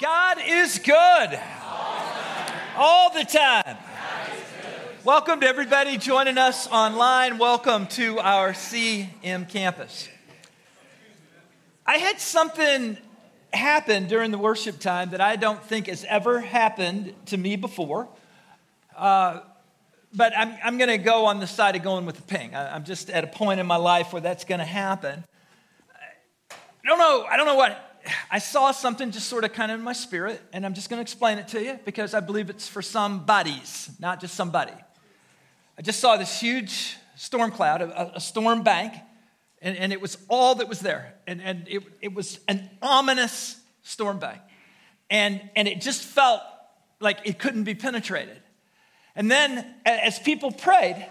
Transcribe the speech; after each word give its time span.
God 0.00 0.38
is 0.46 0.78
good 0.78 1.38
all 2.74 3.12
the 3.12 3.22
time. 3.22 3.76
Welcome 5.04 5.40
to 5.40 5.46
everybody 5.46 5.98
joining 5.98 6.38
us 6.38 6.66
online. 6.68 7.36
Welcome 7.36 7.86
to 7.88 8.18
our 8.18 8.52
CM 8.52 9.46
campus. 9.46 10.08
I 11.84 11.98
had 11.98 12.18
something 12.18 12.96
happen 13.52 14.08
during 14.08 14.30
the 14.30 14.38
worship 14.38 14.78
time 14.78 15.10
that 15.10 15.20
I 15.20 15.36
don't 15.36 15.62
think 15.62 15.86
has 15.88 16.06
ever 16.08 16.40
happened 16.40 17.12
to 17.26 17.36
me 17.36 17.56
before. 17.56 18.08
Uh, 18.96 19.40
but 20.14 20.32
I'm, 20.34 20.56
I'm 20.64 20.78
going 20.78 20.88
to 20.88 20.96
go 20.96 21.26
on 21.26 21.40
the 21.40 21.46
side 21.46 21.76
of 21.76 21.82
going 21.82 22.06
with 22.06 22.16
the 22.16 22.22
ping. 22.22 22.54
I, 22.54 22.74
I'm 22.74 22.84
just 22.84 23.10
at 23.10 23.22
a 23.22 23.26
point 23.26 23.60
in 23.60 23.66
my 23.66 23.76
life 23.76 24.14
where 24.14 24.22
that's 24.22 24.46
going 24.46 24.60
to 24.60 24.64
happen. 24.64 25.24
I 26.50 26.88
don't 26.88 26.98
know. 26.98 27.26
I 27.30 27.36
don't 27.36 27.44
know 27.44 27.56
what 27.56 27.89
I 28.30 28.38
saw 28.38 28.70
something 28.72 29.10
just 29.10 29.28
sort 29.28 29.44
of 29.44 29.52
kind 29.52 29.70
of 29.72 29.78
in 29.78 29.84
my 29.84 29.92
spirit, 29.92 30.40
and 30.52 30.64
I'm 30.64 30.74
just 30.74 30.88
going 30.88 30.98
to 30.98 31.02
explain 31.02 31.38
it 31.38 31.48
to 31.48 31.62
you 31.62 31.78
because 31.84 32.14
I 32.14 32.20
believe 32.20 32.50
it's 32.50 32.68
for 32.68 32.82
some 32.82 33.24
bodies, 33.24 33.90
not 33.98 34.20
just 34.20 34.34
somebody. 34.34 34.72
I 35.78 35.82
just 35.82 36.00
saw 36.00 36.16
this 36.16 36.40
huge 36.40 36.96
storm 37.16 37.50
cloud, 37.50 37.82
a, 37.82 38.16
a 38.16 38.20
storm 38.20 38.62
bank, 38.62 38.94
and, 39.62 39.76
and, 39.76 39.92
it 39.92 40.00
was 40.00 40.16
all 40.28 40.54
that 40.54 40.68
was 40.68 40.80
there. 40.80 41.14
And, 41.26 41.42
and 41.42 41.68
it, 41.68 41.82
it 42.00 42.14
was 42.14 42.40
an 42.48 42.70
ominous 42.80 43.60
storm 43.82 44.18
bank. 44.18 44.40
And, 45.10 45.40
and 45.54 45.68
it 45.68 45.82
just 45.82 46.02
felt 46.02 46.40
like 46.98 47.18
it 47.24 47.38
couldn't 47.38 47.64
be 47.64 47.74
penetrated. 47.74 48.40
And 49.14 49.30
then 49.30 49.66
as 49.84 50.18
people 50.18 50.50
prayed, 50.50 51.06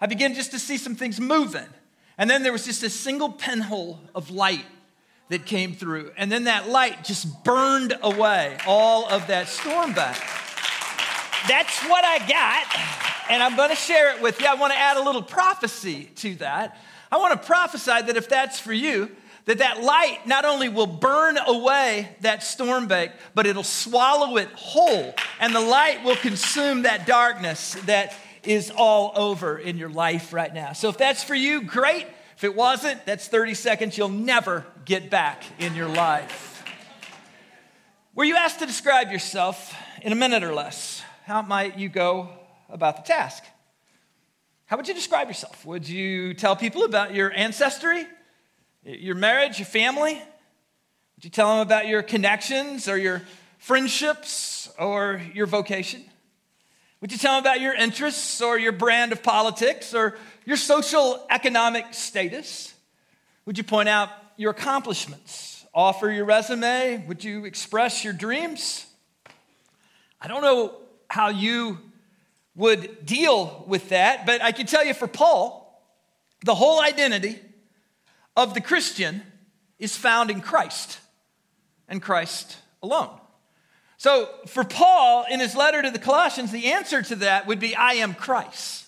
I 0.00 0.06
began 0.06 0.34
just 0.34 0.52
to 0.52 0.58
see 0.58 0.78
some 0.78 0.94
things 0.94 1.20
moving. 1.20 1.66
And 2.16 2.28
then 2.28 2.42
there 2.42 2.52
was 2.52 2.64
just 2.64 2.82
a 2.82 2.90
single 2.90 3.30
pinhole 3.30 4.00
of 4.14 4.30
light 4.30 4.64
that 5.30 5.46
came 5.46 5.72
through. 5.72 6.10
And 6.16 6.30
then 6.30 6.44
that 6.44 6.68
light 6.68 7.04
just 7.04 7.42
burned 7.44 7.96
away 8.02 8.58
all 8.66 9.08
of 9.08 9.28
that 9.28 9.48
storm 9.48 9.94
bank. 9.94 10.18
That's 11.48 11.82
what 11.88 12.04
I 12.04 12.18
got, 12.28 13.30
and 13.30 13.42
I'm 13.42 13.56
going 13.56 13.70
to 13.70 13.76
share 13.76 14.14
it 14.14 14.20
with 14.20 14.40
you. 14.40 14.46
I 14.46 14.54
want 14.54 14.74
to 14.74 14.78
add 14.78 14.98
a 14.98 15.02
little 15.02 15.22
prophecy 15.22 16.10
to 16.16 16.34
that. 16.36 16.78
I 17.10 17.16
want 17.16 17.40
to 17.40 17.46
prophesy 17.46 18.02
that 18.02 18.16
if 18.16 18.28
that's 18.28 18.60
for 18.60 18.74
you, 18.74 19.10
that 19.46 19.58
that 19.58 19.82
light 19.82 20.26
not 20.26 20.44
only 20.44 20.68
will 20.68 20.86
burn 20.86 21.38
away 21.38 22.14
that 22.20 22.42
storm 22.42 22.88
bank, 22.88 23.12
but 23.34 23.46
it'll 23.46 23.62
swallow 23.62 24.36
it 24.36 24.48
whole, 24.48 25.14
and 25.40 25.54
the 25.54 25.60
light 25.60 26.04
will 26.04 26.16
consume 26.16 26.82
that 26.82 27.06
darkness 27.06 27.74
that 27.86 28.14
is 28.42 28.70
all 28.70 29.12
over 29.16 29.58
in 29.58 29.78
your 29.78 29.88
life 29.88 30.32
right 30.32 30.52
now. 30.52 30.72
So 30.72 30.88
if 30.88 30.98
that's 30.98 31.24
for 31.24 31.34
you, 31.34 31.62
great. 31.62 32.06
If 32.36 32.44
it 32.44 32.54
wasn't, 32.54 33.04
that's 33.04 33.28
30 33.28 33.54
seconds 33.54 33.98
you'll 33.98 34.08
never 34.08 34.64
get 34.90 35.08
back 35.08 35.44
in 35.60 35.72
your 35.76 35.86
life. 35.86 36.64
Were 38.16 38.24
you 38.24 38.34
asked 38.34 38.58
to 38.58 38.66
describe 38.66 39.12
yourself 39.12 39.72
in 40.02 40.10
a 40.10 40.16
minute 40.16 40.42
or 40.42 40.52
less? 40.52 41.00
How 41.26 41.42
might 41.42 41.78
you 41.78 41.88
go 41.88 42.30
about 42.68 42.96
the 42.96 43.02
task? 43.04 43.44
How 44.66 44.76
would 44.76 44.88
you 44.88 44.94
describe 44.94 45.28
yourself? 45.28 45.64
Would 45.64 45.88
you 45.88 46.34
tell 46.34 46.56
people 46.56 46.82
about 46.82 47.14
your 47.14 47.32
ancestry, 47.32 48.04
your 48.82 49.14
marriage, 49.14 49.60
your 49.60 49.66
family? 49.66 50.14
Would 50.14 51.24
you 51.24 51.30
tell 51.30 51.50
them 51.50 51.60
about 51.60 51.86
your 51.86 52.02
connections 52.02 52.88
or 52.88 52.98
your 52.98 53.22
friendships 53.58 54.68
or 54.76 55.22
your 55.32 55.46
vocation? 55.46 56.02
Would 57.00 57.12
you 57.12 57.18
tell 57.18 57.34
them 57.34 57.44
about 57.44 57.60
your 57.60 57.74
interests 57.74 58.42
or 58.42 58.58
your 58.58 58.72
brand 58.72 59.12
of 59.12 59.22
politics 59.22 59.94
or 59.94 60.18
your 60.44 60.56
social 60.56 61.24
economic 61.30 61.94
status? 61.94 62.74
Would 63.46 63.56
you 63.56 63.62
point 63.62 63.88
out 63.88 64.08
your 64.40 64.52
accomplishments? 64.52 65.66
Offer 65.74 66.10
your 66.10 66.24
resume? 66.24 67.04
Would 67.06 67.22
you 67.22 67.44
express 67.44 68.02
your 68.02 68.14
dreams? 68.14 68.86
I 70.18 70.28
don't 70.28 70.40
know 70.40 70.76
how 71.08 71.28
you 71.28 71.78
would 72.54 73.04
deal 73.04 73.66
with 73.68 73.90
that, 73.90 74.24
but 74.24 74.40
I 74.40 74.52
can 74.52 74.64
tell 74.64 74.82
you 74.82 74.94
for 74.94 75.06
Paul, 75.06 75.84
the 76.42 76.54
whole 76.54 76.80
identity 76.80 77.38
of 78.34 78.54
the 78.54 78.62
Christian 78.62 79.22
is 79.78 79.94
found 79.94 80.30
in 80.30 80.40
Christ 80.40 81.00
and 81.86 82.00
Christ 82.00 82.56
alone. 82.82 83.10
So, 83.98 84.30
for 84.46 84.64
Paul, 84.64 85.26
in 85.30 85.40
his 85.40 85.54
letter 85.54 85.82
to 85.82 85.90
the 85.90 85.98
Colossians, 85.98 86.50
the 86.50 86.72
answer 86.72 87.02
to 87.02 87.16
that 87.16 87.46
would 87.46 87.60
be 87.60 87.76
I 87.76 87.94
am 87.94 88.14
Christ. 88.14 88.86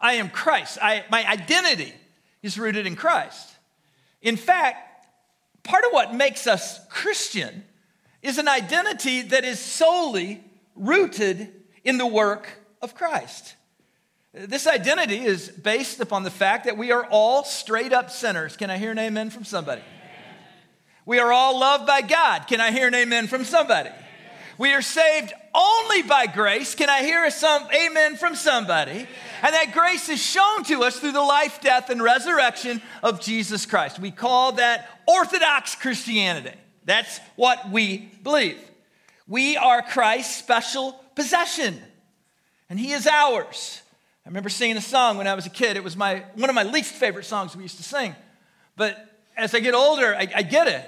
I 0.00 0.14
am 0.14 0.28
Christ. 0.28 0.76
I, 0.82 1.04
my 1.08 1.24
identity 1.24 1.94
is 2.42 2.58
rooted 2.58 2.88
in 2.88 2.96
Christ. 2.96 3.49
In 4.22 4.36
fact, 4.36 5.06
part 5.62 5.84
of 5.84 5.92
what 5.92 6.14
makes 6.14 6.46
us 6.46 6.80
Christian 6.88 7.64
is 8.22 8.38
an 8.38 8.48
identity 8.48 9.22
that 9.22 9.44
is 9.44 9.58
solely 9.58 10.44
rooted 10.74 11.52
in 11.84 11.98
the 11.98 12.06
work 12.06 12.48
of 12.82 12.94
Christ. 12.94 13.54
This 14.32 14.66
identity 14.66 15.18
is 15.18 15.48
based 15.48 16.00
upon 16.00 16.22
the 16.22 16.30
fact 16.30 16.64
that 16.66 16.76
we 16.76 16.92
are 16.92 17.04
all 17.06 17.44
straight 17.44 17.92
up 17.92 18.10
sinners. 18.10 18.56
Can 18.56 18.70
I 18.70 18.78
hear 18.78 18.92
an 18.92 18.98
amen 18.98 19.30
from 19.30 19.44
somebody? 19.44 19.82
We 21.04 21.18
are 21.18 21.32
all 21.32 21.58
loved 21.58 21.86
by 21.86 22.02
God. 22.02 22.46
Can 22.46 22.60
I 22.60 22.70
hear 22.70 22.86
an 22.86 22.94
amen 22.94 23.26
from 23.26 23.44
somebody? 23.44 23.90
We 24.58 24.72
are 24.72 24.82
saved 24.82 25.32
only 25.54 26.02
by 26.02 26.26
grace. 26.26 26.74
Can 26.74 26.88
I 26.88 27.02
hear 27.02 27.24
a 27.24 27.30
some 27.30 27.66
amen 27.72 28.16
from 28.16 28.34
somebody? 28.34 29.06
And 29.42 29.54
that 29.54 29.72
grace 29.72 30.08
is 30.08 30.22
shown 30.22 30.64
to 30.64 30.84
us 30.84 30.98
through 30.98 31.12
the 31.12 31.22
life, 31.22 31.60
death, 31.60 31.90
and 31.90 32.02
resurrection 32.02 32.82
of 33.02 33.20
Jesus 33.20 33.66
Christ. 33.66 33.98
We 33.98 34.10
call 34.10 34.52
that 34.52 34.88
Orthodox 35.06 35.74
Christianity. 35.74 36.56
That's 36.84 37.20
what 37.36 37.70
we 37.70 38.10
believe. 38.22 38.58
We 39.26 39.56
are 39.56 39.82
Christ's 39.82 40.36
special 40.36 40.92
possession, 41.14 41.80
and 42.68 42.78
He 42.78 42.92
is 42.92 43.06
ours. 43.06 43.82
I 44.24 44.28
remember 44.28 44.48
singing 44.48 44.76
a 44.76 44.82
song 44.82 45.16
when 45.16 45.26
I 45.26 45.34
was 45.34 45.46
a 45.46 45.50
kid. 45.50 45.76
It 45.76 45.84
was 45.84 45.96
my, 45.96 46.24
one 46.34 46.50
of 46.50 46.54
my 46.54 46.62
least 46.62 46.94
favorite 46.94 47.24
songs 47.24 47.56
we 47.56 47.62
used 47.62 47.78
to 47.78 47.82
sing. 47.82 48.14
But 48.76 48.96
as 49.36 49.54
I 49.54 49.60
get 49.60 49.74
older, 49.74 50.14
I, 50.14 50.28
I 50.34 50.42
get 50.42 50.68
it. 50.68 50.84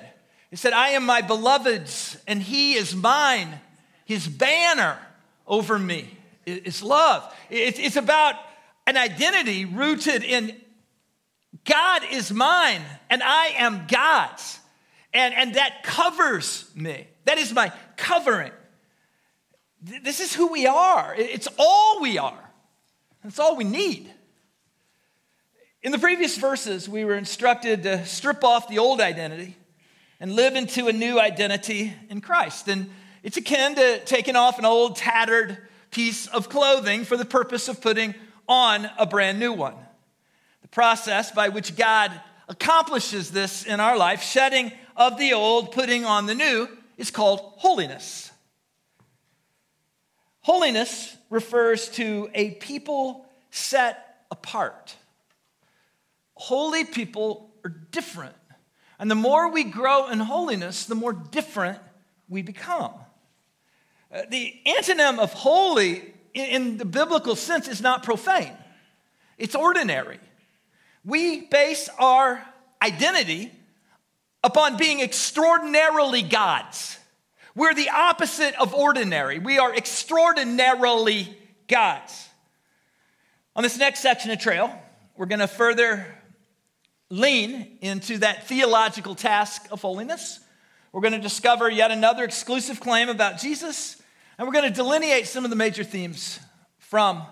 It 0.50 0.58
said, 0.58 0.74
I 0.74 0.90
am 0.90 1.06
my 1.06 1.22
beloved's, 1.22 2.16
and 2.26 2.42
he 2.42 2.74
is 2.74 2.94
mine. 2.94 3.58
His 4.04 4.26
banner 4.26 4.98
over 5.46 5.78
me 5.78 6.18
is 6.46 6.82
love. 6.82 7.32
It's 7.50 7.96
about 7.96 8.36
an 8.86 8.96
identity 8.96 9.64
rooted 9.64 10.24
in 10.24 10.60
God 11.64 12.02
is 12.10 12.32
mine, 12.32 12.82
and 13.10 13.22
I 13.22 13.48
am 13.58 13.86
God's. 13.86 14.58
And, 15.14 15.34
and 15.34 15.54
that 15.54 15.82
covers 15.82 16.68
me. 16.74 17.06
That 17.24 17.38
is 17.38 17.52
my 17.52 17.70
covering. 17.96 18.52
This 19.82 20.20
is 20.20 20.34
who 20.34 20.50
we 20.50 20.66
are. 20.66 21.14
It's 21.16 21.48
all 21.58 22.00
we 22.00 22.18
are. 22.18 22.50
It's 23.24 23.38
all 23.38 23.56
we 23.56 23.64
need. 23.64 24.10
In 25.82 25.92
the 25.92 25.98
previous 25.98 26.36
verses, 26.36 26.88
we 26.88 27.04
were 27.04 27.16
instructed 27.16 27.82
to 27.82 28.06
strip 28.06 28.42
off 28.44 28.68
the 28.68 28.78
old 28.78 29.00
identity 29.00 29.56
and 30.20 30.34
live 30.34 30.54
into 30.54 30.86
a 30.86 30.92
new 30.92 31.20
identity 31.20 31.92
in 32.08 32.20
Christ. 32.20 32.68
And 32.68 32.90
it's 33.22 33.36
akin 33.36 33.74
to 33.76 34.00
taking 34.04 34.36
off 34.36 34.58
an 34.58 34.64
old, 34.64 34.96
tattered 34.96 35.58
piece 35.90 36.26
of 36.26 36.48
clothing 36.48 37.04
for 37.04 37.16
the 37.16 37.24
purpose 37.24 37.68
of 37.68 37.80
putting 37.80 38.14
on 38.48 38.88
a 38.98 39.06
brand 39.06 39.38
new 39.38 39.52
one. 39.52 39.74
The 40.62 40.68
process 40.68 41.30
by 41.30 41.48
which 41.48 41.76
God 41.76 42.12
accomplishes 42.48 43.30
this 43.30 43.64
in 43.64 43.80
our 43.80 43.96
life, 43.96 44.22
shedding 44.22 44.72
of 44.96 45.18
the 45.18 45.32
old, 45.32 45.72
putting 45.72 46.04
on 46.04 46.26
the 46.26 46.34
new, 46.34 46.68
is 46.96 47.10
called 47.10 47.40
holiness. 47.56 48.30
Holiness 50.40 51.16
refers 51.30 51.88
to 51.90 52.28
a 52.34 52.52
people 52.52 53.26
set 53.50 54.24
apart. 54.30 54.96
Holy 56.34 56.84
people 56.84 57.50
are 57.64 57.70
different 57.70 58.34
and 59.02 59.10
the 59.10 59.16
more 59.16 59.48
we 59.48 59.64
grow 59.64 60.10
in 60.10 60.20
holiness, 60.20 60.84
the 60.84 60.94
more 60.94 61.12
different 61.12 61.80
we 62.28 62.40
become. 62.40 62.92
The 64.28 64.54
antonym 64.66 65.18
of 65.18 65.32
holy 65.32 66.12
in 66.34 66.76
the 66.76 66.84
biblical 66.84 67.34
sense 67.34 67.68
is 67.68 67.80
not 67.80 68.02
profane, 68.02 68.56
it's 69.38 69.54
ordinary. 69.54 70.18
We 71.04 71.42
base 71.42 71.88
our 71.98 72.44
identity 72.80 73.50
upon 74.44 74.76
being 74.76 75.00
extraordinarily 75.00 76.22
God's. 76.22 76.98
We're 77.54 77.74
the 77.74 77.90
opposite 77.90 78.54
of 78.60 78.72
ordinary. 78.72 79.38
We 79.38 79.58
are 79.58 79.74
extraordinarily 79.74 81.36
God's. 81.68 82.28
On 83.54 83.62
this 83.62 83.78
next 83.78 84.00
section 84.00 84.30
of 84.30 84.38
trail, 84.38 84.72
we're 85.16 85.26
going 85.26 85.40
to 85.40 85.48
further 85.48 86.06
lean 87.10 87.78
into 87.82 88.18
that 88.18 88.48
theological 88.48 89.14
task 89.14 89.66
of 89.70 89.82
holiness. 89.82 90.40
We're 90.92 91.02
going 91.02 91.12
to 91.12 91.20
discover 91.20 91.68
yet 91.68 91.90
another 91.90 92.24
exclusive 92.24 92.80
claim 92.80 93.08
about 93.08 93.38
Jesus, 93.38 94.01
and 94.38 94.46
we're 94.46 94.52
going 94.52 94.68
to 94.68 94.74
delineate 94.74 95.26
some 95.26 95.44
of 95.44 95.50
the 95.50 95.56
major 95.56 95.84
themes 95.84 96.40
from 96.78 97.22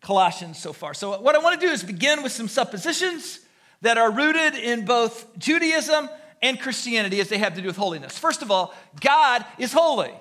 Colossians 0.00 0.58
so 0.58 0.72
far. 0.72 0.94
So, 0.94 1.20
what 1.20 1.34
I 1.34 1.38
want 1.38 1.60
to 1.60 1.66
do 1.66 1.72
is 1.72 1.82
begin 1.82 2.22
with 2.22 2.32
some 2.32 2.48
suppositions 2.48 3.40
that 3.82 3.98
are 3.98 4.10
rooted 4.10 4.54
in 4.54 4.84
both 4.84 5.38
Judaism 5.38 6.08
and 6.42 6.60
Christianity 6.60 7.20
as 7.20 7.28
they 7.28 7.38
have 7.38 7.54
to 7.54 7.60
do 7.60 7.66
with 7.66 7.76
holiness. 7.76 8.18
First 8.18 8.42
of 8.42 8.50
all, 8.50 8.74
God 9.00 9.44
is 9.58 9.72
holy. 9.72 10.12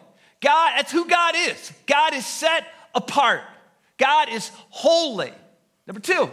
God, 0.41 0.73
that's 0.75 0.91
who 0.91 1.07
God 1.07 1.35
is. 1.35 1.73
God 1.85 2.13
is 2.13 2.25
set 2.25 2.65
apart. 2.95 3.41
God 3.97 4.29
is 4.29 4.51
holy. 4.69 5.33
Number 5.87 5.99
two, 5.99 6.31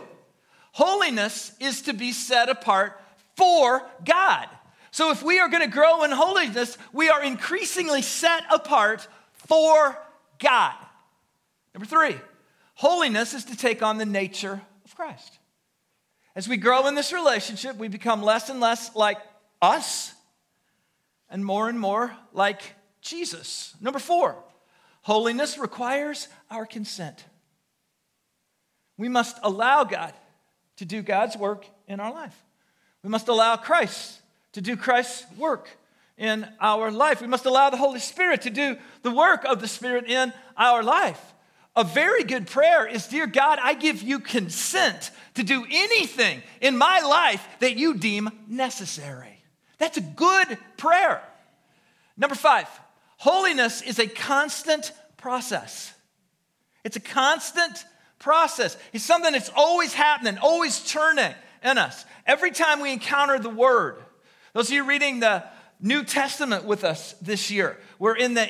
holiness 0.73 1.53
is 1.61 1.83
to 1.83 1.93
be 1.93 2.13
set 2.13 2.49
apart 2.49 3.01
for 3.37 3.83
God. 4.05 4.49
So 4.91 5.11
if 5.11 5.23
we 5.23 5.39
are 5.39 5.49
going 5.49 5.63
to 5.63 5.69
grow 5.69 6.05
in 6.05 6.11
holiness, 6.11 6.79
we 6.93 7.09
are 7.09 7.23
increasingly 7.23 8.03
set 8.03 8.45
apart 8.51 9.09
for 9.47 9.97
God. 10.39 10.75
Number 11.75 11.87
three, 11.87 12.17
holiness 12.75 13.35
is 13.35 13.45
to 13.47 13.57
take 13.57 13.83
on 13.83 13.99
the 13.99 14.07
nature 14.07 14.61
of 14.85 14.95
Christ. 14.95 15.39
As 16.35 16.49
we 16.49 16.57
grow 16.57 16.87
in 16.87 16.95
this 16.95 17.13
relationship, 17.13 17.77
we 17.77 17.89
become 17.89 18.23
less 18.23 18.51
and 18.51 18.61
less 18.61 18.95
like 18.95 19.19
us 19.63 20.13
and 21.31 21.45
more 21.45 21.69
and 21.69 21.81
more 21.81 22.15
like 22.33 22.61
Jesus. 23.01 23.75
Number 23.81 23.99
four, 23.99 24.37
holiness 25.03 25.59
requires 25.59 26.29
our 26.51 26.67
consent. 26.67 27.25
We 28.99 29.09
must 29.09 29.39
allow 29.43 29.85
God 29.85 30.13
to 30.77 30.85
do 30.85 31.03
God's 31.03 31.37
work 31.37 31.67
in 31.87 32.01
our 32.01 32.13
life. 32.13 32.37
We 33.03 33.11
must 33.11 33.29
allow 33.29 33.57
Christ 33.57 34.21
to 34.53 34.61
do 34.61 34.77
Christ's 34.77 35.25
work 35.39 35.69
in 36.19 36.47
our 36.61 36.91
life. 36.91 37.21
We 37.21 37.27
must 37.27 37.47
allow 37.47 37.71
the 37.71 37.77
Holy 37.77 38.01
Spirit 38.01 38.43
to 38.43 38.51
do 38.51 38.77
the 39.03 39.11
work 39.11 39.45
of 39.45 39.61
the 39.61 39.69
Spirit 39.69 40.07
in 40.07 40.33
our 40.57 40.83
life. 40.83 41.21
A 41.75 41.85
very 41.85 42.25
good 42.25 42.47
prayer 42.47 42.87
is 42.87 43.07
Dear 43.07 43.27
God, 43.27 43.59
I 43.63 43.75
give 43.75 44.03
you 44.03 44.19
consent 44.19 45.11
to 45.35 45.43
do 45.43 45.67
anything 45.71 46.43
in 46.63 46.79
my 46.79 47.01
life 47.01 47.47
that 47.61 47.77
you 47.77 47.95
deem 47.95 48.31
necessary. 48.49 49.43
That's 49.79 49.99
a 49.99 50.03
good 50.03 50.57
prayer. 50.79 51.23
Number 52.17 52.35
five, 52.35 52.67
holiness 53.19 53.83
is 53.83 53.99
a 53.99 54.07
constant 54.07 54.93
process. 55.19 55.93
It's 56.83 56.97
a 56.97 57.01
constant 57.01 57.85
process. 58.19 58.79
It's 58.95 59.05
something 59.05 59.33
that's 59.33 59.51
always 59.55 59.93
happening, 59.93 60.39
always 60.39 60.81
churning 60.83 61.35
in 61.63 61.77
us. 61.77 62.07
Every 62.27 62.53
time 62.53 62.81
we 62.81 62.93
encounter 62.93 63.39
the 63.39 63.51
Word, 63.51 63.97
those 64.55 64.69
of 64.69 64.75
you 64.75 64.85
reading 64.85 65.21
the 65.21 65.45
New 65.81 66.05
Testament 66.05 66.65
with 66.65 66.85
us 66.85 67.15
this 67.21 67.51
year, 67.51 67.79
we're 67.99 68.17
in 68.17 68.35
the 68.35 68.49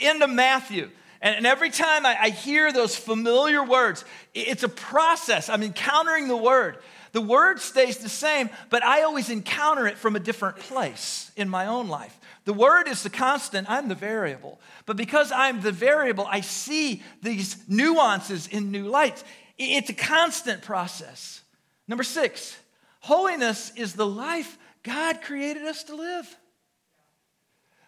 end 0.00 0.22
of 0.22 0.30
Matthew. 0.30 0.90
And, 1.20 1.46
every 1.46 1.70
time 1.70 2.06
I, 2.06 2.28
hear 2.28 2.72
those 2.72 2.94
familiar 2.94 3.64
words, 3.64 4.04
it's 4.34 4.62
a 4.62 4.68
process. 4.68 5.48
I'm 5.48 5.64
encountering 5.64 6.28
the 6.28 6.36
Word. 6.36 6.78
The 7.12 7.20
word 7.20 7.60
stays 7.60 7.98
the 7.98 8.08
same, 8.08 8.50
but 8.70 8.84
I 8.84 9.02
always 9.02 9.30
encounter 9.30 9.86
it 9.86 9.98
from 9.98 10.16
a 10.16 10.20
different 10.20 10.58
place 10.58 11.32
in 11.36 11.48
my 11.48 11.66
own 11.66 11.88
life. 11.88 12.18
The 12.44 12.52
word 12.52 12.88
is 12.88 13.02
the 13.02 13.10
constant, 13.10 13.68
I'm 13.68 13.88
the 13.88 13.94
variable. 13.94 14.60
But 14.86 14.96
because 14.96 15.32
I'm 15.32 15.60
the 15.60 15.72
variable, 15.72 16.26
I 16.26 16.40
see 16.40 17.02
these 17.22 17.56
nuances 17.68 18.46
in 18.46 18.70
new 18.70 18.86
lights. 18.88 19.24
It's 19.58 19.90
a 19.90 19.94
constant 19.94 20.62
process. 20.62 21.42
Number 21.86 22.04
six, 22.04 22.56
holiness 23.00 23.72
is 23.74 23.94
the 23.94 24.06
life 24.06 24.58
God 24.82 25.20
created 25.22 25.64
us 25.64 25.84
to 25.84 25.96
live. 25.96 26.36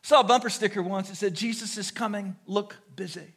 Saw 0.02 0.20
a 0.20 0.24
bumper 0.24 0.50
sticker 0.50 0.82
once 0.82 1.08
that 1.08 1.16
said, 1.16 1.34
Jesus 1.34 1.76
is 1.76 1.90
coming, 1.90 2.36
look 2.46 2.76
busy. 2.96 3.34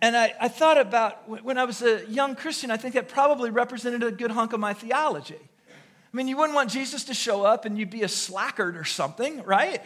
And 0.00 0.16
I, 0.16 0.34
I, 0.40 0.48
thought 0.48 0.78
about 0.78 1.28
when 1.28 1.58
I 1.58 1.64
was 1.64 1.82
a 1.82 2.06
young 2.08 2.36
Christian, 2.36 2.70
I 2.70 2.76
think 2.76 2.94
that 2.94 3.08
probably 3.08 3.50
represented 3.50 4.04
a 4.04 4.12
good 4.12 4.30
hunk 4.30 4.52
of 4.52 4.60
my 4.60 4.72
theology. 4.72 5.38
I 5.38 6.16
mean, 6.16 6.28
you 6.28 6.36
wouldn't 6.36 6.54
want 6.54 6.70
Jesus 6.70 7.04
to 7.04 7.14
show 7.14 7.44
up 7.44 7.64
and 7.64 7.76
you'd 7.76 7.90
be 7.90 8.02
a 8.02 8.08
slackard 8.08 8.76
or 8.76 8.84
something, 8.84 9.42
right? 9.42 9.82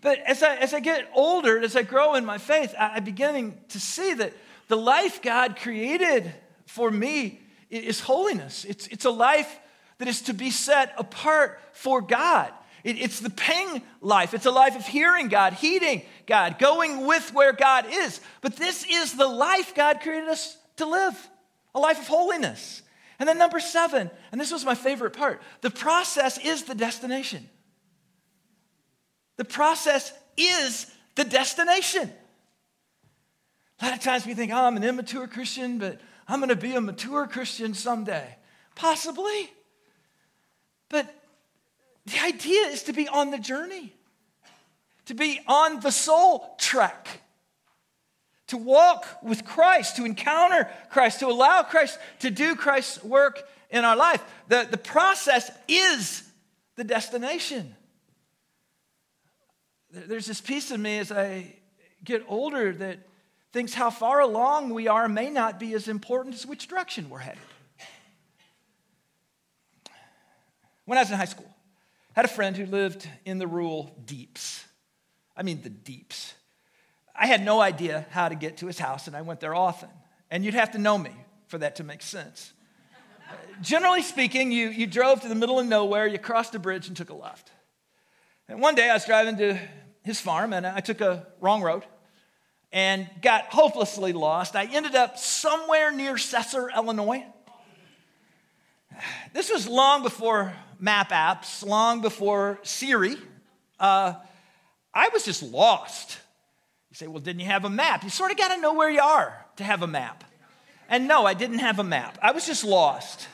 But 0.00 0.20
as 0.20 0.42
I, 0.42 0.56
as 0.56 0.74
I 0.74 0.80
get 0.80 1.10
older, 1.12 1.58
as 1.58 1.74
I 1.74 1.82
grow 1.82 2.14
in 2.14 2.24
my 2.24 2.38
faith, 2.38 2.74
I, 2.78 2.90
I'm 2.94 3.04
beginning 3.04 3.58
to 3.70 3.80
see 3.80 4.14
that 4.14 4.32
the 4.68 4.76
life 4.76 5.22
God 5.22 5.56
created 5.56 6.32
for 6.66 6.90
me 6.90 7.40
is 7.70 8.00
holiness. 8.00 8.64
It's, 8.64 8.86
it's 8.88 9.04
a 9.04 9.10
life 9.10 9.58
that 9.98 10.08
is 10.08 10.22
to 10.22 10.32
be 10.32 10.50
set 10.50 10.94
apart 10.96 11.60
for 11.72 12.00
God. 12.00 12.52
It, 12.84 12.98
it's 12.98 13.20
the 13.20 13.30
ping 13.30 13.82
life. 14.00 14.34
It's 14.34 14.46
a 14.46 14.50
life 14.50 14.76
of 14.76 14.86
hearing 14.86 15.28
God, 15.28 15.54
heeding 15.54 16.02
God, 16.26 16.58
going 16.58 17.06
with 17.06 17.32
where 17.34 17.52
God 17.52 17.86
is. 17.90 18.20
But 18.40 18.56
this 18.56 18.84
is 18.88 19.14
the 19.14 19.28
life 19.28 19.74
God 19.74 20.00
created 20.00 20.28
us 20.28 20.56
to 20.76 20.86
live 20.86 21.28
a 21.74 21.80
life 21.80 21.98
of 21.98 22.08
holiness. 22.08 22.82
And 23.18 23.28
then, 23.28 23.38
number 23.38 23.58
seven, 23.58 24.10
and 24.30 24.40
this 24.40 24.52
was 24.52 24.64
my 24.64 24.74
favorite 24.74 25.12
part 25.12 25.42
the 25.60 25.70
process 25.70 26.38
is 26.38 26.64
the 26.64 26.74
destination. 26.74 27.48
The 29.36 29.44
process 29.44 30.12
is 30.36 30.90
the 31.14 31.24
destination. 31.24 32.12
A 33.80 33.84
lot 33.84 33.94
of 33.94 34.00
times 34.00 34.26
we 34.26 34.34
think, 34.34 34.52
oh, 34.52 34.56
I'm 34.56 34.76
an 34.76 34.82
immature 34.82 35.28
Christian, 35.28 35.78
but 35.78 36.00
I'm 36.26 36.40
going 36.40 36.48
to 36.48 36.56
be 36.56 36.74
a 36.74 36.80
mature 36.80 37.26
Christian 37.28 37.74
someday. 37.74 38.36
Possibly. 38.74 39.50
But 40.88 41.12
the 42.10 42.24
idea 42.24 42.66
is 42.66 42.84
to 42.84 42.92
be 42.92 43.08
on 43.08 43.30
the 43.30 43.38
journey, 43.38 43.92
to 45.06 45.14
be 45.14 45.40
on 45.46 45.80
the 45.80 45.90
soul 45.90 46.54
trek, 46.58 47.22
to 48.48 48.56
walk 48.56 49.06
with 49.22 49.44
Christ, 49.44 49.96
to 49.96 50.04
encounter 50.04 50.68
Christ, 50.90 51.20
to 51.20 51.26
allow 51.26 51.62
Christ 51.62 51.98
to 52.20 52.30
do 52.30 52.54
Christ's 52.54 53.02
work 53.04 53.42
in 53.70 53.84
our 53.84 53.96
life. 53.96 54.22
The, 54.48 54.66
the 54.70 54.78
process 54.78 55.50
is 55.66 56.22
the 56.76 56.84
destination. 56.84 57.74
There's 59.90 60.26
this 60.26 60.40
piece 60.40 60.70
of 60.70 60.80
me 60.80 60.98
as 60.98 61.12
I 61.12 61.54
get 62.04 62.24
older 62.28 62.72
that 62.72 62.98
thinks 63.52 63.74
how 63.74 63.90
far 63.90 64.20
along 64.20 64.70
we 64.70 64.88
are 64.88 65.08
may 65.08 65.30
not 65.30 65.58
be 65.58 65.74
as 65.74 65.88
important 65.88 66.34
as 66.34 66.46
which 66.46 66.68
direction 66.68 67.10
we're 67.10 67.18
headed. 67.18 67.42
When 70.84 70.96
I 70.96 71.02
was 71.02 71.10
in 71.10 71.16
high 71.16 71.26
school, 71.26 71.54
had 72.18 72.24
a 72.24 72.28
friend 72.28 72.56
who 72.56 72.66
lived 72.66 73.08
in 73.24 73.38
the 73.38 73.46
rural 73.46 73.96
deeps. 74.04 74.64
I 75.36 75.44
mean, 75.44 75.62
the 75.62 75.70
deeps. 75.70 76.34
I 77.14 77.28
had 77.28 77.44
no 77.44 77.60
idea 77.60 78.08
how 78.10 78.28
to 78.28 78.34
get 78.34 78.56
to 78.56 78.66
his 78.66 78.76
house, 78.76 79.06
and 79.06 79.16
I 79.16 79.22
went 79.22 79.38
there 79.38 79.54
often. 79.54 79.88
And 80.28 80.44
you'd 80.44 80.54
have 80.54 80.72
to 80.72 80.78
know 80.78 80.98
me 80.98 81.12
for 81.46 81.58
that 81.58 81.76
to 81.76 81.84
make 81.84 82.02
sense. 82.02 82.52
Generally 83.62 84.02
speaking, 84.02 84.50
you, 84.50 84.68
you 84.70 84.88
drove 84.88 85.20
to 85.20 85.28
the 85.28 85.36
middle 85.36 85.60
of 85.60 85.68
nowhere, 85.68 86.08
you 86.08 86.18
crossed 86.18 86.56
a 86.56 86.58
bridge, 86.58 86.88
and 86.88 86.96
took 86.96 87.10
a 87.10 87.14
left. 87.14 87.52
And 88.48 88.60
one 88.60 88.74
day 88.74 88.90
I 88.90 88.94
was 88.94 89.04
driving 89.04 89.36
to 89.36 89.56
his 90.02 90.20
farm, 90.20 90.52
and 90.52 90.66
I 90.66 90.80
took 90.80 91.00
a 91.00 91.24
wrong 91.40 91.62
road 91.62 91.84
and 92.72 93.08
got 93.22 93.44
hopelessly 93.44 94.12
lost. 94.12 94.56
I 94.56 94.64
ended 94.64 94.96
up 94.96 95.18
somewhere 95.18 95.92
near 95.92 96.14
Sesser, 96.14 96.68
Illinois. 96.74 97.24
This 99.32 99.52
was 99.52 99.68
long 99.68 100.02
before 100.02 100.52
map 100.78 101.10
apps, 101.10 101.64
long 101.64 102.00
before 102.00 102.58
Siri. 102.62 103.16
Uh, 103.78 104.14
I 104.94 105.08
was 105.12 105.24
just 105.24 105.42
lost. 105.42 106.18
You 106.90 106.96
say, 106.96 107.06
well, 107.06 107.20
didn't 107.20 107.40
you 107.40 107.46
have 107.46 107.64
a 107.64 107.70
map? 107.70 108.02
You 108.02 108.10
sort 108.10 108.30
of 108.30 108.36
got 108.36 108.54
to 108.54 108.60
know 108.60 108.74
where 108.74 108.90
you 108.90 109.00
are 109.00 109.44
to 109.56 109.64
have 109.64 109.82
a 109.82 109.86
map. 109.86 110.24
And 110.88 111.06
no, 111.06 111.26
I 111.26 111.34
didn't 111.34 111.58
have 111.58 111.78
a 111.78 111.84
map. 111.84 112.18
I 112.22 112.32
was 112.32 112.46
just 112.46 112.64
lost. 112.64 113.28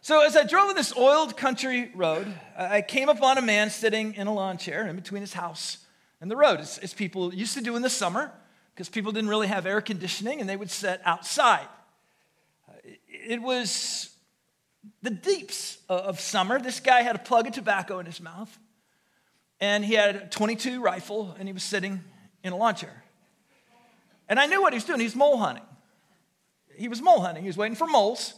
So 0.00 0.22
as 0.22 0.36
I 0.36 0.44
drove 0.44 0.68
in 0.70 0.76
this 0.76 0.94
oiled 0.96 1.36
country 1.36 1.90
road, 1.94 2.26
I 2.58 2.82
came 2.82 3.08
upon 3.08 3.38
a 3.38 3.42
man 3.42 3.70
sitting 3.70 4.14
in 4.14 4.26
a 4.26 4.34
lawn 4.34 4.58
chair 4.58 4.86
in 4.86 4.96
between 4.96 5.22
his 5.22 5.32
house 5.32 5.78
and 6.20 6.30
the 6.30 6.36
road, 6.36 6.60
as, 6.60 6.78
as 6.78 6.92
people 6.92 7.32
used 7.32 7.54
to 7.54 7.62
do 7.62 7.76
in 7.76 7.82
the 7.82 7.88
summer, 7.88 8.32
because 8.74 8.88
people 8.88 9.12
didn't 9.12 9.30
really 9.30 9.46
have 9.46 9.64
air 9.64 9.80
conditioning 9.80 10.40
and 10.40 10.48
they 10.48 10.56
would 10.56 10.70
sit 10.70 11.00
outside. 11.04 11.66
It 13.08 13.40
was 13.40 14.13
the 15.02 15.10
deeps 15.10 15.78
of 15.88 16.20
summer. 16.20 16.58
This 16.58 16.80
guy 16.80 17.02
had 17.02 17.16
a 17.16 17.18
plug 17.18 17.46
of 17.46 17.52
tobacco 17.52 17.98
in 17.98 18.06
his 18.06 18.20
mouth, 18.20 18.58
and 19.60 19.84
he 19.84 19.94
had 19.94 20.16
a 20.16 20.26
22 20.26 20.80
rifle, 20.82 21.34
and 21.38 21.48
he 21.48 21.52
was 21.52 21.62
sitting 21.62 22.02
in 22.42 22.52
a 22.52 22.56
lawn 22.56 22.74
chair. 22.74 23.04
And 24.28 24.40
I 24.40 24.46
knew 24.46 24.62
what 24.62 24.72
he 24.72 24.76
was 24.76 24.84
doing. 24.84 25.00
He 25.00 25.06
was 25.06 25.16
mole 25.16 25.36
hunting. 25.36 25.64
He 26.76 26.88
was 26.88 27.02
mole 27.02 27.20
hunting. 27.20 27.42
He 27.42 27.48
was 27.48 27.56
waiting 27.56 27.76
for 27.76 27.86
moles 27.86 28.34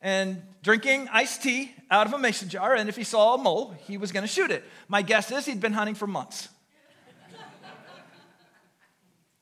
and 0.00 0.42
drinking 0.62 1.08
iced 1.12 1.42
tea 1.42 1.74
out 1.90 2.06
of 2.06 2.12
a 2.12 2.18
mason 2.18 2.48
jar, 2.48 2.74
and 2.74 2.88
if 2.88 2.96
he 2.96 3.04
saw 3.04 3.34
a 3.34 3.38
mole, 3.38 3.74
he 3.86 3.96
was 3.96 4.12
going 4.12 4.22
to 4.22 4.32
shoot 4.32 4.50
it. 4.50 4.64
My 4.88 5.02
guess 5.02 5.30
is 5.30 5.46
he'd 5.46 5.60
been 5.60 5.72
hunting 5.72 5.94
for 5.94 6.06
months. 6.06 6.48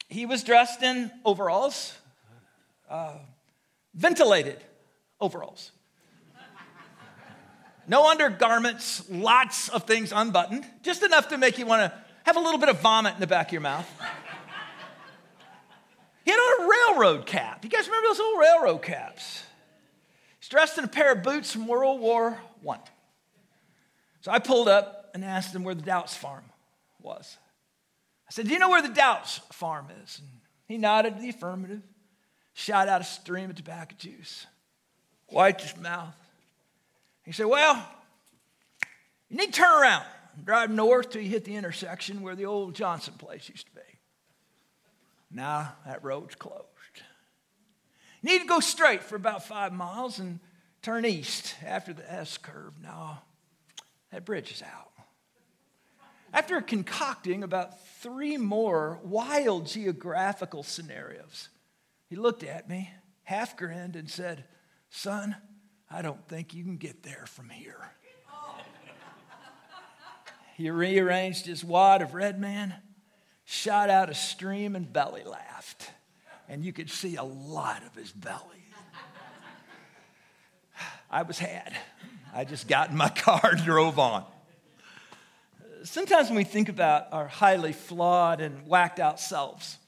he 0.09 0.27
was 0.27 0.43
dressed 0.43 0.83
in 0.83 1.11
overalls, 1.25 1.95
uh, 2.89 3.19
ventilated 3.95 4.59
overalls. 5.21 5.71
No 7.87 8.09
undergarments, 8.09 9.09
lots 9.11 9.69
of 9.69 9.85
things 9.85 10.13
unbuttoned, 10.13 10.65
just 10.83 11.03
enough 11.03 11.29
to 11.29 11.39
make 11.39 11.59
you 11.59 11.67
want 11.67 11.91
to 11.91 11.99
have 12.25 12.37
a 12.37 12.41
little 12.41 12.59
bit 12.59 12.69
of 12.69 12.81
vomit 12.81 13.15
in 13.15 13.21
the 13.21 13.27
back 13.27 13.49
of 13.49 13.53
your 13.53 13.61
mouth. 13.61 13.89
he 16.25 16.31
had 16.31 16.39
on 16.39 16.65
a 16.65 16.69
railroad 16.69 17.27
cap. 17.27 17.65
You 17.65 17.71
guys 17.71 17.87
remember 17.87 18.09
those 18.09 18.21
old 18.21 18.41
railroad 18.41 18.79
caps? 18.79 19.45
He's 20.41 20.49
dressed 20.49 20.79
in 20.79 20.85
a 20.85 20.89
pair 20.89 21.13
of 21.13 21.23
boots 21.23 21.53
from 21.53 21.67
World 21.67 22.01
War 22.01 22.39
I. 22.69 22.79
So 24.23 24.31
I 24.31 24.39
pulled 24.39 24.69
up 24.69 25.11
and 25.13 25.25
asked 25.25 25.55
him 25.55 25.65
where 25.65 25.75
the 25.75 25.83
Doubts 25.83 26.17
farm 26.17 26.45
was. 27.01 27.37
I 28.27 28.33
said, 28.33 28.47
Do 28.47 28.53
you 28.53 28.59
know 28.59 28.71
where 28.71 28.83
the 28.83 28.89
Doubts 28.89 29.41
farm 29.53 29.89
is? 30.03 30.19
And 30.19 30.29
he 30.67 30.79
nodded 30.79 31.21
the 31.21 31.29
affirmative, 31.29 31.83
shot 32.55 32.89
out 32.89 33.03
a 33.03 33.05
stream 33.05 33.51
of 33.51 33.57
tobacco 33.57 33.95
juice, 33.99 34.47
wiped 35.31 35.61
his 35.61 35.77
mouth. 35.77 36.15
He 37.25 37.33
said, 37.33 37.47
Well, 37.47 37.85
you 39.29 39.37
need 39.37 39.53
to 39.53 39.61
turn 39.61 39.83
around 39.83 40.05
and 40.37 40.45
drive 40.45 40.71
north 40.71 41.11
till 41.11 41.23
you 41.23 41.31
hit 41.31 41.45
the 41.45 41.57
intersection 41.57 42.23
where 42.23 42.37
the 42.37 42.47
old 42.47 42.75
Johnson 42.75 43.15
place 43.15 43.49
used 43.49 43.67
to 43.67 43.73
be. 43.75 43.81
Now 45.31 45.73
that 45.87 46.05
road's 46.05 46.35
closed. 46.35 46.65
You 48.23 48.31
need 48.31 48.41
to 48.41 48.49
go 48.49 48.61
straight 48.61 49.03
for 49.03 49.17
about 49.17 49.45
five 49.45 49.73
miles 49.73 50.19
and 50.19 50.41
turn 50.83 51.05
east 51.05 51.57
after 51.65 51.93
the 51.93 52.11
S 52.11 52.39
curve. 52.39 52.75
Now 52.81 53.23
that 54.13 54.25
bridge 54.25 54.53
is 54.53 54.63
out. 54.63 54.91
After 56.33 56.61
concocting 56.61 57.43
about 57.45 57.87
three 58.01 58.37
more 58.37 58.99
wild 59.05 59.67
geographical 59.67 60.63
scenarios, 60.63 61.49
he 62.09 62.17
looked 62.17 62.43
at 62.43 62.69
me, 62.69 62.91
half 63.23 63.57
grinned, 63.57 63.95
and 63.95 64.11
said, 64.11 64.45
Son, 64.91 65.37
I 65.95 66.03
don't 66.03 66.27
think 66.27 66.55
you 66.55 66.65
can 66.65 66.77
get 66.77 67.05
there 67.05 67.25
from 67.29 67.49
here. 67.49 67.93
he 70.57 70.69
rearranged 70.69 71.47
his 71.47 71.63
wad 71.63 72.03
of 72.03 72.15
red 72.15 72.41
man, 72.41 72.75
shot 73.45 73.91
out 73.91 74.11
a 74.11 74.15
stream, 74.15 74.75
and 74.75 74.93
belly 74.93 75.23
laughed. 75.23 75.93
And 76.49 76.65
you 76.65 76.73
could 76.73 76.91
see 76.91 77.15
a 77.15 77.23
lot 77.23 77.85
of 77.87 77.95
his 77.95 78.11
belly. 78.11 78.41
I 81.13 81.23
was 81.23 81.39
had. 81.39 81.77
I 82.35 82.45
just 82.45 82.67
got 82.67 82.91
in 82.91 82.97
my 82.97 83.11
car 83.11 83.51
and 83.53 83.63
drove 83.63 84.01
on. 84.01 84.25
Sometimes 85.85 86.27
when 86.27 86.39
we 86.39 86.45
think 86.45 86.69
about 86.69 87.13
our 87.13 87.29
highly 87.29 87.73
flawed 87.73 88.41
and 88.41 88.67
whacked 88.67 88.99
out 88.99 89.21
selves, 89.21 89.79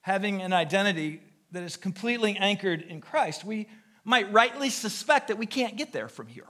having 0.00 0.40
an 0.40 0.54
identity 0.54 1.20
that 1.52 1.64
is 1.64 1.76
completely 1.76 2.34
anchored 2.38 2.80
in 2.80 3.02
Christ, 3.02 3.44
we 3.44 3.68
might 4.04 4.32
rightly 4.32 4.70
suspect 4.70 5.28
that 5.28 5.38
we 5.38 5.46
can't 5.46 5.76
get 5.76 5.92
there 5.92 6.08
from 6.08 6.26
here. 6.26 6.46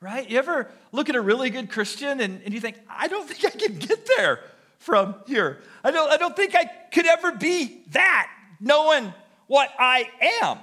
Right? 0.00 0.28
You 0.28 0.38
ever 0.38 0.70
look 0.92 1.08
at 1.08 1.16
a 1.16 1.20
really 1.20 1.48
good 1.48 1.70
Christian 1.70 2.20
and, 2.20 2.42
and 2.44 2.52
you 2.52 2.60
think, 2.60 2.76
I 2.88 3.08
don't 3.08 3.26
think 3.28 3.44
I 3.44 3.56
can 3.56 3.78
get 3.78 4.06
there 4.18 4.40
from 4.78 5.14
here. 5.26 5.60
I 5.82 5.90
don't, 5.90 6.10
I 6.10 6.18
don't 6.18 6.36
think 6.36 6.54
I 6.54 6.64
could 6.92 7.06
ever 7.06 7.32
be 7.32 7.84
that, 7.92 8.30
knowing 8.60 9.14
what 9.46 9.70
I 9.78 10.10
am. 10.42 10.58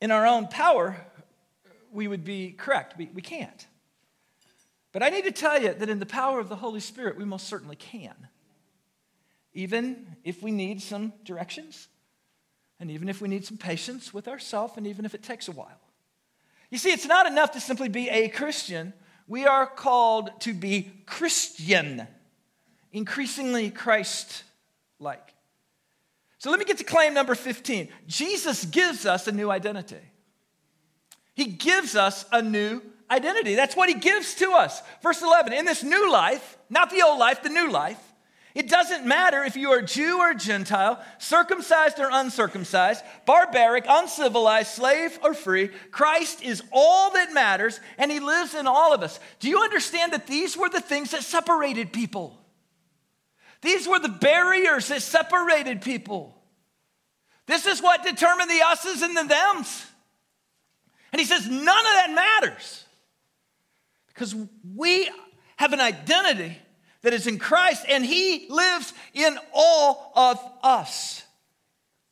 In 0.00 0.10
our 0.10 0.26
own 0.26 0.46
power, 0.46 0.96
we 1.92 2.06
would 2.06 2.24
be 2.24 2.52
correct. 2.52 2.96
We, 2.96 3.10
we 3.12 3.20
can't. 3.20 3.66
But 4.92 5.02
I 5.02 5.08
need 5.08 5.24
to 5.24 5.32
tell 5.32 5.60
you 5.60 5.74
that 5.74 5.88
in 5.88 5.98
the 5.98 6.06
power 6.06 6.40
of 6.40 6.48
the 6.48 6.56
Holy 6.56 6.80
Spirit, 6.80 7.16
we 7.16 7.24
most 7.24 7.46
certainly 7.46 7.76
can. 7.76 8.14
Even 9.52 10.16
if 10.24 10.42
we 10.42 10.52
need 10.52 10.80
some 10.80 11.12
directions, 11.24 11.88
and 12.80 12.90
even 12.90 13.08
if 13.08 13.20
we 13.20 13.28
need 13.28 13.44
some 13.44 13.58
patience 13.58 14.12
with 14.12 14.26
ourselves, 14.26 14.74
and 14.76 14.86
even 14.86 15.04
if 15.04 15.14
it 15.14 15.22
takes 15.22 15.48
a 15.48 15.52
while. 15.52 15.80
You 16.70 16.78
see, 16.78 16.90
it's 16.90 17.06
not 17.06 17.26
enough 17.26 17.52
to 17.52 17.60
simply 17.60 17.88
be 17.88 18.08
a 18.08 18.28
Christian. 18.28 18.94
We 19.28 19.46
are 19.46 19.66
called 19.66 20.30
to 20.40 20.54
be 20.54 20.90
Christian, 21.04 22.06
increasingly 22.92 23.70
Christ 23.70 24.44
like. 24.98 25.34
So 26.38 26.50
let 26.50 26.58
me 26.58 26.64
get 26.64 26.78
to 26.78 26.84
claim 26.84 27.12
number 27.12 27.34
15. 27.34 27.88
Jesus 28.06 28.64
gives 28.64 29.04
us 29.04 29.26
a 29.28 29.32
new 29.32 29.50
identity. 29.50 30.00
He 31.34 31.44
gives 31.44 31.96
us 31.96 32.24
a 32.32 32.40
new 32.40 32.80
identity. 33.10 33.54
That's 33.54 33.76
what 33.76 33.88
he 33.88 33.94
gives 33.94 34.34
to 34.36 34.52
us. 34.52 34.82
Verse 35.02 35.20
11 35.20 35.52
In 35.52 35.64
this 35.66 35.82
new 35.82 36.10
life, 36.10 36.56
not 36.70 36.90
the 36.90 37.02
old 37.02 37.18
life, 37.18 37.42
the 37.42 37.50
new 37.50 37.70
life, 37.70 38.00
it 38.54 38.68
doesn't 38.68 39.06
matter 39.06 39.44
if 39.44 39.56
you 39.56 39.70
are 39.70 39.82
Jew 39.82 40.18
or 40.18 40.34
Gentile, 40.34 41.00
circumcised 41.18 42.00
or 42.00 42.08
uncircumcised, 42.10 43.04
barbaric, 43.24 43.84
uncivilized, 43.88 44.72
slave 44.72 45.18
or 45.22 45.34
free. 45.34 45.68
Christ 45.90 46.42
is 46.42 46.62
all 46.72 47.12
that 47.12 47.32
matters, 47.32 47.78
and 47.96 48.10
He 48.10 48.18
lives 48.18 48.54
in 48.54 48.66
all 48.66 48.92
of 48.92 49.02
us. 49.02 49.20
Do 49.38 49.48
you 49.48 49.60
understand 49.60 50.12
that 50.12 50.26
these 50.26 50.56
were 50.56 50.68
the 50.68 50.80
things 50.80 51.12
that 51.12 51.22
separated 51.22 51.92
people? 51.92 52.36
These 53.62 53.86
were 53.86 54.00
the 54.00 54.08
barriers 54.08 54.88
that 54.88 55.02
separated 55.02 55.82
people. 55.82 56.36
This 57.46 57.66
is 57.66 57.80
what 57.80 58.04
determined 58.04 58.50
the 58.50 58.62
us's 58.64 59.02
and 59.02 59.16
the 59.16 59.24
thems. 59.24 59.86
And 61.12 61.20
He 61.20 61.26
says, 61.26 61.48
none 61.48 61.58
of 61.58 61.64
that 61.66 62.12
matters 62.14 62.84
because 64.08 64.34
we 64.76 65.08
have 65.56 65.72
an 65.72 65.80
identity 65.80 66.58
that 67.02 67.14
is 67.14 67.26
in 67.26 67.38
Christ, 67.38 67.84
and 67.88 68.04
He 68.04 68.46
lives 68.48 68.92
in 69.14 69.38
all 69.52 70.12
of 70.14 70.38
us. 70.62 71.22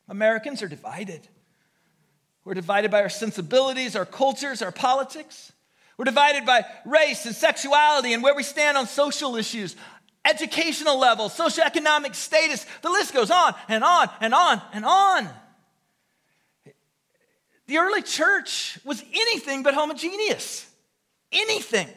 Americans 0.08 0.62
are 0.62 0.68
divided. 0.68 1.26
We're 2.44 2.54
divided 2.54 2.90
by 2.90 3.02
our 3.02 3.10
sensibilities, 3.10 3.94
our 3.94 4.06
cultures, 4.06 4.62
our 4.62 4.72
politics. 4.72 5.52
We're 5.98 6.06
divided 6.06 6.46
by 6.46 6.64
race 6.86 7.26
and 7.26 7.34
sexuality 7.34 8.14
and 8.14 8.22
where 8.22 8.34
we 8.34 8.42
stand 8.42 8.78
on 8.78 8.86
social 8.86 9.36
issues, 9.36 9.76
educational 10.24 10.98
level, 10.98 11.28
socioeconomic 11.28 12.14
status. 12.14 12.64
The 12.82 12.88
list 12.88 13.12
goes 13.12 13.30
on 13.30 13.54
and 13.68 13.84
on 13.84 14.08
and 14.20 14.32
on 14.32 14.62
and 14.72 14.84
on. 14.84 15.28
The 17.66 17.78
early 17.78 18.00
church 18.00 18.78
was 18.84 19.02
anything 19.12 19.62
but 19.62 19.74
homogeneous. 19.74 20.66
Anything. 21.30 21.88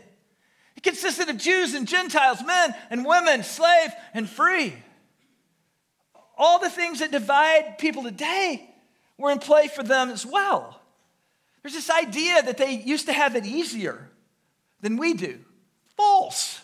It 0.82 0.90
consisted 0.90 1.30
of 1.30 1.38
Jews 1.38 1.76
and 1.76 1.88
Gentiles, 1.88 2.40
men 2.44 2.74
and 2.90 3.06
women, 3.06 3.44
slave 3.44 3.92
and 4.16 4.28
free. 4.28 4.74
All 6.36 6.58
the 6.58 6.72
things 6.72 7.00
that 7.00 7.12
divide 7.12 7.78
people 7.78 8.02
today 8.02 8.68
were 9.16 9.30
in 9.30 9.38
play 9.38 9.68
for 9.68 9.84
them 9.84 10.10
as 10.10 10.26
well. 10.26 10.82
There's 11.62 11.76
this 11.76 11.92
idea 11.92 12.42
that 12.42 12.58
they 12.58 12.72
used 12.72 13.06
to 13.06 13.14
have 13.14 13.36
it 13.36 13.46
easier 13.46 14.10
than 14.82 14.98
we 14.98 15.14
do. 15.14 15.40
False. 15.96 16.60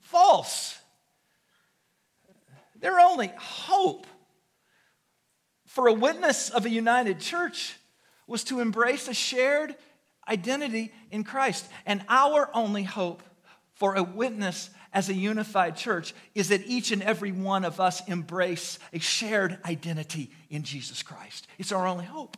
False. 0.00 0.78
Their 2.78 3.00
only 3.00 3.32
hope 3.38 4.06
for 5.64 5.86
a 5.86 5.92
witness 5.94 6.50
of 6.50 6.66
a 6.66 6.70
united 6.70 7.20
church 7.20 7.76
was 8.26 8.44
to 8.44 8.60
embrace 8.60 9.08
a 9.08 9.14
shared 9.14 9.74
identity 10.28 10.92
in 11.10 11.24
Christ. 11.24 11.66
And 11.84 12.02
our 12.08 12.48
only 12.54 12.82
hope 12.82 13.22
for 13.74 13.94
a 13.94 14.02
witness 14.02 14.70
as 14.92 15.08
a 15.08 15.14
unified 15.14 15.76
church 15.76 16.14
is 16.34 16.48
that 16.48 16.66
each 16.66 16.90
and 16.90 17.02
every 17.02 17.32
one 17.32 17.64
of 17.64 17.80
us 17.80 18.06
embrace 18.08 18.78
a 18.92 18.98
shared 18.98 19.58
identity 19.64 20.30
in 20.48 20.62
Jesus 20.62 21.02
Christ. 21.02 21.46
It's 21.58 21.72
our 21.72 21.86
only 21.86 22.06
hope. 22.06 22.36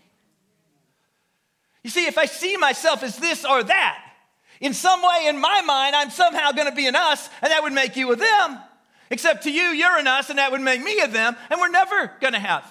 You 1.85 1.91
see, 1.91 2.07
if 2.07 2.19
I 2.19 2.27
see 2.27 2.57
myself 2.57 3.03
as 3.03 3.17
this 3.19 3.45
or 3.45 3.63
that, 3.63 4.05
in 4.61 4.75
some 4.75 5.01
way 5.01 5.27
in 5.29 5.41
my 5.41 5.63
mind, 5.63 5.95
I'm 5.95 6.11
somehow 6.11 6.51
going 6.51 6.69
to 6.69 6.75
be 6.75 6.89
an 6.89 6.97
us, 6.97 7.31
and 7.41 7.53
that 7.53 7.63
would 7.63 7.73
make 7.73 7.97
you 7.97 8.11
a 8.11 8.17
them. 8.17 8.59
Except 9.11 9.45
to 9.45 9.53
you, 9.53 9.63
you're 9.63 9.97
an 9.97 10.09
us, 10.09 10.29
and 10.29 10.39
that 10.41 10.51
would 10.51 10.61
make 10.61 10.83
me 10.83 10.99
a 11.01 11.07
them, 11.07 11.37
and 11.49 11.61
we're 11.61 11.69
never 11.69 12.13
going 12.21 12.33
to 12.33 12.41
have 12.41 12.65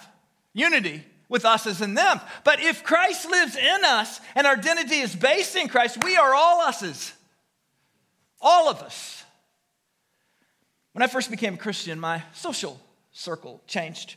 unity 0.53 1.03
with 1.29 1.46
us 1.46 1.67
as 1.67 1.81
in 1.81 1.93
them. 1.93 2.19
But 2.43 2.62
if 2.62 2.84
Christ 2.84 3.29
lives 3.29 3.55
in 3.55 3.86
us 3.86 4.19
and 4.36 4.48
our 4.48 4.53
identity 4.55 5.00
is 5.00 5.15
based 5.15 5.55
in 5.55 5.67
Christ, 5.67 6.03
we 6.03 6.15
are 6.15 6.34
all 6.34 6.62
us's. 6.62 7.13
All 8.39 8.69
of 8.69 8.81
us. 8.81 9.24
When 10.93 11.03
I 11.03 11.07
first 11.07 11.29
became 11.29 11.55
a 11.55 11.57
Christian, 11.57 12.00
my 12.00 12.24
social 12.34 12.79
circle 13.12 13.62
changed 13.67 14.15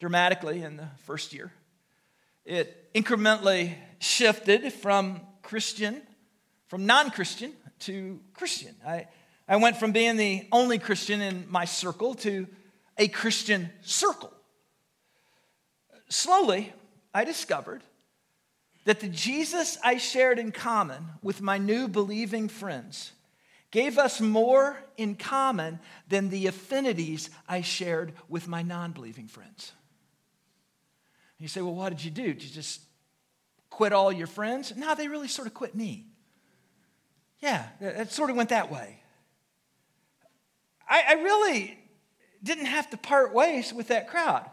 dramatically 0.00 0.62
in 0.62 0.76
the 0.76 0.88
first 1.04 1.32
year. 1.32 1.52
It 2.44 2.92
incrementally 2.94 3.74
shifted 3.98 4.72
from 4.72 5.20
Christian, 5.42 6.02
from 6.68 6.86
non 6.86 7.10
Christian 7.10 7.52
to 7.80 8.18
Christian. 8.34 8.74
I, 8.86 9.08
I 9.46 9.56
went 9.56 9.76
from 9.76 9.92
being 9.92 10.16
the 10.16 10.46
only 10.52 10.78
Christian 10.78 11.20
in 11.20 11.46
my 11.48 11.64
circle 11.64 12.14
to 12.16 12.46
a 12.98 13.08
Christian 13.08 13.70
circle 13.82 14.32
slowly, 16.10 16.72
I 17.14 17.24
discovered 17.24 17.82
that 18.84 19.00
the 19.00 19.08
Jesus 19.08 19.78
I 19.82 19.96
shared 19.96 20.38
in 20.38 20.52
common 20.52 21.04
with 21.22 21.40
my 21.40 21.58
new 21.58 21.88
believing 21.88 22.48
friends 22.48 23.12
gave 23.70 23.98
us 23.98 24.20
more 24.20 24.82
in 24.96 25.14
common 25.14 25.78
than 26.08 26.28
the 26.28 26.46
affinities 26.46 27.30
I 27.48 27.60
shared 27.60 28.12
with 28.28 28.48
my 28.48 28.62
non 28.62 28.92
believing 28.92 29.28
friends. 29.28 29.72
you 31.38 31.48
say, 31.48 31.60
well, 31.60 31.74
what 31.74 31.90
did 31.90 32.04
you 32.04 32.10
do? 32.10 32.34
Did 32.34 32.42
you 32.42 32.50
just 32.50 32.80
quit 33.70 33.92
all 33.92 34.12
your 34.12 34.26
friends? 34.26 34.74
No, 34.76 34.94
they 34.94 35.08
really 35.08 35.28
sort 35.28 35.46
of 35.46 35.54
quit 35.54 35.74
me. 35.74 36.06
Yeah, 37.40 37.66
it 37.80 38.12
sort 38.12 38.28
of 38.28 38.36
went 38.36 38.50
that 38.50 38.70
way. 38.70 39.00
I, 40.88 41.04
I 41.08 41.12
really 41.14 41.78
didn't 42.42 42.66
have 42.66 42.90
to 42.90 42.96
part 42.96 43.32
ways 43.32 43.72
with 43.72 43.88
that 43.88 44.08
crowd. 44.08 44.44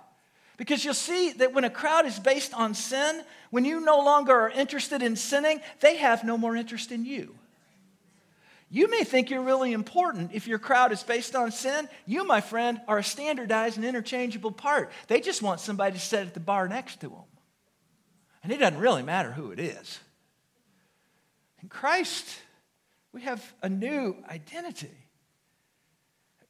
Because 0.58 0.84
you'll 0.84 0.96
see 0.96 1.32
that 1.34 1.54
when 1.54 1.64
a 1.64 1.70
crowd 1.70 2.06
is 2.08 2.20
based 2.20 2.54
on 2.54 2.74
sin, 2.74 3.24
when 3.52 3.64
you 3.64 3.80
no 3.80 4.00
longer 4.00 4.34
are 4.34 4.50
interested 4.50 5.04
in 5.04 5.16
sinning, 5.16 5.62
they 5.80 5.98
have 5.98 6.24
no 6.24 6.38
more 6.38 6.56
interest 6.56 6.92
in 6.92 7.06
you. 7.06 7.36
You 8.70 8.90
may 8.90 9.04
think 9.04 9.30
you're 9.30 9.44
really 9.44 9.72
important 9.72 10.32
if 10.34 10.48
your 10.48 10.60
crowd 10.60 10.92
is 10.92 11.02
based 11.04 11.36
on 11.36 11.52
sin. 11.52 11.88
You, 12.06 12.26
my 12.26 12.42
friend, 12.42 12.82
are 12.88 12.98
a 12.98 13.04
standardized 13.04 13.78
and 13.78 13.86
interchangeable 13.86 14.52
part. 14.52 14.92
They 15.08 15.22
just 15.22 15.42
want 15.42 15.62
somebody 15.62 15.94
to 15.94 16.00
sit 16.00 16.28
at 16.28 16.34
the 16.34 16.42
bar 16.42 16.68
next 16.68 17.00
to 17.02 17.10
them. 17.10 17.24
And 18.44 18.52
it 18.52 18.58
doesn't 18.58 18.80
really 18.80 19.04
matter 19.04 19.32
who 19.32 19.52
it 19.52 19.60
is. 19.60 20.00
In 21.62 21.70
Christ, 21.70 22.26
we 23.14 23.22
have 23.22 23.54
a 23.62 23.70
new 23.70 24.18
identity. 24.30 25.07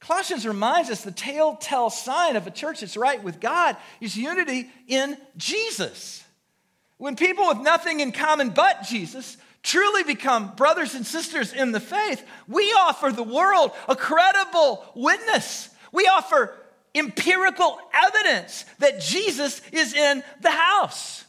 Colossians 0.00 0.46
reminds 0.46 0.90
us 0.90 1.02
the 1.02 1.10
telltale 1.10 1.90
sign 1.90 2.36
of 2.36 2.46
a 2.46 2.50
church 2.50 2.80
that's 2.80 2.96
right 2.96 3.22
with 3.22 3.40
God 3.40 3.76
is 4.00 4.16
unity 4.16 4.70
in 4.86 5.16
Jesus. 5.36 6.24
When 6.98 7.16
people 7.16 7.48
with 7.48 7.58
nothing 7.58 8.00
in 8.00 8.12
common 8.12 8.50
but 8.50 8.82
Jesus 8.82 9.36
truly 9.62 10.04
become 10.04 10.54
brothers 10.54 10.94
and 10.94 11.06
sisters 11.06 11.52
in 11.52 11.72
the 11.72 11.80
faith, 11.80 12.24
we 12.46 12.62
offer 12.72 13.10
the 13.10 13.22
world 13.22 13.72
a 13.88 13.96
credible 13.96 14.84
witness. 14.94 15.68
We 15.92 16.06
offer 16.06 16.54
empirical 16.94 17.78
evidence 17.92 18.64
that 18.78 19.00
Jesus 19.00 19.60
is 19.72 19.94
in 19.94 20.22
the 20.40 20.50
house. 20.50 21.24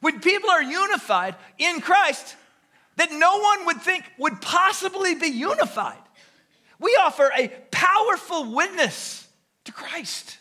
When 0.00 0.20
people 0.20 0.50
are 0.50 0.62
unified 0.62 1.34
in 1.58 1.80
Christ, 1.80 2.36
that 2.96 3.12
no 3.12 3.38
one 3.38 3.66
would 3.66 3.80
think 3.80 4.04
would 4.18 4.40
possibly 4.40 5.14
be 5.14 5.28
unified, 5.28 5.98
we 6.78 6.96
offer 7.00 7.30
a 7.36 7.48
powerful 7.70 8.52
witness 8.52 9.26
to 9.64 9.72
Christ. 9.72 10.38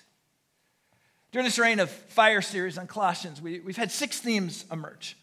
During 1.32 1.46
this 1.46 1.58
reign 1.58 1.80
of 1.80 1.90
fire 1.90 2.42
series 2.42 2.78
on 2.78 2.88
Colossians, 2.88 3.42
we, 3.42 3.60
we've 3.60 3.78
had 3.78 3.92
six 3.92 4.20
themes 4.20 4.66
emerge. 4.72 5.18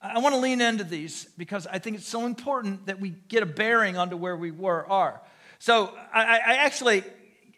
I 0.00 0.20
want 0.20 0.34
to 0.34 0.40
lean 0.40 0.60
into 0.60 0.84
these 0.84 1.24
because 1.36 1.66
I 1.66 1.78
think 1.78 1.96
it's 1.96 2.06
so 2.06 2.24
important 2.24 2.86
that 2.86 3.00
we 3.00 3.10
get 3.10 3.42
a 3.42 3.46
bearing 3.46 3.96
onto 3.96 4.16
where 4.16 4.36
we 4.36 4.52
were 4.52 4.86
are. 4.88 5.20
So 5.58 5.92
I, 6.14 6.38
I 6.38 6.54
actually 6.58 7.02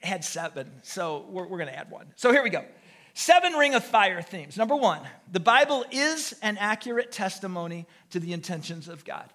had 0.02 0.24
seven, 0.24 0.70
so 0.82 1.26
we're, 1.28 1.46
we're 1.46 1.58
going 1.58 1.68
to 1.68 1.78
add 1.78 1.90
one. 1.90 2.06
So 2.16 2.32
here 2.32 2.42
we 2.42 2.48
go. 2.48 2.64
Seven 3.12 3.52
ring 3.52 3.74
of 3.74 3.84
fire 3.84 4.22
themes. 4.22 4.56
Number 4.56 4.76
one, 4.76 5.02
the 5.30 5.40
Bible 5.40 5.84
is 5.90 6.34
an 6.42 6.56
accurate 6.56 7.12
testimony 7.12 7.86
to 8.10 8.20
the 8.20 8.32
intentions 8.32 8.88
of 8.88 9.04
God. 9.04 9.28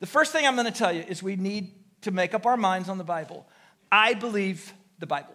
The 0.00 0.06
first 0.06 0.32
thing 0.32 0.46
I'm 0.46 0.56
going 0.56 0.66
to 0.66 0.72
tell 0.72 0.92
you 0.92 1.04
is 1.08 1.22
we 1.22 1.36
need 1.36 1.72
to 2.02 2.10
make 2.10 2.34
up 2.34 2.46
our 2.46 2.56
minds 2.56 2.88
on 2.88 2.98
the 2.98 3.04
Bible. 3.04 3.46
I 3.90 4.14
believe 4.14 4.72
the 4.98 5.06
Bible. 5.06 5.34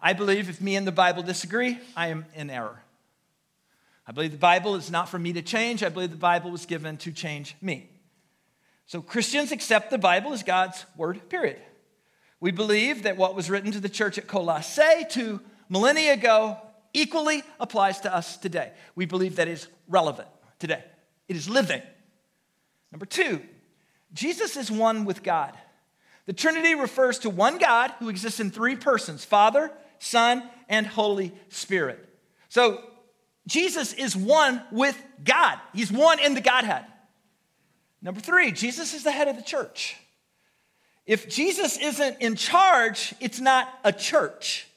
I 0.00 0.12
believe 0.12 0.48
if 0.48 0.60
me 0.60 0.76
and 0.76 0.86
the 0.86 0.92
Bible 0.92 1.22
disagree, 1.22 1.78
I 1.96 2.08
am 2.08 2.24
in 2.34 2.50
error. 2.50 2.82
I 4.06 4.12
believe 4.12 4.32
the 4.32 4.38
Bible 4.38 4.74
is 4.74 4.90
not 4.90 5.08
for 5.08 5.18
me 5.18 5.32
to 5.34 5.42
change. 5.42 5.82
I 5.82 5.88
believe 5.88 6.10
the 6.10 6.16
Bible 6.16 6.50
was 6.50 6.66
given 6.66 6.96
to 6.98 7.12
change 7.12 7.56
me. 7.60 7.90
So 8.86 9.02
Christians 9.02 9.52
accept 9.52 9.90
the 9.90 9.98
Bible 9.98 10.32
as 10.32 10.42
God's 10.42 10.86
word, 10.96 11.28
period. 11.28 11.60
We 12.40 12.52
believe 12.52 13.02
that 13.02 13.16
what 13.16 13.34
was 13.34 13.50
written 13.50 13.72
to 13.72 13.80
the 13.80 13.88
church 13.88 14.16
at 14.16 14.26
Colossae 14.26 15.04
two 15.10 15.40
millennia 15.68 16.14
ago 16.14 16.56
equally 16.94 17.42
applies 17.60 18.00
to 18.00 18.14
us 18.14 18.36
today. 18.36 18.72
We 18.94 19.04
believe 19.04 19.36
that 19.36 19.48
is 19.48 19.66
relevant 19.88 20.28
today. 20.58 20.82
It 21.28 21.36
is 21.36 21.48
living. 21.48 21.82
Number 22.90 23.04
two, 23.04 23.42
Jesus 24.12 24.56
is 24.56 24.70
one 24.70 25.04
with 25.04 25.22
God. 25.22 25.56
The 26.26 26.32
Trinity 26.32 26.74
refers 26.74 27.20
to 27.20 27.30
one 27.30 27.58
God 27.58 27.92
who 27.98 28.08
exists 28.08 28.40
in 28.40 28.50
three 28.50 28.76
persons 28.76 29.24
Father, 29.24 29.70
Son, 29.98 30.42
and 30.68 30.86
Holy 30.86 31.32
Spirit. 31.48 32.06
So 32.48 32.82
Jesus 33.46 33.92
is 33.94 34.14
one 34.14 34.62
with 34.70 35.00
God, 35.24 35.58
He's 35.72 35.90
one 35.90 36.20
in 36.20 36.34
the 36.34 36.40
Godhead. 36.40 36.84
Number 38.00 38.20
three, 38.20 38.52
Jesus 38.52 38.94
is 38.94 39.02
the 39.02 39.10
head 39.10 39.28
of 39.28 39.36
the 39.36 39.42
church. 39.42 39.96
If 41.06 41.28
Jesus 41.28 41.78
isn't 41.78 42.20
in 42.20 42.36
charge, 42.36 43.14
it's 43.20 43.40
not 43.40 43.66
a 43.82 43.92
church. 43.92 44.68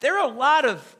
There 0.00 0.18
are 0.18 0.28
a 0.28 0.34
lot 0.34 0.64
of 0.64 0.96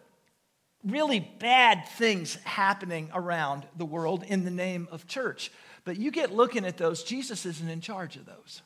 really 0.84 1.20
bad 1.20 1.88
things 1.96 2.36
happening 2.44 3.10
around 3.14 3.66
the 3.76 3.84
world 3.84 4.22
in 4.22 4.44
the 4.44 4.50
name 4.50 4.88
of 4.92 5.06
church. 5.06 5.50
But 5.86 5.98
you 5.98 6.10
get 6.10 6.34
looking 6.34 6.66
at 6.66 6.76
those, 6.76 7.04
Jesus 7.04 7.46
isn't 7.46 7.68
in 7.68 7.80
charge 7.80 8.16
of 8.16 8.26
those. 8.26 8.60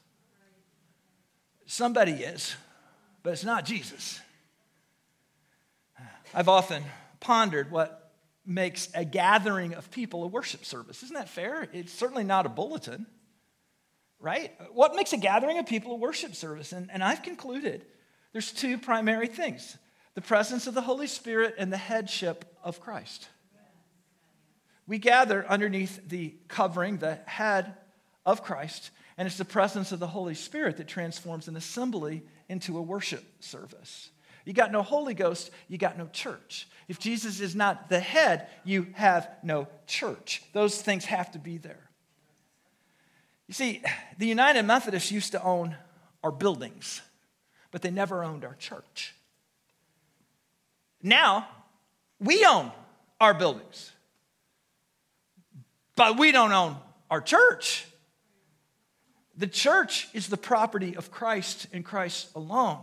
Somebody 1.66 2.12
is, 2.12 2.56
but 3.22 3.34
it's 3.34 3.44
not 3.44 3.66
Jesus. 3.66 4.18
I've 6.34 6.48
often 6.48 6.82
pondered 7.20 7.70
what 7.70 8.10
makes 8.46 8.88
a 8.94 9.04
gathering 9.04 9.74
of 9.74 9.90
people 9.90 10.24
a 10.24 10.28
worship 10.28 10.64
service. 10.64 11.02
Isn't 11.02 11.14
that 11.14 11.28
fair? 11.28 11.68
It's 11.74 11.92
certainly 11.92 12.24
not 12.24 12.46
a 12.46 12.48
bulletin, 12.48 13.04
right? 14.18 14.50
What 14.72 14.96
makes 14.96 15.12
a 15.12 15.18
gathering 15.18 15.58
of 15.58 15.66
people 15.66 15.92
a 15.92 15.96
worship 15.96 16.34
service? 16.34 16.72
And, 16.72 16.90
and 16.90 17.04
I've 17.04 17.22
concluded 17.22 17.84
there's 18.32 18.50
two 18.50 18.78
primary 18.78 19.26
things 19.26 19.76
the 20.14 20.22
presence 20.22 20.66
of 20.66 20.72
the 20.72 20.80
Holy 20.80 21.06
Spirit 21.06 21.56
and 21.58 21.70
the 21.70 21.76
headship 21.76 22.46
of 22.64 22.80
Christ. 22.80 23.28
We 24.90 24.98
gather 24.98 25.46
underneath 25.48 26.08
the 26.08 26.34
covering, 26.48 26.96
the 26.96 27.20
head 27.24 27.74
of 28.26 28.42
Christ, 28.42 28.90
and 29.16 29.24
it's 29.24 29.38
the 29.38 29.44
presence 29.44 29.92
of 29.92 30.00
the 30.00 30.08
Holy 30.08 30.34
Spirit 30.34 30.78
that 30.78 30.88
transforms 30.88 31.46
an 31.46 31.54
assembly 31.54 32.24
into 32.48 32.76
a 32.76 32.82
worship 32.82 33.24
service. 33.38 34.10
You 34.44 34.52
got 34.52 34.72
no 34.72 34.82
Holy 34.82 35.14
Ghost, 35.14 35.52
you 35.68 35.78
got 35.78 35.96
no 35.96 36.08
church. 36.08 36.66
If 36.88 36.98
Jesus 36.98 37.38
is 37.38 37.54
not 37.54 37.88
the 37.88 38.00
head, 38.00 38.48
you 38.64 38.88
have 38.94 39.30
no 39.44 39.68
church. 39.86 40.42
Those 40.54 40.82
things 40.82 41.04
have 41.04 41.30
to 41.34 41.38
be 41.38 41.56
there. 41.56 41.88
You 43.46 43.54
see, 43.54 43.84
the 44.18 44.26
United 44.26 44.64
Methodists 44.64 45.12
used 45.12 45.30
to 45.30 45.44
own 45.44 45.76
our 46.24 46.32
buildings, 46.32 47.00
but 47.70 47.80
they 47.80 47.92
never 47.92 48.24
owned 48.24 48.44
our 48.44 48.56
church. 48.56 49.14
Now, 51.00 51.46
we 52.18 52.44
own 52.44 52.72
our 53.20 53.34
buildings, 53.34 53.92
but 55.96 56.18
we 56.18 56.32
don't 56.32 56.52
own 56.52 56.76
our 57.10 57.20
church. 57.20 57.86
The 59.36 59.46
church 59.46 60.08
is 60.12 60.28
the 60.28 60.36
property 60.36 60.96
of 60.96 61.10
Christ 61.10 61.66
and 61.72 61.84
Christ 61.84 62.28
alone. 62.34 62.80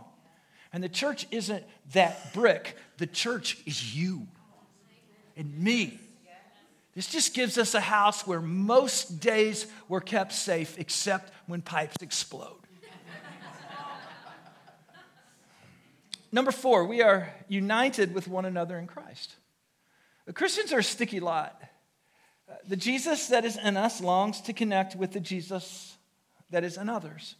And 0.72 0.82
the 0.82 0.88
church 0.88 1.26
isn't 1.30 1.64
that 1.92 2.34
brick, 2.34 2.76
the 2.98 3.06
church 3.06 3.58
is 3.64 3.96
you 3.96 4.26
and 5.36 5.58
me. 5.58 5.98
This 6.94 7.06
just 7.06 7.32
gives 7.32 7.58
us 7.58 7.74
a 7.74 7.80
house 7.80 8.26
where 8.26 8.40
most 8.40 9.20
days 9.20 9.66
we're 9.88 10.00
kept 10.00 10.32
safe 10.32 10.76
except 10.78 11.32
when 11.46 11.62
pipes 11.62 11.96
explode. 12.00 12.58
Number 16.32 16.50
four, 16.50 16.84
we 16.84 17.00
are 17.00 17.32
united 17.46 18.12
with 18.12 18.28
one 18.28 18.44
another 18.44 18.78
in 18.78 18.86
Christ. 18.86 19.36
The 20.26 20.32
Christians 20.32 20.72
are 20.72 20.80
a 20.80 20.84
sticky 20.84 21.20
lot. 21.20 21.62
The 22.66 22.76
Jesus 22.76 23.28
that 23.28 23.44
is 23.44 23.56
in 23.56 23.76
us 23.76 24.00
longs 24.00 24.40
to 24.42 24.52
connect 24.52 24.96
with 24.96 25.12
the 25.12 25.20
Jesus 25.20 25.96
that 26.50 26.64
is 26.64 26.76
in 26.76 26.88
others. 26.88 27.34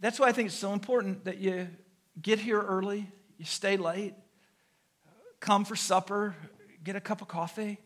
That's 0.00 0.18
why 0.18 0.28
I 0.28 0.32
think 0.32 0.46
it's 0.46 0.56
so 0.56 0.72
important 0.72 1.24
that 1.24 1.38
you 1.38 1.68
get 2.20 2.38
here 2.38 2.60
early, 2.60 3.06
you 3.38 3.44
stay 3.44 3.76
late, 3.76 4.14
come 5.40 5.64
for 5.64 5.76
supper, 5.76 6.34
get 6.84 6.96
a 6.96 7.00
cup 7.00 7.22
of 7.22 7.28
coffee, 7.28 7.78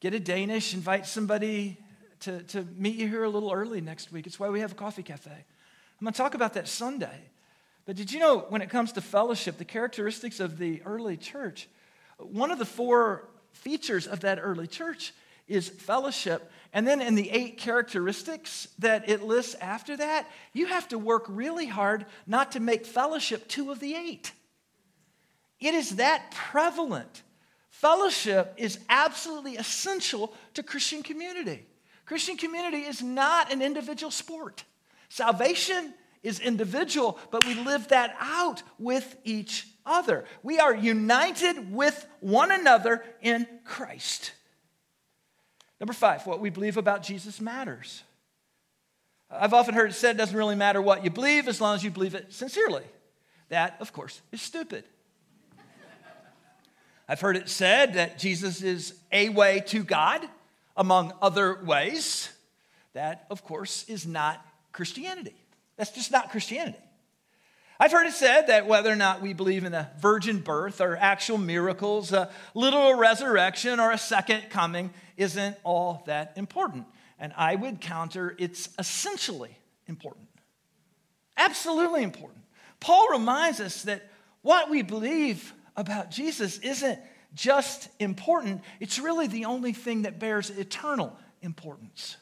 get 0.00 0.14
a 0.14 0.20
Danish, 0.20 0.74
invite 0.74 1.06
somebody 1.06 1.78
to, 2.20 2.42
to 2.44 2.66
meet 2.76 2.96
you 2.96 3.08
here 3.08 3.24
a 3.24 3.28
little 3.28 3.52
early 3.52 3.80
next 3.80 4.12
week. 4.12 4.26
It's 4.26 4.38
why 4.38 4.48
we 4.48 4.60
have 4.60 4.72
a 4.72 4.76
coffee 4.76 5.02
cafe. 5.02 5.30
I'm 5.30 6.04
going 6.04 6.12
to 6.12 6.16
talk 6.16 6.34
about 6.34 6.54
that 6.54 6.68
Sunday. 6.68 7.30
But 7.84 7.96
did 7.96 8.12
you 8.12 8.20
know 8.20 8.40
when 8.48 8.62
it 8.62 8.70
comes 8.70 8.92
to 8.92 9.00
fellowship, 9.00 9.58
the 9.58 9.64
characteristics 9.64 10.40
of 10.40 10.58
the 10.58 10.82
early 10.84 11.16
church, 11.16 11.68
one 12.18 12.50
of 12.50 12.58
the 12.58 12.64
four 12.64 13.28
features 13.52 14.06
of 14.06 14.20
that 14.20 14.38
early 14.40 14.66
church 14.66 15.12
is 15.46 15.68
fellowship. 15.68 16.50
And 16.72 16.86
then 16.86 17.00
in 17.00 17.14
the 17.14 17.30
eight 17.30 17.58
characteristics 17.58 18.68
that 18.78 19.08
it 19.08 19.22
lists 19.22 19.54
after 19.60 19.96
that, 19.96 20.26
you 20.52 20.66
have 20.66 20.88
to 20.88 20.98
work 20.98 21.26
really 21.28 21.66
hard 21.66 22.06
not 22.26 22.52
to 22.52 22.60
make 22.60 22.86
fellowship 22.86 23.46
two 23.48 23.70
of 23.70 23.80
the 23.80 23.94
eight. 23.94 24.32
It 25.60 25.74
is 25.74 25.96
that 25.96 26.30
prevalent. 26.32 27.22
Fellowship 27.70 28.54
is 28.56 28.78
absolutely 28.88 29.56
essential 29.56 30.32
to 30.54 30.62
Christian 30.62 31.02
community. 31.02 31.66
Christian 32.04 32.36
community 32.36 32.78
is 32.78 33.02
not 33.02 33.52
an 33.52 33.62
individual 33.62 34.10
sport. 34.10 34.64
Salvation 35.08 35.94
is 36.22 36.40
individual, 36.40 37.18
but 37.30 37.44
we 37.44 37.54
live 37.54 37.88
that 37.88 38.16
out 38.20 38.62
with 38.78 39.16
each 39.24 39.68
other. 39.84 40.24
We 40.42 40.58
are 40.58 40.74
united 40.74 41.72
with 41.72 42.06
one 42.20 42.52
another 42.52 43.04
in 43.20 43.46
Christ. 43.64 44.32
Number 45.82 45.94
five, 45.94 46.24
what 46.28 46.38
we 46.38 46.48
believe 46.48 46.76
about 46.76 47.02
Jesus 47.02 47.40
matters. 47.40 48.04
I've 49.28 49.52
often 49.52 49.74
heard 49.74 49.90
it 49.90 49.94
said 49.94 50.14
it 50.14 50.18
doesn't 50.18 50.36
really 50.36 50.54
matter 50.54 50.80
what 50.80 51.02
you 51.02 51.10
believe 51.10 51.48
as 51.48 51.60
long 51.60 51.74
as 51.74 51.82
you 51.82 51.90
believe 51.90 52.14
it 52.14 52.32
sincerely. 52.32 52.84
That, 53.48 53.78
of 53.80 53.92
course, 53.92 54.20
is 54.30 54.40
stupid. 54.40 54.84
I've 57.08 57.20
heard 57.20 57.36
it 57.36 57.48
said 57.48 57.94
that 57.94 58.16
Jesus 58.16 58.62
is 58.62 58.94
a 59.10 59.30
way 59.30 59.64
to 59.66 59.82
God 59.82 60.24
among 60.76 61.14
other 61.20 61.58
ways. 61.64 62.28
That, 62.92 63.26
of 63.28 63.42
course, 63.42 63.84
is 63.88 64.06
not 64.06 64.40
Christianity. 64.70 65.34
That's 65.76 65.90
just 65.90 66.12
not 66.12 66.30
Christianity. 66.30 66.78
I've 67.82 67.90
heard 67.90 68.06
it 68.06 68.12
said 68.12 68.46
that 68.46 68.68
whether 68.68 68.92
or 68.92 68.94
not 68.94 69.22
we 69.22 69.32
believe 69.32 69.64
in 69.64 69.74
a 69.74 69.90
virgin 69.98 70.38
birth 70.38 70.80
or 70.80 70.96
actual 70.96 71.36
miracles, 71.36 72.12
a 72.12 72.30
literal 72.54 72.94
resurrection, 72.94 73.80
or 73.80 73.90
a 73.90 73.98
second 73.98 74.50
coming 74.50 74.94
isn't 75.16 75.56
all 75.64 76.04
that 76.06 76.34
important. 76.36 76.86
And 77.18 77.32
I 77.36 77.56
would 77.56 77.80
counter 77.80 78.36
it's 78.38 78.68
essentially 78.78 79.58
important. 79.88 80.28
Absolutely 81.36 82.04
important. 82.04 82.44
Paul 82.78 83.08
reminds 83.10 83.58
us 83.58 83.82
that 83.82 84.08
what 84.42 84.70
we 84.70 84.82
believe 84.82 85.52
about 85.76 86.08
Jesus 86.12 86.58
isn't 86.58 87.00
just 87.34 87.88
important, 87.98 88.62
it's 88.78 89.00
really 89.00 89.26
the 89.26 89.46
only 89.46 89.72
thing 89.72 90.02
that 90.02 90.20
bears 90.20 90.50
eternal 90.50 91.18
importance. 91.40 92.16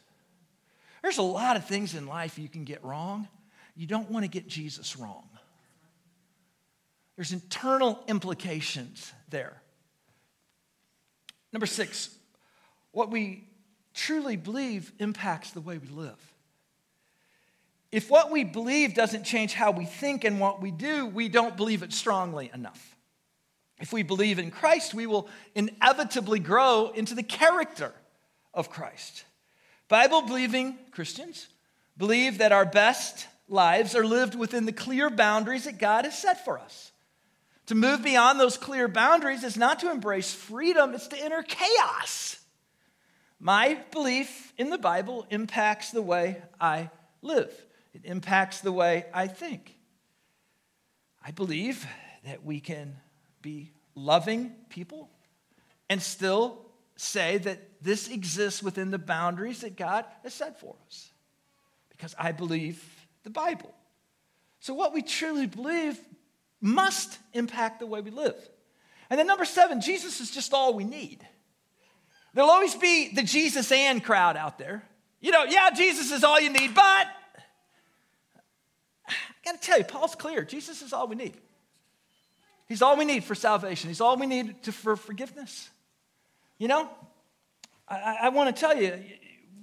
There's 1.02 1.18
a 1.18 1.22
lot 1.22 1.58
of 1.58 1.66
things 1.66 1.94
in 1.94 2.06
life 2.06 2.38
you 2.38 2.48
can 2.48 2.64
get 2.64 2.82
wrong. 2.82 3.28
You 3.76 3.86
don't 3.86 4.10
want 4.10 4.24
to 4.24 4.30
get 4.30 4.48
Jesus 4.48 4.96
wrong. 4.96 5.24
There's 7.16 7.32
internal 7.32 8.02
implications 8.08 9.12
there. 9.28 9.60
Number 11.52 11.66
six, 11.66 12.14
what 12.92 13.10
we 13.10 13.44
truly 13.94 14.36
believe 14.36 14.92
impacts 14.98 15.50
the 15.50 15.60
way 15.60 15.78
we 15.78 15.88
live. 15.88 16.32
If 17.92 18.08
what 18.08 18.30
we 18.30 18.44
believe 18.44 18.94
doesn't 18.94 19.24
change 19.24 19.52
how 19.52 19.72
we 19.72 19.84
think 19.84 20.24
and 20.24 20.38
what 20.38 20.62
we 20.62 20.70
do, 20.70 21.06
we 21.06 21.28
don't 21.28 21.56
believe 21.56 21.82
it 21.82 21.92
strongly 21.92 22.50
enough. 22.54 22.96
If 23.80 23.92
we 23.92 24.02
believe 24.02 24.38
in 24.38 24.50
Christ, 24.50 24.94
we 24.94 25.06
will 25.06 25.28
inevitably 25.54 26.38
grow 26.38 26.92
into 26.94 27.14
the 27.14 27.22
character 27.22 27.92
of 28.54 28.70
Christ. 28.70 29.24
Bible 29.88 30.22
believing 30.22 30.78
Christians 30.92 31.48
believe 31.96 32.38
that 32.38 32.52
our 32.52 32.64
best 32.64 33.26
lives 33.48 33.96
are 33.96 34.06
lived 34.06 34.36
within 34.36 34.66
the 34.66 34.72
clear 34.72 35.10
boundaries 35.10 35.64
that 35.64 35.78
God 35.78 36.04
has 36.04 36.16
set 36.16 36.44
for 36.44 36.58
us. 36.58 36.89
To 37.70 37.76
move 37.76 38.02
beyond 38.02 38.40
those 38.40 38.56
clear 38.56 38.88
boundaries 38.88 39.44
is 39.44 39.56
not 39.56 39.78
to 39.78 39.92
embrace 39.92 40.34
freedom, 40.34 40.92
it's 40.92 41.06
to 41.06 41.16
enter 41.16 41.44
chaos. 41.44 42.40
My 43.38 43.78
belief 43.92 44.52
in 44.58 44.70
the 44.70 44.76
Bible 44.76 45.24
impacts 45.30 45.92
the 45.92 46.02
way 46.02 46.42
I 46.60 46.90
live, 47.22 47.54
it 47.94 48.00
impacts 48.02 48.60
the 48.60 48.72
way 48.72 49.06
I 49.14 49.28
think. 49.28 49.78
I 51.24 51.30
believe 51.30 51.86
that 52.24 52.44
we 52.44 52.58
can 52.58 52.96
be 53.40 53.70
loving 53.94 54.50
people 54.68 55.08
and 55.88 56.02
still 56.02 56.66
say 56.96 57.38
that 57.38 57.80
this 57.80 58.08
exists 58.08 58.64
within 58.64 58.90
the 58.90 58.98
boundaries 58.98 59.60
that 59.60 59.76
God 59.76 60.06
has 60.24 60.34
set 60.34 60.58
for 60.58 60.74
us. 60.88 61.08
Because 61.88 62.16
I 62.18 62.32
believe 62.32 62.82
the 63.22 63.30
Bible. 63.30 63.72
So, 64.58 64.74
what 64.74 64.92
we 64.92 65.02
truly 65.02 65.46
believe 65.46 65.96
must 66.60 67.18
impact 67.32 67.80
the 67.80 67.86
way 67.86 68.00
we 68.00 68.10
live. 68.10 68.36
And 69.08 69.18
then, 69.18 69.26
number 69.26 69.44
seven, 69.44 69.80
Jesus 69.80 70.20
is 70.20 70.30
just 70.30 70.52
all 70.52 70.74
we 70.74 70.84
need. 70.84 71.26
There'll 72.34 72.50
always 72.50 72.74
be 72.74 73.12
the 73.14 73.22
Jesus 73.22 73.72
and 73.72 74.02
crowd 74.02 74.36
out 74.36 74.58
there. 74.58 74.84
You 75.20 75.32
know, 75.32 75.44
yeah, 75.44 75.70
Jesus 75.70 76.12
is 76.12 76.22
all 76.22 76.40
you 76.40 76.50
need, 76.50 76.74
but 76.74 77.06
I 79.08 79.14
got 79.44 79.60
to 79.60 79.66
tell 79.66 79.78
you, 79.78 79.84
Paul's 79.84 80.14
clear. 80.14 80.44
Jesus 80.44 80.80
is 80.82 80.92
all 80.92 81.08
we 81.08 81.16
need. 81.16 81.36
He's 82.68 82.82
all 82.82 82.96
we 82.96 83.04
need 83.04 83.24
for 83.24 83.34
salvation. 83.34 83.88
He's 83.88 84.00
all 84.00 84.16
we 84.16 84.26
need 84.26 84.62
to, 84.62 84.72
for 84.72 84.94
forgiveness. 84.94 85.68
You 86.58 86.68
know, 86.68 86.88
I, 87.88 88.18
I 88.22 88.28
want 88.28 88.54
to 88.54 88.60
tell 88.60 88.80
you, 88.80 88.94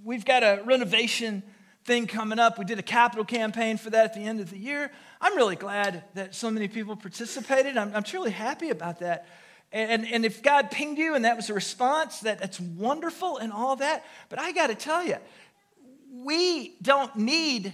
we've 0.04 0.26
got 0.26 0.44
a 0.44 0.62
renovation 0.66 1.42
thing 1.88 2.06
coming 2.06 2.38
up. 2.38 2.60
We 2.60 2.66
did 2.66 2.78
a 2.78 2.84
capital 2.84 3.26
campaign 3.26 3.78
for 3.78 3.90
that 3.90 4.06
at 4.06 4.14
the 4.14 4.20
end 4.20 4.42
of 4.42 4.52
the 4.52 4.58
year. 4.58 4.92
I'm 5.20 5.36
really 5.36 5.56
glad 5.56 6.04
that 6.14 6.36
so 6.36 6.52
many 6.52 6.68
people 6.68 6.96
participated. 6.96 7.78
I'm, 7.78 7.96
I'm 7.96 8.04
truly 8.04 8.30
happy 8.30 8.70
about 8.70 9.00
that. 9.00 9.26
And, 9.72 10.06
and 10.06 10.26
if 10.26 10.44
God 10.44 10.70
pinged 10.70 10.98
you 10.98 11.16
and 11.16 11.26
that 11.26 11.36
was 11.36 11.50
a 11.50 11.54
response, 11.54 12.20
that, 12.20 12.40
that's 12.40 12.60
wonderful 12.60 13.38
and 13.38 13.52
all 13.52 13.78
that. 13.78 14.06
But 14.30 14.40
I 14.40 14.52
got 14.52 14.68
to 14.68 14.76
tell 14.76 15.04
you, 15.04 15.18
we 16.14 16.76
don't 16.82 17.16
need 17.16 17.74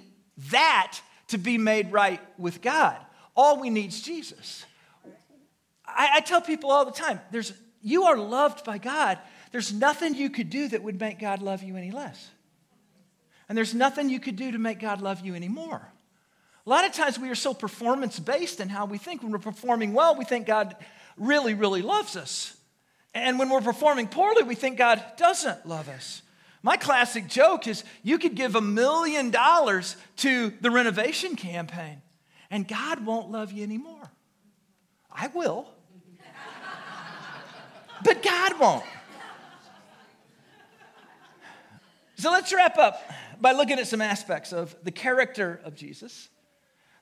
that 0.52 1.00
to 1.30 1.38
be 1.38 1.58
made 1.58 1.92
right 1.92 2.22
with 2.38 2.62
God. 2.62 2.98
All 3.36 3.60
we 3.60 3.70
need 3.70 3.90
is 3.90 4.02
Jesus. 4.02 4.66
I, 5.86 6.10
I 6.16 6.20
tell 6.22 6.42
people 6.42 6.72
all 6.72 6.86
the 6.86 6.92
time 6.92 7.20
there's, 7.32 7.52
you 7.82 8.04
are 8.04 8.18
loved 8.18 8.64
by 8.64 8.78
God. 8.78 9.18
There's 9.52 9.74
nothing 9.74 10.16
you 10.16 10.30
could 10.30 10.50
do 10.50 10.68
that 10.70 10.84
would 10.84 11.00
make 11.00 11.20
God 11.20 11.42
love 11.42 11.64
you 11.64 11.76
any 11.78 11.92
less. 11.92 12.30
And 13.50 13.58
there's 13.58 13.74
nothing 13.74 14.10
you 14.10 14.20
could 14.20 14.36
do 14.36 14.52
to 14.52 14.58
make 14.58 14.80
God 14.80 15.02
love 15.02 15.26
you 15.26 15.36
anymore. 15.36 15.94
A 16.66 16.70
lot 16.70 16.86
of 16.86 16.94
times 16.94 17.20
we 17.20 17.30
are 17.30 17.36
so 17.36 17.54
performance 17.54 18.20
based 18.20 18.60
in 18.60 18.70
how 18.70 18.86
we 18.86 18.98
think. 18.98 19.22
When 19.22 19.32
we're 19.32 19.40
performing 19.40 19.94
well, 19.94 20.16
we 20.16 20.24
think 20.24 20.48
God 20.48 20.76
really, 21.18 21.54
really 21.54 21.82
loves 21.82 22.16
us. 22.16 22.56
And 23.14 23.38
when 23.38 23.50
we're 23.50 23.62
performing 23.62 24.08
poorly, 24.08 24.44
we 24.44 24.56
think 24.56 24.78
God 24.78 25.04
doesn't 25.18 25.68
love 25.68 25.90
us. 25.90 26.22
My 26.64 26.78
classic 26.78 27.28
joke 27.28 27.68
is 27.68 27.84
you 28.02 28.18
could 28.18 28.36
give 28.36 28.56
a 28.56 28.62
million 28.62 29.30
dollars 29.30 29.98
to 30.18 30.54
the 30.62 30.72
renovation 30.72 31.36
campaign, 31.36 32.02
and 32.50 32.66
God 32.66 33.06
won't 33.06 33.30
love 33.30 33.52
you 33.52 33.64
anymore. 33.64 34.10
I 35.12 35.28
will, 35.28 35.68
but 38.06 38.24
God 38.24 38.60
won't. 38.60 38.86
So 42.16 42.32
let's 42.32 42.54
wrap 42.54 42.78
up 42.78 43.04
by 43.44 43.52
looking 43.52 43.78
at 43.78 43.86
some 43.88 44.00
aspects 44.00 44.54
of 44.54 44.74
the 44.84 44.92
character 44.92 45.60
of 45.66 45.76
Jesus 45.76 46.30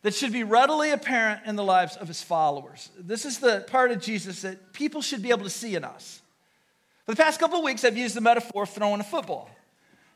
that 0.01 0.15
should 0.15 0.33
be 0.33 0.43
readily 0.43 0.89
apparent 0.89 1.41
in 1.45 1.55
the 1.55 1.63
lives 1.63 1.95
of 1.97 2.07
his 2.07 2.23
followers. 2.23 2.89
This 2.97 3.25
is 3.25 3.37
the 3.37 3.63
part 3.67 3.91
of 3.91 4.01
Jesus 4.01 4.41
that 4.41 4.73
people 4.73 5.03
should 5.03 5.21
be 5.21 5.29
able 5.29 5.43
to 5.43 5.51
see 5.51 5.75
in 5.75 5.83
us. 5.85 6.19
For 7.05 7.11
the 7.11 7.21
past 7.21 7.39
couple 7.39 7.59
of 7.59 7.63
weeks, 7.63 7.83
I've 7.83 7.95
used 7.95 8.15
the 8.15 8.21
metaphor 8.21 8.63
of 8.63 8.71
throwing 8.71 8.99
a 8.99 9.03
football. 9.03 9.51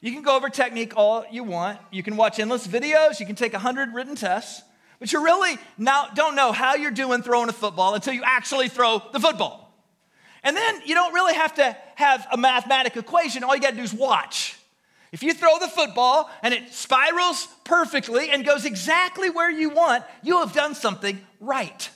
You 0.02 0.14
can 0.14 0.24
go 0.24 0.36
over 0.36 0.50
technique 0.50 0.94
all 0.98 1.26
you 1.32 1.44
want. 1.44 1.80
You 1.92 2.02
can 2.02 2.18
watch 2.18 2.40
endless 2.40 2.66
videos. 2.66 3.20
You 3.20 3.28
can 3.28 3.36
take 3.36 3.54
100 3.54 3.94
written 3.94 4.16
tests. 4.16 4.64
But 4.98 5.14
you 5.14 5.24
really 5.24 5.60
now 5.78 6.08
don't 6.16 6.36
know 6.36 6.52
how 6.54 6.74
you're 6.74 6.90
doing 6.90 7.22
throwing 7.22 7.50
a 7.50 7.54
football 7.54 7.94
until 7.94 8.16
you 8.16 8.24
actually 8.26 8.68
throw 8.68 9.00
the 9.14 9.20
football. 9.20 9.72
And 10.44 10.58
then 10.58 10.82
you 10.86 10.96
don't 10.96 11.14
really 11.14 11.36
have 11.36 11.54
to 11.56 11.78
have 11.94 12.26
a 12.32 12.38
mathematic 12.38 12.98
equation. 12.98 13.44
All 13.44 13.54
you 13.56 13.62
got 13.62 13.72
to 13.72 13.76
do 13.78 13.84
is 13.84 13.94
watch. 13.94 14.55
If 15.16 15.24
you 15.24 15.34
throw 15.34 15.58
the 15.60 15.70
football 15.70 16.30
and 16.44 16.54
it 16.54 16.74
spirals 16.74 17.48
perfectly 17.64 18.32
and 18.32 18.44
goes 18.44 18.66
exactly 18.66 19.30
where 19.30 19.50
you 19.50 19.70
want, 19.70 20.04
you 20.22 20.40
have 20.42 20.52
done 20.52 20.76
something 20.76 21.22
right. 21.40 21.90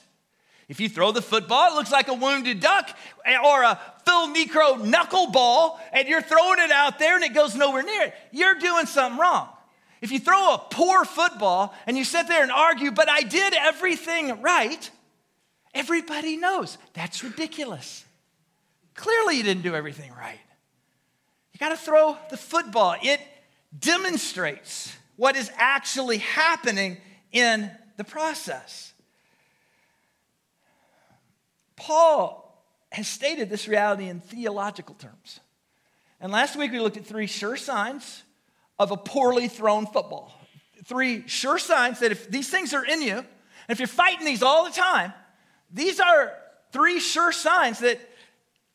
If 0.70 0.80
you 0.80 0.88
throw 0.88 1.12
the 1.12 1.20
football, 1.20 1.70
it 1.70 1.74
looks 1.74 1.92
like 1.92 2.08
a 2.08 2.14
wounded 2.14 2.60
duck 2.60 2.96
or 3.44 3.62
a 3.62 3.78
Phil 4.06 4.28
Niekro 4.28 4.90
knuckleball, 4.90 5.78
and 5.92 6.08
you're 6.08 6.22
throwing 6.22 6.60
it 6.60 6.70
out 6.70 6.98
there 6.98 7.14
and 7.14 7.22
it 7.22 7.34
goes 7.34 7.54
nowhere 7.54 7.82
near 7.82 8.04
it. 8.04 8.14
You're 8.32 8.54
doing 8.54 8.86
something 8.86 9.20
wrong. 9.20 9.50
If 10.00 10.12
you 10.12 10.18
throw 10.18 10.54
a 10.54 10.58
poor 10.70 11.04
football 11.04 11.74
and 11.86 11.98
you 11.98 12.04
sit 12.04 12.26
there 12.26 12.42
and 12.42 12.50
argue, 12.50 12.90
but 12.90 13.10
I 13.10 13.20
did 13.20 13.52
everything 13.52 14.40
right, 14.40 14.90
everybody 15.74 16.38
knows 16.38 16.78
that's 16.94 17.22
ridiculous. 17.22 18.02
Clearly, 18.94 19.36
you 19.36 19.42
didn't 19.42 19.62
do 19.62 19.74
everything 19.74 20.10
right 20.18 20.40
got 21.60 21.68
to 21.68 21.76
throw 21.76 22.16
the 22.30 22.36
football. 22.36 22.96
It 23.02 23.20
demonstrates 23.78 24.96
what 25.16 25.36
is 25.36 25.50
actually 25.56 26.18
happening 26.18 26.96
in 27.30 27.70
the 27.98 28.04
process. 28.04 28.94
Paul 31.76 32.64
has 32.90 33.06
stated 33.06 33.50
this 33.50 33.68
reality 33.68 34.08
in 34.08 34.20
theological 34.20 34.94
terms. 34.94 35.40
And 36.20 36.32
last 36.32 36.56
week 36.56 36.72
we 36.72 36.80
looked 36.80 36.96
at 36.96 37.06
three 37.06 37.26
sure 37.26 37.56
signs 37.56 38.22
of 38.78 38.90
a 38.90 38.96
poorly 38.96 39.48
thrown 39.48 39.86
football. 39.86 40.32
Three 40.84 41.28
sure 41.28 41.58
signs 41.58 42.00
that 42.00 42.10
if 42.10 42.30
these 42.30 42.48
things 42.48 42.72
are 42.72 42.84
in 42.84 43.02
you, 43.02 43.18
and 43.18 43.26
if 43.68 43.78
you're 43.78 43.86
fighting 43.86 44.24
these 44.24 44.42
all 44.42 44.64
the 44.64 44.70
time, 44.70 45.12
these 45.70 46.00
are 46.00 46.32
three 46.72 46.98
sure 46.98 47.32
signs 47.32 47.80
that 47.80 48.00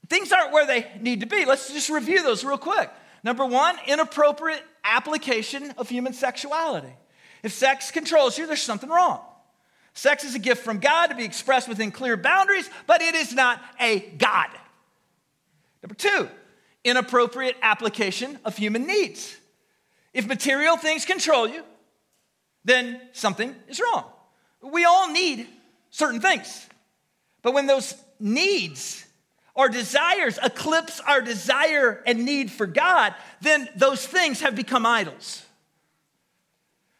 things 0.10 0.32
aren't 0.32 0.52
where 0.52 0.66
they 0.66 0.88
need 1.00 1.22
to 1.22 1.26
be. 1.26 1.46
Let's 1.46 1.72
just 1.72 1.90
review 1.90 2.24
those 2.24 2.44
real 2.44 2.58
quick. 2.58 2.90
Number 3.24 3.46
one, 3.46 3.76
inappropriate 3.88 4.64
application 4.84 5.72
of 5.78 5.90
human 5.90 6.14
sexuality. 6.14 6.94
If 7.44 7.54
sex 7.54 7.92
controls 7.92 8.38
you, 8.38 8.48
there's 8.48 8.62
something 8.62 8.90
wrong. 8.90 9.20
Sex 9.94 10.24
is 10.24 10.36
a 10.36 10.40
gift 10.40 10.64
from 10.64 10.80
God 10.80 11.08
to 11.08 11.16
be 11.16 11.24
expressed 11.24 11.68
within 11.68 11.92
clear 11.92 12.18
boundaries, 12.18 12.70
but 12.86 13.02
it 13.02 13.16
is 13.16 13.34
not 13.34 13.62
a 13.80 14.00
God. 14.18 14.50
Number 15.82 15.96
two, 15.96 16.30
inappropriate 16.84 17.56
application 17.62 18.38
of 18.44 18.58
human 18.58 18.86
needs. 18.86 19.38
If 20.14 20.28
material 20.28 20.76
things 20.78 21.06
control 21.06 21.48
you, 21.48 21.64
then 22.64 23.00
something 23.14 23.56
is 23.68 23.80
wrong. 23.80 24.06
We 24.62 24.86
all 24.86 25.12
need 25.12 25.48
certain 25.92 26.20
things. 26.20 26.68
But 27.42 27.54
when 27.54 27.68
those 27.68 27.96
needs 28.20 29.05
our 29.56 29.70
desires 29.70 30.38
eclipse 30.44 31.00
our 31.00 31.22
desire 31.22 32.04
and 32.06 32.26
need 32.26 32.52
for 32.52 32.68
God, 32.68 33.16
then 33.42 33.70
those 33.76 34.06
things 34.06 34.42
have 34.42 34.56
become 34.56 34.86
idols. 34.86 35.44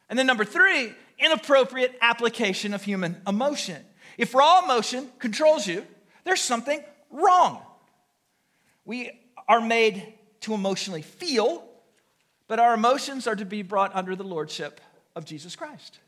And 0.08 0.18
then 0.18 0.26
number 0.26 0.44
three, 0.44 0.92
inappropriate 1.18 1.98
application 2.00 2.72
of 2.72 2.82
human 2.82 3.20
emotion. 3.26 3.82
If 4.16 4.34
raw 4.34 4.64
emotion 4.64 5.10
controls 5.18 5.66
you, 5.66 5.84
there's 6.24 6.40
something 6.40 6.82
wrong. 7.10 7.60
We 8.84 9.10
are 9.48 9.60
made 9.60 10.14
to 10.40 10.54
emotionally 10.54 11.02
feel, 11.02 11.64
but 12.48 12.58
our 12.58 12.74
emotions 12.74 13.26
are 13.26 13.36
to 13.36 13.44
be 13.44 13.62
brought 13.62 13.94
under 13.94 14.16
the 14.16 14.24
lordship 14.24 14.80
of 15.14 15.24
Jesus 15.24 15.56
Christ. 15.56 15.98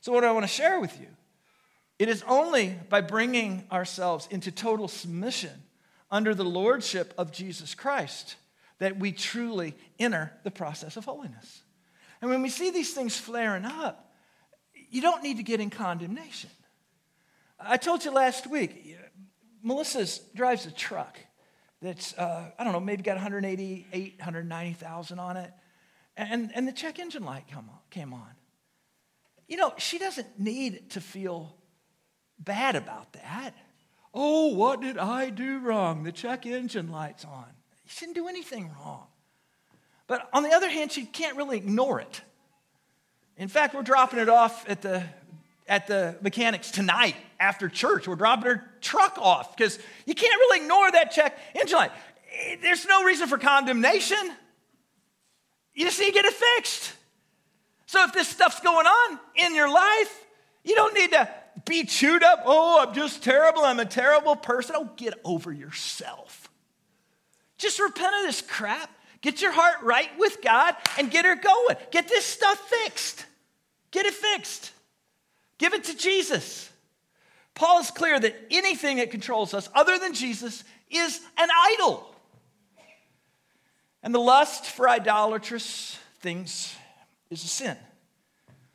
So, 0.00 0.12
what 0.12 0.24
I 0.24 0.32
want 0.32 0.44
to 0.44 0.52
share 0.52 0.80
with 0.80 0.98
you, 1.00 1.08
it 1.98 2.08
is 2.08 2.24
only 2.26 2.78
by 2.88 3.00
bringing 3.00 3.64
ourselves 3.70 4.28
into 4.30 4.50
total 4.50 4.88
submission 4.88 5.62
under 6.10 6.34
the 6.34 6.44
lordship 6.44 7.12
of 7.18 7.32
Jesus 7.32 7.74
Christ 7.74 8.36
that 8.78 8.98
we 8.98 9.12
truly 9.12 9.74
enter 9.98 10.32
the 10.44 10.50
process 10.50 10.96
of 10.96 11.04
holiness. 11.04 11.62
And 12.20 12.30
when 12.30 12.42
we 12.42 12.48
see 12.48 12.70
these 12.70 12.94
things 12.94 13.16
flaring 13.16 13.64
up, 13.64 14.12
you 14.90 15.02
don't 15.02 15.22
need 15.22 15.38
to 15.38 15.42
get 15.42 15.60
in 15.60 15.70
condemnation. 15.70 16.50
I 17.58 17.76
told 17.76 18.04
you 18.04 18.10
last 18.10 18.46
week, 18.46 18.96
Melissa 19.62 20.06
drives 20.34 20.66
a 20.66 20.70
truck 20.70 21.18
that's, 21.82 22.16
uh, 22.16 22.50
I 22.58 22.64
don't 22.64 22.72
know, 22.72 22.80
maybe 22.80 23.02
got 23.02 23.16
180, 23.16 23.86
190,000 24.18 25.18
on 25.18 25.36
it. 25.36 25.52
And, 26.16 26.50
and 26.54 26.66
the 26.66 26.72
check 26.72 26.98
engine 26.98 27.24
light 27.24 27.44
come 27.50 27.68
on, 27.68 27.78
came 27.90 28.12
on. 28.14 28.30
You 29.48 29.56
know, 29.56 29.74
she 29.76 29.98
doesn't 29.98 30.38
need 30.38 30.90
to 30.90 31.00
feel 31.00 31.54
bad 32.38 32.76
about 32.76 33.12
that. 33.14 33.54
Oh, 34.18 34.54
what 34.54 34.80
did 34.80 34.96
I 34.96 35.28
do 35.28 35.58
wrong? 35.58 36.02
The 36.02 36.10
check 36.10 36.46
engine 36.46 36.90
light's 36.90 37.22
on. 37.26 37.44
She 37.84 38.06
didn't 38.06 38.14
do 38.14 38.28
anything 38.28 38.72
wrong. 38.80 39.08
But 40.06 40.26
on 40.32 40.42
the 40.42 40.52
other 40.52 40.70
hand, 40.70 40.90
she 40.90 41.04
can't 41.04 41.36
really 41.36 41.58
ignore 41.58 42.00
it. 42.00 42.22
In 43.36 43.48
fact, 43.48 43.74
we're 43.74 43.82
dropping 43.82 44.18
it 44.18 44.30
off 44.30 44.66
at 44.70 44.80
the, 44.80 45.02
at 45.68 45.86
the 45.86 46.16
mechanics 46.22 46.70
tonight 46.70 47.14
after 47.38 47.68
church. 47.68 48.08
We're 48.08 48.14
dropping 48.14 48.52
her 48.52 48.64
truck 48.80 49.18
off 49.18 49.54
because 49.54 49.78
you 50.06 50.14
can't 50.14 50.34
really 50.40 50.62
ignore 50.62 50.90
that 50.92 51.10
check 51.10 51.38
engine 51.54 51.76
light. 51.76 51.92
Eh, 52.40 52.56
there's 52.62 52.86
no 52.86 53.04
reason 53.04 53.28
for 53.28 53.36
condemnation. 53.36 54.32
You 55.74 55.84
just 55.84 56.00
need 56.00 56.06
to 56.06 56.12
get 56.12 56.24
it 56.24 56.32
fixed. 56.32 56.94
So 57.84 58.02
if 58.04 58.14
this 58.14 58.28
stuff's 58.28 58.60
going 58.60 58.86
on 58.86 59.20
in 59.34 59.54
your 59.54 59.68
life, 59.68 60.24
you 60.64 60.74
don't 60.74 60.94
need 60.94 61.12
to 61.12 61.28
be 61.64 61.84
chewed 61.84 62.22
up. 62.22 62.42
Oh, 62.44 62.84
I'm 62.86 62.94
just 62.94 63.22
terrible. 63.22 63.62
I'm 63.64 63.80
a 63.80 63.84
terrible 63.86 64.36
person. 64.36 64.76
Oh, 64.78 64.90
get 64.96 65.14
over 65.24 65.52
yourself. 65.52 66.50
Just 67.58 67.80
repent 67.80 68.14
of 68.16 68.22
this 68.22 68.42
crap. 68.42 68.90
Get 69.22 69.40
your 69.40 69.52
heart 69.52 69.76
right 69.82 70.10
with 70.18 70.42
God 70.42 70.76
and 70.98 71.10
get 71.10 71.24
her 71.24 71.34
going. 71.34 71.76
Get 71.90 72.08
this 72.08 72.24
stuff 72.24 72.58
fixed. 72.58 73.24
Get 73.90 74.06
it 74.06 74.14
fixed. 74.14 74.72
Give 75.58 75.72
it 75.72 75.84
to 75.84 75.96
Jesus. 75.96 76.70
Paul 77.54 77.80
is 77.80 77.90
clear 77.90 78.20
that 78.20 78.36
anything 78.50 78.98
that 78.98 79.10
controls 79.10 79.54
us 79.54 79.68
other 79.74 79.98
than 79.98 80.12
Jesus 80.12 80.62
is 80.90 81.20
an 81.38 81.48
idol. 81.74 82.14
And 84.02 84.14
the 84.14 84.20
lust 84.20 84.66
for 84.66 84.88
idolatrous 84.88 85.98
things 86.20 86.76
is 87.30 87.42
a 87.42 87.48
sin. 87.48 87.76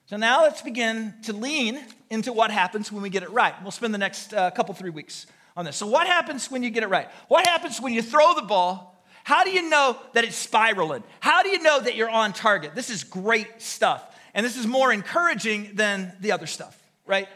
So 0.08 0.18
now 0.18 0.42
let's 0.42 0.62
begin 0.62 1.14
to 1.24 1.34
lean 1.34 1.80
into 2.12 2.34
what 2.34 2.52
happens 2.52 2.92
when 2.92 3.02
we 3.02 3.10
get 3.10 3.24
it 3.24 3.32
right. 3.32 3.56
We'll 3.64 3.72
spend 3.72 3.94
the 3.94 3.98
next 3.98 4.34
uh, 4.34 4.52
couple, 4.52 4.76
three 4.76 4.90
weeks 4.90 5.26
on 5.56 5.66
this. 5.66 5.78
So, 5.78 5.88
what 5.88 6.06
happens 6.06 6.52
when 6.52 6.62
you 6.62 6.70
get 6.70 6.84
it 6.84 6.90
right? 6.90 7.08
What 7.30 7.48
happens 7.48 7.82
when 7.82 7.94
you 7.94 8.02
throw 8.02 8.36
the 8.36 8.44
ball? 8.44 9.02
How 9.24 9.44
do 9.44 9.52
you 9.52 9.70
know 9.70 9.98
that 10.14 10.24
it's 10.24 10.36
spiraling? 10.36 11.04
How 11.20 11.42
do 11.42 11.50
you 11.50 11.62
know 11.62 11.80
that 11.80 11.96
you're 11.96 12.10
on 12.10 12.34
target? 12.34 12.76
This 12.76 12.90
is 12.90 13.04
great 13.04 13.62
stuff. 13.62 14.04
And 14.34 14.46
this 14.46 14.58
is 14.58 14.68
more 14.68 14.92
encouraging 14.92 15.72
than 15.76 16.14
the 16.20 16.32
other 16.32 16.48
stuff, 16.48 16.78
right? 17.06 17.28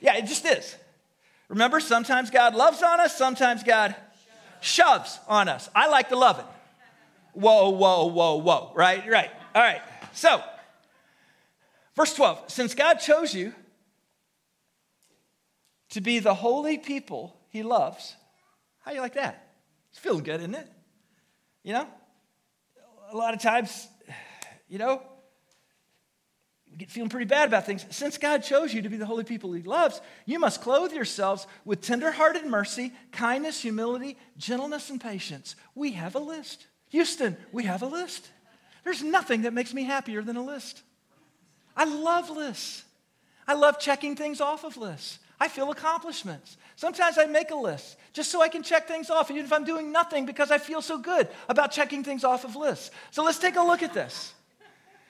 Yeah, 0.00 0.16
it 0.16 0.26
just 0.26 0.44
is. 0.44 0.76
Remember, 1.48 1.80
sometimes 1.80 2.30
God 2.30 2.54
loves 2.54 2.82
on 2.82 3.00
us, 3.00 3.16
sometimes 3.16 3.62
God 3.62 3.94
shoves 4.60 5.18
on 5.28 5.48
us. 5.48 5.68
I 5.74 5.88
like 5.88 6.10
to 6.10 6.16
love 6.16 6.38
it. 6.38 6.46
Whoa, 7.32 7.70
whoa, 7.70 8.06
whoa, 8.06 8.36
whoa, 8.36 8.72
right? 8.74 9.08
Right. 9.08 9.30
All 9.54 9.62
right. 9.62 9.82
So, 10.12 10.42
verse 11.96 12.14
12 12.14 12.44
since 12.50 12.74
God 12.74 12.94
chose 12.94 13.34
you 13.34 13.54
to 15.94 16.00
be 16.00 16.18
the 16.18 16.34
holy 16.34 16.76
people 16.76 17.36
he 17.50 17.62
loves, 17.62 18.16
how 18.80 18.90
you 18.90 19.00
like 19.00 19.14
that? 19.14 19.54
It's 19.90 19.98
feeling 20.00 20.24
good, 20.24 20.40
isn't 20.40 20.54
it? 20.56 20.68
You 21.62 21.72
know? 21.72 21.86
A 23.12 23.16
lot 23.16 23.32
of 23.32 23.40
times, 23.40 23.86
you 24.68 24.78
know, 24.78 25.00
you 26.68 26.78
get 26.78 26.90
feeling 26.90 27.10
pretty 27.10 27.26
bad 27.26 27.46
about 27.46 27.64
things. 27.64 27.86
Since 27.90 28.18
God 28.18 28.42
chose 28.42 28.74
you 28.74 28.82
to 28.82 28.88
be 28.88 28.96
the 28.96 29.06
holy 29.06 29.22
people 29.22 29.52
he 29.52 29.62
loves, 29.62 30.00
you 30.26 30.40
must 30.40 30.62
clothe 30.62 30.92
yourselves 30.92 31.46
with 31.64 31.80
tenderhearted 31.80 32.44
mercy, 32.44 32.92
kindness, 33.12 33.60
humility, 33.62 34.18
gentleness, 34.36 34.90
and 34.90 35.00
patience. 35.00 35.54
We 35.76 35.92
have 35.92 36.16
a 36.16 36.18
list. 36.18 36.66
Houston, 36.88 37.36
we 37.52 37.62
have 37.64 37.82
a 37.82 37.86
list. 37.86 38.28
There's 38.82 39.04
nothing 39.04 39.42
that 39.42 39.54
makes 39.54 39.72
me 39.72 39.84
happier 39.84 40.22
than 40.22 40.34
a 40.34 40.44
list. 40.44 40.82
I 41.76 41.84
love 41.84 42.30
lists. 42.30 42.82
I 43.46 43.54
love 43.54 43.78
checking 43.78 44.16
things 44.16 44.40
off 44.40 44.64
of 44.64 44.76
lists. 44.76 45.20
I 45.40 45.48
feel 45.48 45.70
accomplishments. 45.70 46.56
Sometimes 46.76 47.18
I 47.18 47.26
make 47.26 47.50
a 47.50 47.56
list 47.56 47.96
just 48.12 48.30
so 48.30 48.40
I 48.40 48.48
can 48.48 48.62
check 48.62 48.86
things 48.86 49.10
off, 49.10 49.30
even 49.30 49.44
if 49.44 49.52
I'm 49.52 49.64
doing 49.64 49.92
nothing, 49.92 50.26
because 50.26 50.50
I 50.50 50.58
feel 50.58 50.80
so 50.80 50.98
good 50.98 51.28
about 51.48 51.72
checking 51.72 52.04
things 52.04 52.24
off 52.24 52.44
of 52.44 52.56
lists. 52.56 52.90
So 53.10 53.24
let's 53.24 53.38
take 53.38 53.56
a 53.56 53.62
look 53.62 53.82
at 53.82 53.92
this. 53.92 54.32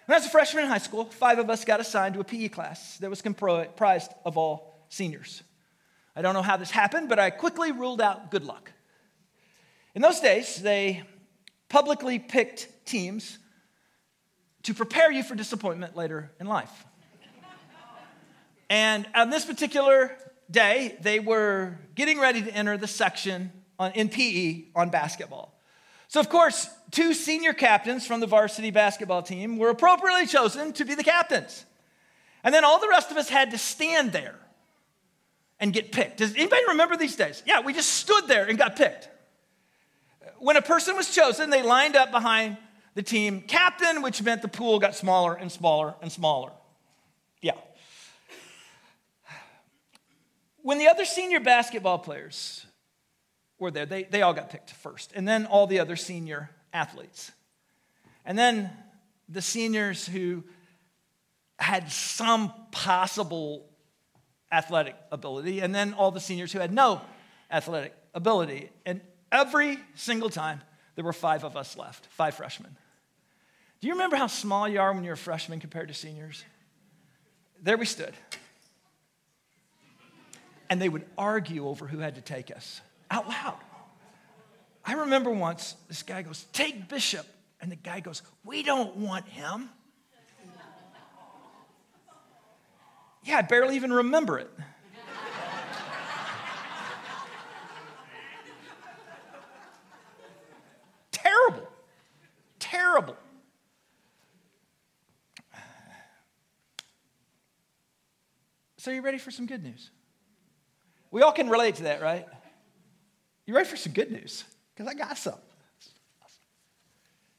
When 0.07 0.15
I 0.15 0.19
was 0.19 0.27
a 0.27 0.31
freshman 0.31 0.65
in 0.65 0.71
high 0.71 0.79
school, 0.79 1.07
five 1.07 1.39
of 1.39 1.49
us 1.49 1.65
got 1.65 1.81
assigned 1.81 2.15
to 2.15 2.21
a 2.21 2.25
PE 2.25 2.49
class 2.49 2.99
that 2.99 3.09
was 3.09 3.23
comprised 3.23 4.13
of 4.25 4.37
all 4.37 4.85
seniors. 4.89 5.43
I 6.17 6.23
don't 6.23 6.35
know 6.35 6.43
how 6.43 6.57
this 6.57 6.71
happened, 6.71 7.09
but 7.09 7.19
I 7.19 7.31
quickly 7.31 7.73
ruled 7.73 8.01
out 8.01 8.31
good 8.31 8.45
luck. 8.45 8.71
In 9.95 10.03
those 10.03 10.21
days, 10.21 10.57
they 10.57 11.03
publicly 11.69 12.19
picked 12.19 12.69
teams 12.85 13.39
to 14.65 14.75
prepare 14.75 15.11
you 15.11 15.23
for 15.23 15.35
disappointment 15.35 15.97
later 15.97 16.33
in 16.41 16.47
life. 16.47 16.85
And 18.75 19.07
on 19.15 19.31
this 19.31 19.45
particular 19.45 20.17
day, 20.51 20.97
they 21.01 21.21
were 21.21 21.79
getting 21.95 22.19
ready 22.19 22.43
to 22.43 22.53
enter 22.53 22.77
the 22.77 22.89
section 22.89 23.53
on, 23.79 23.93
in 23.93 24.09
PE 24.09 24.65
on 24.75 24.91
basketball. 24.91 25.57
So, 26.09 26.19
of 26.19 26.29
course, 26.29 26.69
two 26.91 27.15
senior 27.15 27.53
captains 27.53 28.05
from 28.05 28.19
the 28.19 28.27
varsity 28.27 28.73
basketball 28.73 29.23
team 29.23 29.59
were 29.59 29.69
appropriately 29.69 30.27
chosen 30.27 30.73
to 30.73 30.85
be 30.85 30.97
the 30.97 31.05
captains. 31.05 31.65
And 32.43 32.53
then 32.53 32.65
all 32.65 32.81
the 32.81 32.89
rest 32.89 33.13
of 33.13 33.17
us 33.17 33.29
had 33.29 33.53
to 33.53 33.59
stand 33.59 34.11
there 34.11 34.35
and 35.61 35.73
get 35.73 35.93
picked. 35.93 36.17
Does 36.17 36.35
anybody 36.35 36.63
remember 36.67 36.97
these 36.97 37.15
days? 37.15 37.45
Yeah, 37.47 37.61
we 37.61 37.75
just 37.75 37.91
stood 37.91 38.27
there 38.27 38.45
and 38.45 38.59
got 38.59 38.75
picked. 38.75 39.09
When 40.41 40.57
a 40.57 40.63
person 40.63 40.97
was 40.97 41.15
chosen, 41.15 41.49
they 41.49 41.63
lined 41.63 41.95
up 41.95 42.11
behind 42.11 42.57
the 42.97 43.05
team 43.05 43.43
captain, 43.43 44.03
which 44.03 44.21
meant 44.21 44.43
the 44.43 44.49
pool 44.49 44.81
got 44.81 44.97
smaller 44.97 45.35
and 45.35 45.53
smaller 45.53 45.95
and 46.03 46.11
smaller. 46.11 46.51
Yeah. 47.41 47.53
When 50.65 50.79
the 50.79 50.89
other 50.89 51.05
senior 51.05 51.41
basketball 51.41 51.99
players 51.99 52.65
were 53.59 53.71
there, 53.71 53.85
they, 53.85 54.05
they 54.05 54.23
all 54.23 54.33
got 54.33 54.49
picked 54.49 54.71
first, 54.71 55.13
and 55.15 55.29
then 55.29 55.45
all 55.45 55.67
the 55.67 55.79
other 55.79 55.95
senior 55.95 56.49
athletes. 56.73 57.31
And 58.25 58.39
then 58.39 58.71
the 59.29 59.43
seniors 59.43 60.07
who 60.07 60.43
had 61.59 61.93
some 61.93 62.51
possible 62.73 63.67
athletic 64.51 64.97
ability, 65.13 65.61
and 65.61 65.75
then 65.75 65.93
all 65.93 66.11
the 66.11 66.19
seniors 66.19 66.51
who 66.51 66.61
had 66.61 66.73
no 66.73 67.03
athletic 67.51 67.95
ability. 68.15 68.71
And 68.87 69.03
every 69.31 69.79
single 69.97 70.31
time, 70.31 70.63
there 70.95 71.05
were 71.05 71.13
five 71.13 71.45
of 71.45 71.59
us 71.59 71.77
left, 71.77 72.07
five 72.07 72.37
freshmen. 72.37 72.75
Do 73.83 73.89
you 73.89 73.93
remember 73.93 74.17
how 74.17 74.29
small 74.29 74.67
you 74.67 74.81
are 74.81 74.95
when 74.95 75.05
you're 75.05 75.13
a 75.13 75.19
freshman 75.19 75.61
compared 75.61 75.89
to 75.89 75.95
seniors? 75.95 76.43
There 77.61 77.77
we 77.77 77.85
stood. 77.85 78.15
And 80.71 80.81
they 80.81 80.89
would 80.89 81.05
argue 81.17 81.69
over 81.69 81.87
who 81.87 81.99
had 81.99 82.15
to 82.15 82.21
take 82.21 82.55
us 82.55 82.81
out 83.11 83.29
loud. 83.29 83.59
I 84.85 84.95
remember 84.95 85.31
once 85.31 85.77
this 85.89 86.03
guy 86.03 86.23
goes, 86.23 86.45
Take 86.53 86.89
Bishop. 86.89 87.27
And 87.61 87.73
the 87.73 87.77
guy 87.77 88.01
goes, 88.01 88.23
We 88.45 88.63
don't 88.63 88.97
want 88.97 89.27
him. 89.27 89.71
Yeah, 93.25 93.39
I 93.39 93.43
barely 93.43 93.77
even 93.77 93.93
remember 93.93 94.39
it. 94.39 94.51
Terrible. 101.11 101.67
Terrible. 102.59 103.17
So, 108.77 108.91
you 108.91 109.01
ready 109.01 109.17
for 109.17 109.31
some 109.31 109.47
good 109.47 109.63
news? 109.63 109.91
We 111.15 111.23
all 111.23 111.31
can 111.31 111.49
relate 111.49 111.77
to 111.77 111.85
that, 111.85 112.03
right? 112.03 112.27
You 113.47 113.55
ready 113.55 113.69
for 113.69 113.77
some 113.77 113.93
good 113.93 114.11
news? 114.11 114.43
Because 114.75 114.91
I 114.91 114.95
got 114.95 115.17
some. 115.17 115.39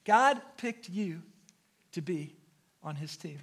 God 0.05 0.39
picked 0.55 0.88
you 0.88 1.21
to 1.91 2.01
be 2.01 2.38
on 2.81 2.95
his 2.95 3.17
team. 3.17 3.38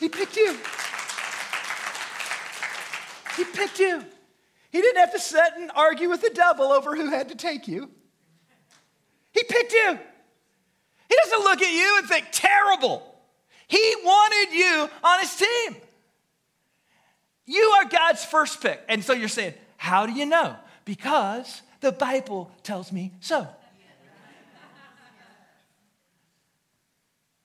He 0.00 0.08
picked 0.08 0.38
you. 0.38 0.56
He 3.36 3.44
picked 3.44 3.78
you. 3.78 4.02
He 4.70 4.80
didn't 4.80 5.00
have 5.00 5.12
to 5.12 5.20
sit 5.20 5.52
and 5.58 5.70
argue 5.74 6.08
with 6.08 6.22
the 6.22 6.32
devil 6.32 6.72
over 6.72 6.96
who 6.96 7.10
had 7.10 7.28
to 7.28 7.34
take 7.34 7.68
you. 7.68 7.90
He 9.32 9.44
picked 9.44 9.74
you. 9.74 9.98
He 11.06 11.16
doesn't 11.22 11.44
look 11.44 11.60
at 11.60 11.70
you 11.70 11.98
and 11.98 12.08
think, 12.08 12.28
terrible. 12.32 13.14
He 13.68 13.94
wanted 14.02 14.56
you 14.56 14.88
on 15.04 15.20
his 15.20 15.36
team. 15.36 15.81
You 17.52 17.74
are 17.76 17.84
God's 17.84 18.24
first 18.24 18.62
pick. 18.62 18.80
And 18.88 19.04
so 19.04 19.12
you're 19.12 19.28
saying, 19.28 19.52
how 19.76 20.06
do 20.06 20.12
you 20.12 20.24
know? 20.24 20.56
Because 20.86 21.60
the 21.80 21.92
Bible 21.92 22.50
tells 22.62 22.90
me 22.90 23.12
so. 23.20 23.46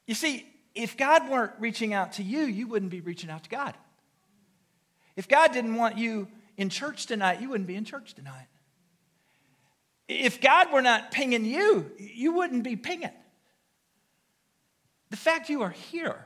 You 0.05 0.15
see, 0.15 0.45
if 0.73 0.95
God 0.95 1.29
weren't 1.29 1.51
reaching 1.59 1.93
out 1.93 2.13
to 2.13 2.23
you, 2.23 2.43
you 2.43 2.67
wouldn't 2.67 2.89
be 2.89 3.01
reaching 3.01 3.29
out 3.29 3.43
to 3.43 3.49
God. 3.49 3.75
If 5.17 5.27
God 5.27 5.51
didn't 5.51 5.75
want 5.75 5.97
you 5.97 6.29
in 6.55 6.69
church 6.69 7.07
tonight, 7.07 7.41
you 7.41 7.49
wouldn't 7.49 7.67
be 7.67 7.75
in 7.75 7.83
church 7.83 8.13
tonight. 8.13 8.47
If 10.07 10.39
God 10.39 10.71
were 10.71 10.81
not 10.81 11.11
pinging 11.11 11.43
you, 11.43 11.91
you 11.97 12.31
wouldn't 12.31 12.63
be 12.63 12.77
pinging. 12.77 13.11
The 15.09 15.17
fact 15.17 15.49
you 15.49 15.63
are 15.63 15.71
here 15.71 16.25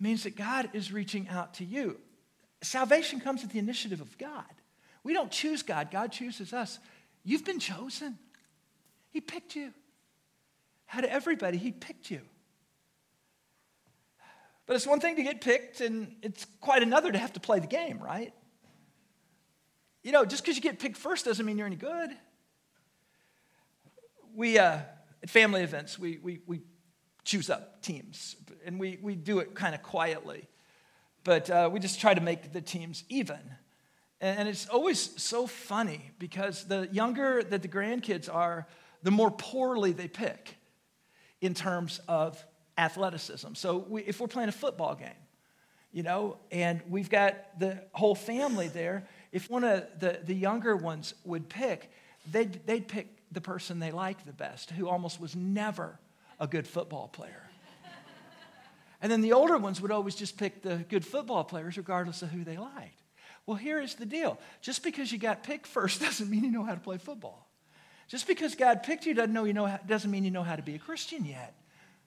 means 0.00 0.22
that 0.22 0.34
God 0.34 0.70
is 0.72 0.90
reaching 0.90 1.28
out 1.28 1.54
to 1.54 1.64
you. 1.66 1.98
Salvation 2.64 3.20
comes 3.20 3.44
at 3.44 3.50
the 3.50 3.58
initiative 3.58 4.00
of 4.00 4.16
God. 4.18 4.44
We 5.02 5.12
don't 5.12 5.30
choose 5.30 5.62
God, 5.62 5.90
God 5.90 6.12
chooses 6.12 6.52
us. 6.52 6.78
You've 7.24 7.44
been 7.44 7.58
chosen. 7.58 8.18
He 9.10 9.20
picked 9.20 9.54
you. 9.56 9.72
Out 10.92 11.04
of 11.04 11.10
everybody, 11.10 11.58
He 11.58 11.72
picked 11.72 12.10
you. 12.10 12.20
But 14.66 14.76
it's 14.76 14.86
one 14.86 15.00
thing 15.00 15.16
to 15.16 15.22
get 15.22 15.40
picked, 15.40 15.80
and 15.80 16.16
it's 16.22 16.46
quite 16.60 16.82
another 16.82 17.12
to 17.12 17.18
have 17.18 17.34
to 17.34 17.40
play 17.40 17.60
the 17.60 17.66
game, 17.66 17.98
right? 17.98 18.32
You 20.02 20.12
know, 20.12 20.24
just 20.24 20.42
because 20.42 20.56
you 20.56 20.62
get 20.62 20.78
picked 20.78 20.96
first 20.96 21.24
doesn't 21.24 21.44
mean 21.44 21.58
you're 21.58 21.66
any 21.66 21.76
good. 21.76 22.10
We, 24.34 24.58
uh, 24.58 24.78
at 25.22 25.30
family 25.30 25.62
events, 25.62 25.98
we, 25.98 26.18
we, 26.22 26.40
we 26.46 26.60
choose 27.24 27.50
up 27.50 27.82
teams, 27.82 28.36
and 28.64 28.80
we, 28.80 28.98
we 29.02 29.14
do 29.14 29.38
it 29.38 29.54
kind 29.54 29.74
of 29.74 29.82
quietly. 29.82 30.48
But 31.24 31.50
uh, 31.50 31.70
we 31.72 31.80
just 31.80 32.00
try 32.00 32.14
to 32.14 32.20
make 32.20 32.52
the 32.52 32.60
teams 32.60 33.04
even. 33.08 33.40
And, 34.20 34.48
it's 34.48 34.68
always 34.68 35.20
so 35.20 35.46
funny 35.46 36.10
because 36.18 36.64
the 36.64 36.88
younger 36.92 37.42
that 37.42 37.62
the 37.62 37.68
grandkids 37.68 38.32
are, 38.32 38.66
the 39.02 39.10
more 39.10 39.30
poorly 39.30 39.92
they 39.92 40.08
pick 40.08 40.56
in 41.40 41.52
terms 41.52 42.00
of 42.08 42.42
athleticism. 42.78 43.54
So 43.54 43.84
we, 43.88 44.02
if 44.02 44.20
we're 44.20 44.28
playing 44.28 44.48
a 44.48 44.52
football 44.52 44.94
game, 44.94 45.10
you 45.92 46.02
know, 46.02 46.38
and 46.50 46.80
we've 46.88 47.10
got 47.10 47.58
the 47.58 47.82
whole 47.92 48.14
family 48.14 48.68
there, 48.68 49.06
if 49.30 49.50
one 49.50 49.62
of 49.62 49.84
the, 50.00 50.20
the 50.24 50.34
younger 50.34 50.76
ones 50.76 51.14
would 51.24 51.48
pick, 51.48 51.90
they'd, 52.30 52.66
they'd 52.66 52.88
pick 52.88 53.08
the 53.30 53.40
person 53.40 53.78
they 53.78 53.90
liked 53.90 54.26
the 54.26 54.32
best, 54.32 54.70
who 54.70 54.88
almost 54.88 55.20
was 55.20 55.36
never 55.36 55.98
a 56.40 56.46
good 56.46 56.66
football 56.66 57.08
player. 57.08 57.43
And 59.04 59.12
then 59.12 59.20
the 59.20 59.34
older 59.34 59.56
ones 59.56 59.80
would 59.80 59.92
always 59.92 60.16
just 60.16 60.36
pick 60.36 60.62
the 60.62 60.84
good 60.88 61.04
football 61.06 61.44
players 61.44 61.76
regardless 61.76 62.22
of 62.22 62.30
who 62.30 62.42
they 62.42 62.56
liked. 62.56 63.02
Well, 63.46 63.56
here 63.56 63.80
is 63.80 63.94
the 63.94 64.06
deal 64.06 64.40
just 64.62 64.82
because 64.82 65.12
you 65.12 65.18
got 65.18 65.44
picked 65.44 65.68
first 65.68 66.00
doesn't 66.06 66.28
mean 66.28 66.42
you 66.42 66.50
know 66.50 66.64
how 66.64 66.74
to 66.74 66.80
play 66.80 66.98
football. 66.98 67.46
Just 68.08 68.26
because 68.26 68.54
God 68.54 68.82
picked 68.82 69.06
you 69.06 69.14
doesn't, 69.14 69.32
know 69.32 69.44
you 69.44 69.52
know, 69.52 69.78
doesn't 69.86 70.10
mean 70.10 70.24
you 70.24 70.30
know 70.30 70.42
how 70.42 70.56
to 70.56 70.62
be 70.62 70.74
a 70.74 70.78
Christian 70.78 71.24
yet 71.24 71.54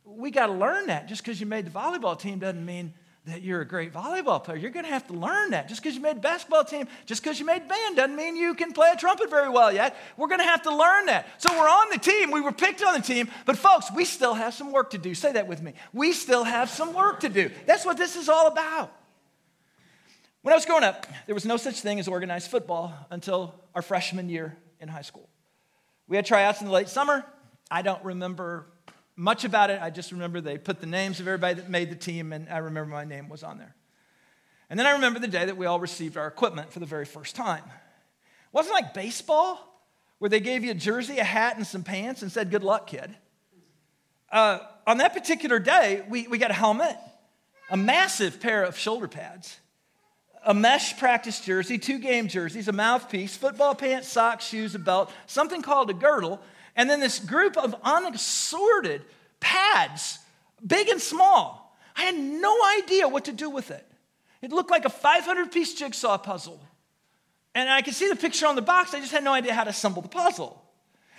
we 0.08 0.32
got 0.32 0.48
to 0.48 0.54
learn 0.54 0.88
that. 0.88 1.08
Just 1.08 1.24
because 1.24 1.40
you 1.40 1.46
made 1.46 1.66
the 1.66 1.72
volleyball 1.72 2.18
team 2.18 2.40
doesn't 2.40 2.66
mean 2.66 2.94
that 3.28 3.42
you're 3.42 3.62
a 3.62 3.66
great 3.66 3.94
volleyball 3.94 4.42
player. 4.42 4.58
You're 4.58 4.72
going 4.72 4.86
to 4.86 4.92
have 4.92 5.06
to 5.08 5.14
learn 5.14 5.52
that. 5.52 5.68
Just 5.68 5.82
because 5.82 5.96
you 5.96 6.02
made 6.02 6.22
basketball 6.22 6.64
team, 6.64 6.88
just 7.06 7.22
because 7.22 7.40
you 7.40 7.46
made 7.46 7.68
band 7.68 7.98
doesn't 7.98 8.16
mean 8.16 8.38
you 8.38 8.54
can 8.54 8.72
play 8.72 8.90
a 8.94 8.96
trumpet 8.96 9.30
very 9.30 9.50
well 9.50 9.72
yet. 9.72 9.98
We're 10.16 10.30
going 10.30 10.40
to 10.40 10.46
have 10.46 10.64
to 10.64 10.76
learn 10.76 11.08
that. 11.08 11.28
So 11.38 11.52
we're 11.52 11.68
on 11.68 11.90
the 11.92 12.00
team. 12.00 12.32
We 12.32 12.42
were 12.42 12.54
picked 12.54 12.82
on 12.84 12.94
the 12.94 13.02
team, 13.02 13.30
but 13.46 13.58
folks, 13.58 13.92
we 13.94 14.06
still 14.06 14.34
have 14.34 14.54
some 14.54 14.72
work 14.72 14.92
to 14.92 14.98
do. 14.98 15.14
Say 15.14 15.34
that 15.34 15.48
with 15.48 15.62
me. 15.62 15.74
We 15.94 16.14
still 16.14 16.46
have 16.46 16.70
some 16.70 16.94
work 16.94 17.20
to 17.20 17.30
do. 17.30 17.52
That's 17.66 17.86
what 17.86 17.98
this 17.98 18.16
is 18.16 18.30
all 18.30 18.48
about. 18.48 18.94
When 20.42 20.54
I 20.54 20.56
was 20.56 20.66
growing 20.66 20.86
up, 20.86 21.06
there 21.26 21.36
was 21.36 21.46
no 21.46 21.58
such 21.58 21.82
thing 21.82 22.00
as 22.00 22.08
organized 22.08 22.50
football 22.50 22.94
until 23.10 23.54
our 23.76 23.82
freshman 23.82 24.30
year 24.30 24.56
in 24.80 24.88
high 24.88 25.02
school. 25.02 25.28
We 26.08 26.16
had 26.16 26.26
tryouts 26.26 26.62
in 26.62 26.68
the 26.68 26.74
late 26.74 26.88
summer. 26.88 27.26
I 27.70 27.82
don't 27.82 28.04
remember 28.06 28.68
much 29.18 29.44
about 29.44 29.70
it. 29.70 29.82
I 29.82 29.90
just 29.90 30.14
remember 30.14 30.40
they 30.40 30.58
put 30.58 30.80
the 30.80 30.88
names 30.88 31.20
of 31.20 31.28
everybody 31.28 31.56
that 31.56 31.70
made 31.70 31.90
the 31.90 31.96
team, 31.96 32.32
and 32.32 32.48
I 32.48 32.60
remember 32.60 32.92
my 32.92 33.04
name 33.04 33.28
was 33.28 33.44
on 33.44 33.58
there. 33.58 33.76
And 34.70 34.80
then 34.80 34.86
I 34.86 34.92
remember 34.92 35.20
the 35.20 35.28
day 35.28 35.46
that 35.46 35.58
we 35.58 35.66
all 35.66 35.80
received 35.80 36.18
our 36.18 36.28
equipment 36.28 36.72
for 36.72 36.80
the 36.80 36.86
very 36.86 37.06
first 37.06 37.36
time. 37.36 37.64
It 37.66 38.54
wasn't 38.54 38.76
like 38.76 38.94
baseball, 38.94 39.60
where 40.20 40.30
they 40.30 40.40
gave 40.40 40.64
you 40.64 40.72
a 40.72 40.76
jersey, 40.76 41.18
a 41.18 41.24
hat, 41.24 41.58
and 41.58 41.66
some 41.66 41.84
pants 41.84 42.22
and 42.22 42.32
said, 42.32 42.52
Good 42.52 42.64
luck, 42.64 42.88
kid. 42.88 43.16
Uh, 44.32 44.60
on 44.86 44.98
that 44.98 45.14
particular 45.14 45.60
day, 45.60 46.04
we, 46.10 46.28
we 46.28 46.38
got 46.38 46.52
a 46.52 46.56
helmet, 46.56 46.98
a 47.70 47.78
massive 47.78 48.40
pair 48.40 48.64
of 48.64 48.78
shoulder 48.78 49.08
pads, 49.08 49.58
a 50.46 50.54
mesh 50.54 50.98
practice 50.98 51.40
jersey, 51.40 51.78
two 51.78 51.98
game 52.00 52.28
jerseys, 52.28 52.68
a 52.68 52.72
mouthpiece, 52.74 53.36
football 53.38 53.74
pants, 53.74 54.08
socks, 54.08 54.46
shoes, 54.46 54.76
a 54.76 54.80
belt, 54.80 55.12
something 55.28 55.62
called 55.62 55.90
a 55.90 55.94
girdle, 55.94 56.42
and 56.78 56.88
then 56.88 57.00
this 57.00 57.20
group 57.20 57.58
of 57.58 57.76
unassorted 57.84 59.02
pads, 59.40 60.20
big 60.66 60.88
and 60.88 61.02
small. 61.02 61.76
I 61.96 62.04
had 62.04 62.16
no 62.16 62.56
idea 62.78 63.08
what 63.08 63.26
to 63.26 63.34
do 63.34 63.50
with 63.50 63.72
it. 63.72 63.84
It 64.44 64.52
looked 64.52 64.70
like 64.70 64.86
a 64.86 64.90
500 64.90 65.52
piece 65.52 65.74
jigsaw 65.74 66.20
puzzle. 66.20 66.62
And 67.56 67.68
I 67.68 67.82
could 67.82 67.96
see 67.96 68.08
the 68.08 68.16
picture 68.16 68.46
on 68.46 68.56
the 68.56 68.62
box, 68.62 68.94
I 68.94 69.00
just 69.00 69.12
had 69.12 69.24
no 69.24 69.34
idea 69.34 69.56
how 69.56 69.64
to 69.64 69.72
assemble 69.72 70.04
the 70.04 70.08
puzzle. 70.08 70.64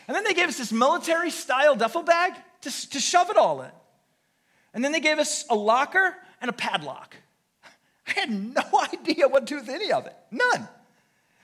And 0.06 0.14
then 0.16 0.22
they 0.22 0.32
gave 0.32 0.48
us 0.48 0.56
this 0.56 0.70
military 0.70 1.30
style 1.30 1.74
duffel 1.74 2.04
bag 2.04 2.32
to, 2.62 2.90
to 2.90 3.00
shove 3.00 3.28
it 3.28 3.36
all 3.36 3.60
in. 3.62 3.70
And 4.72 4.84
then 4.84 4.92
they 4.92 5.00
gave 5.00 5.18
us 5.18 5.44
a 5.50 5.56
locker 5.56 6.14
and 6.40 6.48
a 6.48 6.52
padlock. 6.52 7.16
I 8.06 8.12
had 8.12 8.30
no 8.30 8.62
idea 8.94 9.26
what 9.26 9.48
to 9.48 9.54
do 9.54 9.60
with 9.60 9.68
any 9.68 9.90
of 9.90 10.06
it, 10.06 10.14
none. 10.30 10.68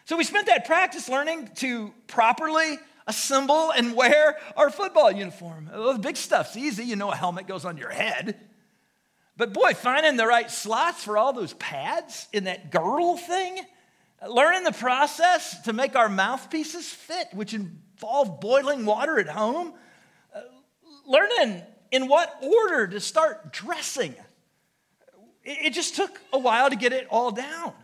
So 0.05 0.17
we 0.17 0.23
spent 0.23 0.47
that 0.47 0.67
practice 0.67 1.09
learning 1.09 1.51
to 1.57 1.93
properly 2.07 2.79
assemble 3.07 3.71
and 3.71 3.95
wear 3.95 4.39
our 4.57 4.71
football 4.71 5.13
uniform. 5.13 5.71
The 5.73 5.99
big 6.01 6.17
stuff's 6.17 6.57
easy. 6.57 6.85
You 6.85 6.97
know, 6.97 7.11
a 7.11 7.17
helmet 7.17 7.47
goes 7.47 7.65
on 7.65 7.77
your 7.77 7.91
head. 7.91 8.41
But 9.37 9.53
boy, 9.53 9.75
finding 9.75 10.17
the 10.17 10.27
right 10.27 10.51
slots 10.51 11.05
for 11.05 11.19
all 11.19 11.33
those 11.33 11.55
pads 11.55 12.29
in 12.33 12.45
that 12.45 12.71
girdle 12.71 13.17
thing, 13.17 13.59
learning 14.29 14.63
the 14.63 14.73
process 14.73 15.61
to 15.63 15.73
make 15.73 15.97
our 15.97 16.09
mouthpieces 16.09 16.89
fit, 16.89 17.29
which 17.33 17.53
involve 17.53 18.41
boiling 18.41 18.87
water 18.87 19.19
at 19.19 19.29
home, 19.29 19.75
uh, 20.35 20.41
learning 21.07 21.63
in 21.91 22.07
what 22.09 22.33
order 22.43 22.87
to 22.87 23.01
start 23.01 23.53
dressing. 23.53 24.15
It 25.43 25.71
just 25.71 25.97
took 25.97 26.21
a 26.33 26.39
while 26.39 26.71
to 26.71 26.77
get 26.77 26.93
it 26.93 27.07
all 27.11 27.31
down. 27.31 27.75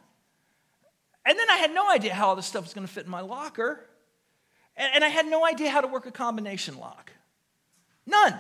And 1.27 1.39
then 1.39 1.51
I 1.51 1.57
had 1.57 1.75
no 1.75 1.91
idea 1.91 2.15
how 2.15 2.29
all 2.29 2.37
this 2.37 2.47
stuff 2.47 2.65
was 2.65 2.73
going 2.73 2.87
to 2.87 2.93
fit 2.93 3.05
in 3.05 3.11
my 3.11 3.21
locker. 3.21 3.87
And, 4.77 5.05
I 5.05 5.09
had 5.09 5.27
no 5.27 5.45
idea 5.45 5.71
how 5.71 5.81
to 5.81 5.87
work 5.87 6.07
a 6.07 6.11
combination 6.11 6.79
lock. 6.79 7.13
None. 8.07 8.35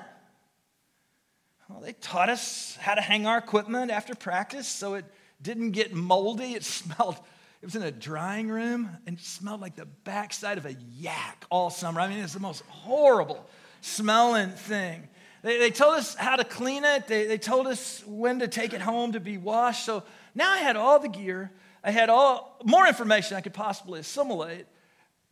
Well, 1.68 1.80
they 1.80 1.92
taught 1.92 2.28
us 2.28 2.76
how 2.80 2.94
to 2.94 3.00
hang 3.00 3.26
our 3.26 3.38
equipment 3.38 3.90
after 3.90 4.14
practice 4.14 4.66
so 4.66 4.94
it 4.94 5.04
didn't 5.42 5.72
get 5.72 5.92
moldy. 5.92 6.54
It 6.54 6.64
smelled, 6.64 7.16
it 7.60 7.66
was 7.66 7.76
in 7.76 7.82
a 7.82 7.90
drying 7.90 8.48
room 8.48 8.90
and 9.06 9.20
smelled 9.20 9.60
like 9.60 9.76
the 9.76 9.84
backside 9.84 10.58
of 10.58 10.66
a 10.66 10.74
yak 10.96 11.44
all 11.50 11.70
summer. 11.70 12.00
I 12.00 12.08
mean, 12.08 12.18
it's 12.18 12.32
the 12.32 12.40
most 12.40 12.62
horrible 12.68 13.46
smelling 13.82 14.50
thing. 14.50 15.08
They, 15.42 15.58
they 15.58 15.70
told 15.70 15.94
us 15.94 16.14
how 16.14 16.36
to 16.36 16.44
clean 16.44 16.84
it, 16.84 17.06
they, 17.06 17.26
they 17.26 17.38
told 17.38 17.66
us 17.66 18.04
when 18.06 18.40
to 18.40 18.48
take 18.48 18.72
it 18.72 18.80
home 18.80 19.12
to 19.12 19.20
be 19.20 19.38
washed. 19.38 19.84
So 19.84 20.02
now 20.34 20.50
I 20.50 20.58
had 20.58 20.76
all 20.76 20.98
the 20.98 21.08
gear, 21.08 21.50
I 21.82 21.90
had 21.90 22.10
all 22.10 22.58
more 22.64 22.86
information 22.86 23.36
I 23.36 23.40
could 23.40 23.54
possibly 23.54 24.00
assimilate. 24.00 24.66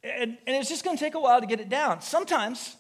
And, 0.03 0.39
and 0.47 0.57
it's 0.57 0.69
just 0.69 0.85
going 0.85 0.97
to 0.97 1.03
take 1.03 1.15
a 1.15 1.21
while 1.21 1.41
to 1.41 1.47
get 1.47 1.61
it 1.61 1.69
down. 1.69 2.01
Sometimes, 2.01 2.77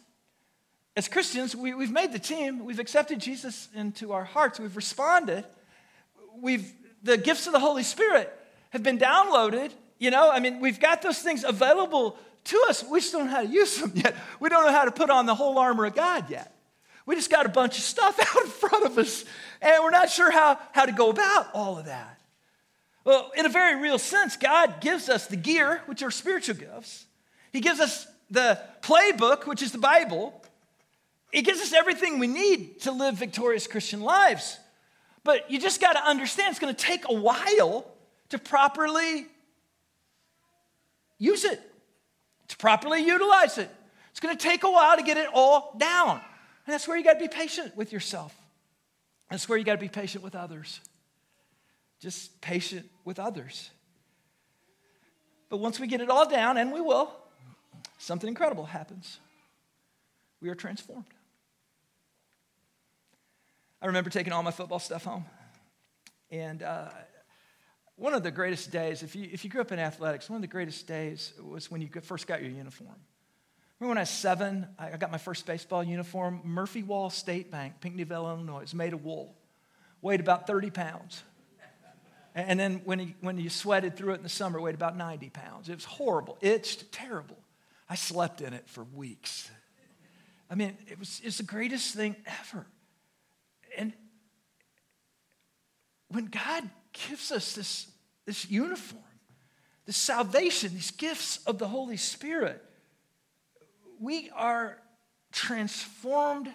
as 0.97 1.09
Christians, 1.09 1.55
we, 1.55 1.75
we've 1.75 1.91
made 1.91 2.12
the 2.12 2.19
team, 2.19 2.64
we've 2.64 2.79
accepted 2.79 3.21
Jesus 3.21 3.69
into 3.75 4.12
our 4.12 4.25
hearts, 4.25 4.61
we've 4.61 4.77
responded, 4.77 5.45
we've, 6.41 6.73
the 7.03 7.16
gifts 7.16 7.47
of 7.47 7.53
the 7.53 7.61
Holy 7.61 7.83
Spirit 7.83 8.33
have 8.71 8.83
been 8.83 8.99
downloaded. 8.99 9.73
You 9.99 10.11
know, 10.11 10.31
I 10.31 10.41
mean, 10.41 10.61
we've 10.61 10.79
got 10.79 11.03
those 11.03 11.19
things 11.19 11.45
available 11.45 12.16
to 12.45 12.64
us. 12.69 12.85
We 12.85 13.01
just 13.01 13.12
don't 13.12 13.27
know 13.27 13.31
how 13.33 13.43
to 13.43 13.49
use 13.49 13.79
them 13.79 13.93
yet. 13.97 14.14
We 14.41 14.49
don't 14.49 14.64
know 14.64 14.73
how 14.73 14.85
to 14.85 14.93
put 14.93 15.11
on 15.11 15.27
the 15.27 15.35
whole 15.35 15.59
armor 15.59 15.87
of 15.87 15.95
God 15.95 16.31
yet. 16.31 16.55
We 17.05 17.14
just 17.14 17.31
got 17.31 17.47
a 17.47 17.49
bunch 17.49 17.79
of 17.79 17.85
stuff 17.85 18.19
out 18.37 18.45
in 18.45 18.51
front 18.51 18.85
of 18.85 18.99
us, 18.99 19.25
and 19.61 19.83
we're 19.83 19.91
not 19.91 20.11
sure 20.11 20.31
how, 20.31 20.59
how 20.73 20.85
to 20.85 20.93
go 20.93 21.11
about 21.11 21.49
all 21.55 21.79
of 21.79 21.87
that. 21.87 22.21
Well, 23.05 23.33
in 23.37 23.47
a 23.47 23.49
very 23.49 23.81
real 23.81 23.99
sense, 23.99 24.37
God 24.37 24.81
gives 24.81 25.09
us 25.09 25.27
the 25.27 25.37
gear, 25.37 25.83
which 25.87 26.03
are 26.03 26.11
spiritual 26.11 26.57
gifts. 26.57 27.07
He 27.53 27.61
gives 27.61 27.80
us 27.80 28.07
the 28.30 28.61
playbook, 28.82 29.46
which 29.46 29.62
is 29.62 29.72
the 29.72 29.78
Bible. 29.78 30.42
He 31.32 31.42
gives 31.42 31.61
us 31.61 31.72
everything 31.72 32.18
we 32.18 32.26
need 32.26 32.80
to 32.82 32.92
live 32.92 33.16
victorious 33.16 33.66
Christian 33.66 34.01
lives. 34.01 34.59
But 35.24 35.51
you 35.51 35.61
just 35.61 35.80
got 35.80 35.92
to 35.92 36.03
understand 36.05 36.51
it's 36.51 36.59
going 36.59 36.74
to 36.74 36.80
take 36.82 37.09
a 37.09 37.14
while 37.14 37.86
to 38.30 38.38
properly 38.38 39.26
use 41.18 41.44
it, 41.44 41.61
to 42.49 42.57
properly 42.57 43.01
utilize 43.01 43.59
it. 43.59 43.70
It's 44.11 44.20
going 44.20 44.36
to 44.36 44.42
take 44.42 44.64
a 44.64 44.70
while 44.70 44.96
to 44.96 45.03
get 45.03 45.16
it 45.16 45.28
all 45.32 45.74
down. 45.78 46.20
And 46.66 46.74
that's 46.74 46.88
where 46.88 46.96
you 46.96 47.05
got 47.05 47.14
to 47.14 47.20
be 47.20 47.28
patient 47.28 47.76
with 47.76 47.92
yourself. 47.92 48.34
That's 49.30 49.49
where 49.49 49.59
you 49.59 49.64
got 49.64 49.74
to 49.74 49.80
be 49.80 49.88
patient 49.88 50.24
with 50.24 50.34
others. 50.34 50.80
Just 52.01 52.40
patient 52.40 52.86
with 53.05 53.18
others. 53.18 53.70
But 55.51 55.59
once 55.59 55.80
we 55.80 55.86
get 55.86 56.01
it 56.01 56.11
all 56.11 56.28
down, 56.28 56.57
and 56.57 56.72
we 56.72 56.80
will, 56.80 57.12
something 57.99 58.28
incredible 58.28 58.64
happens. 58.64 59.20
We 60.40 60.49
are 60.49 60.55
transformed. 60.55 61.05
I 63.80 63.86
remember 63.86 64.11
taking 64.11 64.32
all 64.32 64.42
my 64.42 64.51
football 64.51 64.78
stuff 64.78 65.05
home. 65.05 65.24
And 66.30 66.62
uh, 66.62 66.88
one 67.96 68.14
of 68.14 68.22
the 68.22 68.30
greatest 68.30 68.70
days, 68.70 69.03
if 69.03 69.14
you, 69.14 69.28
if 69.32 69.44
you 69.44 69.51
grew 69.51 69.61
up 69.61 69.72
in 69.72 69.78
athletics, 69.78 70.28
one 70.28 70.36
of 70.36 70.42
the 70.42 70.49
greatest 70.49 70.86
days 70.86 71.32
was 71.42 71.70
when 71.70 71.80
you 71.80 71.88
first 72.03 72.26
got 72.26 72.42
your 72.42 72.51
uniform. 72.51 72.96
Remember 73.78 73.90
when 73.90 73.99
I 73.99 74.03
was 74.03 74.11
seven, 74.11 74.66
I 74.78 74.96
got 74.96 75.12
my 75.12 75.18
first 75.18 75.46
baseball 75.46 75.84
uniform, 75.84 76.40
Murphy 76.44 76.82
Wall 76.82 77.11
State 77.11 77.51
Bank, 77.51 77.74
Pinckneyville, 77.80 78.24
Illinois. 78.24 78.59
It 78.59 78.62
was 78.62 78.74
made 78.74 78.92
of 78.92 79.05
wool, 79.05 79.36
weighed 80.03 80.20
about 80.20 80.49
30 80.49 80.70
pounds. 80.70 81.22
And 82.34 82.59
then 82.59 82.82
when 82.84 83.14
when 83.20 83.38
you 83.38 83.51
sweated 83.51 83.96
through 83.96 84.12
it 84.12 84.16
in 84.16 84.22
the 84.22 84.28
summer, 84.28 84.59
it 84.59 84.62
weighed 84.62 84.74
about 84.74 84.96
90 84.96 85.30
pounds. 85.30 85.68
It 85.68 85.74
was 85.74 85.84
horrible, 85.84 86.38
itched, 86.40 86.92
terrible. 86.92 87.36
I 87.89 87.95
slept 87.95 88.41
in 88.41 88.53
it 88.53 88.68
for 88.68 88.84
weeks. 88.84 89.51
I 90.51 90.55
mean, 90.55 90.76
it 90.86 90.99
was, 90.99 91.20
it 91.20 91.26
was 91.26 91.39
the 91.39 91.45
greatest 91.45 91.95
thing 91.95 92.16
ever. 92.26 92.66
And 93.76 93.93
when 96.09 96.26
God 96.26 96.68
gives 96.93 97.30
us 97.32 97.55
this, 97.55 97.89
this 98.24 98.51
uniform, 98.51 99.03
this 99.86 99.97
salvation, 99.97 100.72
these 100.74 100.91
gifts 100.91 101.39
of 101.47 101.59
the 101.59 101.68
Holy 101.68 101.97
Spirit, 101.97 102.62
we 104.01 104.30
are 104.34 104.78
transformed 105.32 106.49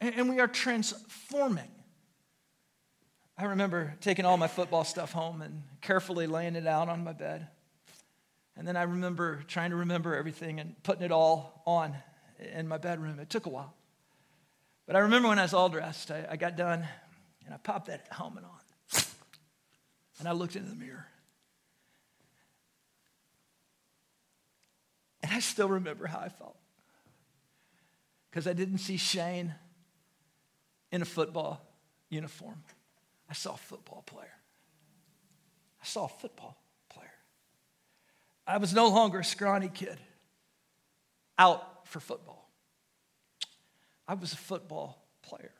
and 0.00 0.28
we 0.28 0.40
are 0.40 0.48
transforming. 0.48 1.70
I 3.36 3.44
remember 3.44 3.96
taking 4.00 4.24
all 4.24 4.36
my 4.36 4.46
football 4.46 4.84
stuff 4.84 5.12
home 5.12 5.42
and 5.42 5.62
carefully 5.80 6.26
laying 6.26 6.56
it 6.56 6.66
out 6.66 6.88
on 6.88 7.02
my 7.02 7.12
bed. 7.12 7.48
And 8.56 8.66
then 8.68 8.76
I 8.76 8.82
remember 8.82 9.42
trying 9.48 9.70
to 9.70 9.76
remember 9.76 10.14
everything 10.14 10.60
and 10.60 10.80
putting 10.82 11.02
it 11.02 11.10
all 11.10 11.62
on 11.66 11.94
in 12.38 12.68
my 12.68 12.78
bedroom. 12.78 13.18
It 13.18 13.30
took 13.30 13.46
a 13.46 13.48
while. 13.48 13.74
But 14.86 14.96
I 14.96 15.00
remember 15.00 15.28
when 15.28 15.38
I 15.38 15.42
was 15.42 15.54
all 15.54 15.68
dressed, 15.68 16.10
I, 16.10 16.26
I 16.30 16.36
got 16.36 16.56
done 16.56 16.86
and 17.44 17.54
I 17.54 17.56
popped 17.56 17.86
that 17.86 18.06
helmet 18.10 18.44
on. 18.44 19.02
And 20.20 20.28
I 20.28 20.32
looked 20.32 20.54
into 20.54 20.68
the 20.68 20.76
mirror. 20.76 21.06
And 25.22 25.32
I 25.32 25.40
still 25.40 25.68
remember 25.68 26.06
how 26.06 26.20
I 26.20 26.28
felt. 26.28 26.56
Because 28.30 28.46
I 28.46 28.52
didn't 28.52 28.78
see 28.78 28.96
Shane 28.96 29.54
in 30.92 31.02
a 31.02 31.04
football 31.04 31.60
uniform. 32.10 32.62
I 33.28 33.32
saw 33.32 33.54
a 33.54 33.58
football 33.58 34.02
player. 34.06 34.36
I 35.82 35.86
saw 35.86 36.04
a 36.04 36.08
football. 36.08 36.56
I 38.46 38.58
was 38.58 38.74
no 38.74 38.88
longer 38.88 39.20
a 39.20 39.24
scrawny 39.24 39.68
kid 39.68 39.98
out 41.38 41.86
for 41.88 42.00
football. 42.00 42.50
I 44.06 44.14
was 44.14 44.32
a 44.32 44.36
football 44.36 45.06
player. 45.22 45.54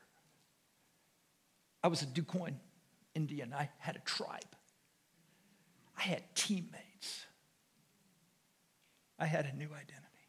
I 1.83 1.89
was 1.89 2.03
a 2.03 2.07
DuQuoin 2.07 2.55
Indian. 3.15 3.55
I 3.55 3.71
had 3.79 3.97
a 3.97 4.01
tribe. 4.01 4.41
I 5.97 6.03
had 6.03 6.23
teammates. 6.35 7.27
I 9.19 9.27
had 9.27 9.47
a 9.47 9.57
new 9.57 9.67
identity. 9.67 10.29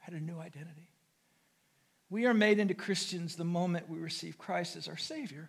I 0.00 0.04
had 0.04 0.14
a 0.14 0.20
new 0.20 0.38
identity. 0.38 0.90
We 2.08 2.26
are 2.26 2.34
made 2.34 2.58
into 2.58 2.74
Christians 2.74 3.36
the 3.36 3.44
moment 3.44 3.88
we 3.88 3.98
receive 3.98 4.36
Christ 4.36 4.76
as 4.76 4.88
our 4.88 4.96
Savior. 4.96 5.48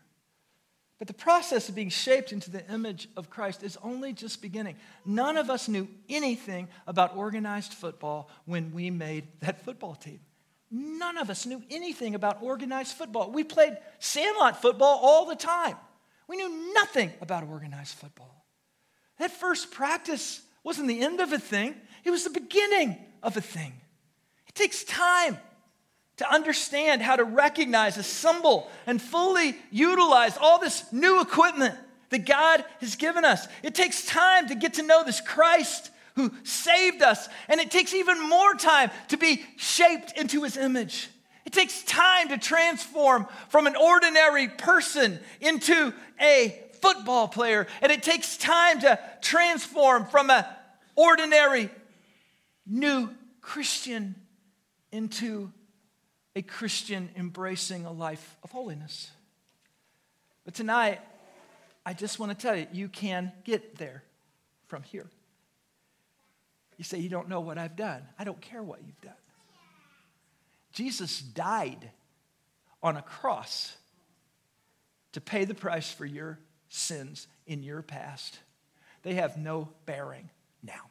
But 1.01 1.07
the 1.07 1.15
process 1.15 1.67
of 1.67 1.73
being 1.73 1.89
shaped 1.89 2.31
into 2.31 2.51
the 2.51 2.63
image 2.71 3.09
of 3.17 3.27
Christ 3.27 3.63
is 3.63 3.75
only 3.81 4.13
just 4.13 4.39
beginning. 4.39 4.75
None 5.03 5.35
of 5.35 5.49
us 5.49 5.67
knew 5.67 5.87
anything 6.07 6.67
about 6.85 7.17
organized 7.17 7.73
football 7.73 8.29
when 8.45 8.71
we 8.71 8.91
made 8.91 9.25
that 9.39 9.65
football 9.65 9.95
team. 9.95 10.19
None 10.69 11.17
of 11.17 11.31
us 11.31 11.47
knew 11.47 11.63
anything 11.71 12.13
about 12.13 12.43
organized 12.43 12.95
football. 12.95 13.31
We 13.31 13.43
played 13.43 13.79
sandlot 13.97 14.61
football 14.61 14.99
all 15.01 15.25
the 15.25 15.35
time. 15.35 15.75
We 16.27 16.37
knew 16.37 16.71
nothing 16.75 17.11
about 17.19 17.49
organized 17.49 17.95
football. 17.95 18.45
That 19.17 19.31
first 19.31 19.71
practice 19.71 20.43
wasn't 20.63 20.87
the 20.87 21.01
end 21.01 21.19
of 21.19 21.33
a 21.33 21.39
thing, 21.39 21.73
it 22.03 22.11
was 22.11 22.25
the 22.25 22.29
beginning 22.29 22.95
of 23.23 23.35
a 23.35 23.41
thing. 23.41 23.73
It 24.47 24.53
takes 24.53 24.83
time 24.83 25.39
to 26.21 26.31
understand 26.31 27.01
how 27.01 27.15
to 27.15 27.23
recognize, 27.23 27.97
assemble, 27.97 28.69
and 28.85 29.01
fully 29.01 29.55
utilize 29.71 30.37
all 30.37 30.59
this 30.59 30.85
new 30.93 31.19
equipment 31.19 31.75
that 32.09 32.27
God 32.27 32.63
has 32.79 32.95
given 32.95 33.25
us. 33.25 33.47
It 33.63 33.73
takes 33.73 34.05
time 34.05 34.49
to 34.49 34.55
get 34.55 34.75
to 34.75 34.83
know 34.83 35.03
this 35.03 35.19
Christ 35.19 35.89
who 36.15 36.31
saved 36.43 37.01
us. 37.01 37.27
And 37.47 37.59
it 37.59 37.71
takes 37.71 37.93
even 37.95 38.29
more 38.29 38.53
time 38.53 38.91
to 39.07 39.17
be 39.17 39.43
shaped 39.57 40.17
into 40.17 40.43
his 40.43 40.57
image. 40.57 41.09
It 41.43 41.53
takes 41.53 41.81
time 41.83 42.29
to 42.29 42.37
transform 42.37 43.25
from 43.49 43.65
an 43.65 43.75
ordinary 43.75 44.47
person 44.47 45.19
into 45.39 45.91
a 46.19 46.61
football 46.81 47.27
player. 47.27 47.65
And 47.81 47.91
it 47.91 48.03
takes 48.03 48.37
time 48.37 48.81
to 48.81 48.99
transform 49.21 50.05
from 50.05 50.29
an 50.29 50.45
ordinary 50.95 51.71
new 52.67 53.09
Christian 53.41 54.15
into 54.91 55.51
a 56.35 56.41
Christian 56.41 57.09
embracing 57.15 57.85
a 57.85 57.91
life 57.91 58.37
of 58.43 58.51
holiness. 58.51 59.11
But 60.45 60.53
tonight, 60.53 60.99
I 61.85 61.93
just 61.93 62.19
want 62.19 62.31
to 62.31 62.37
tell 62.37 62.55
you, 62.55 62.67
you 62.71 62.87
can 62.87 63.31
get 63.43 63.77
there 63.77 64.03
from 64.67 64.83
here. 64.83 65.07
You 66.77 66.83
say, 66.83 66.99
You 66.99 67.09
don't 67.09 67.29
know 67.29 67.41
what 67.41 67.57
I've 67.57 67.75
done. 67.75 68.01
I 68.17 68.23
don't 68.23 68.41
care 68.41 68.63
what 68.63 68.79
you've 68.85 69.01
done. 69.01 69.13
Jesus 70.73 71.19
died 71.19 71.91
on 72.81 72.97
a 72.97 73.01
cross 73.01 73.75
to 75.11 75.21
pay 75.21 75.45
the 75.45 75.53
price 75.53 75.91
for 75.91 76.05
your 76.05 76.39
sins 76.69 77.27
in 77.45 77.63
your 77.63 77.81
past. 77.81 78.39
They 79.03 79.15
have 79.15 79.37
no 79.37 79.69
bearing 79.85 80.29
now. 80.63 80.89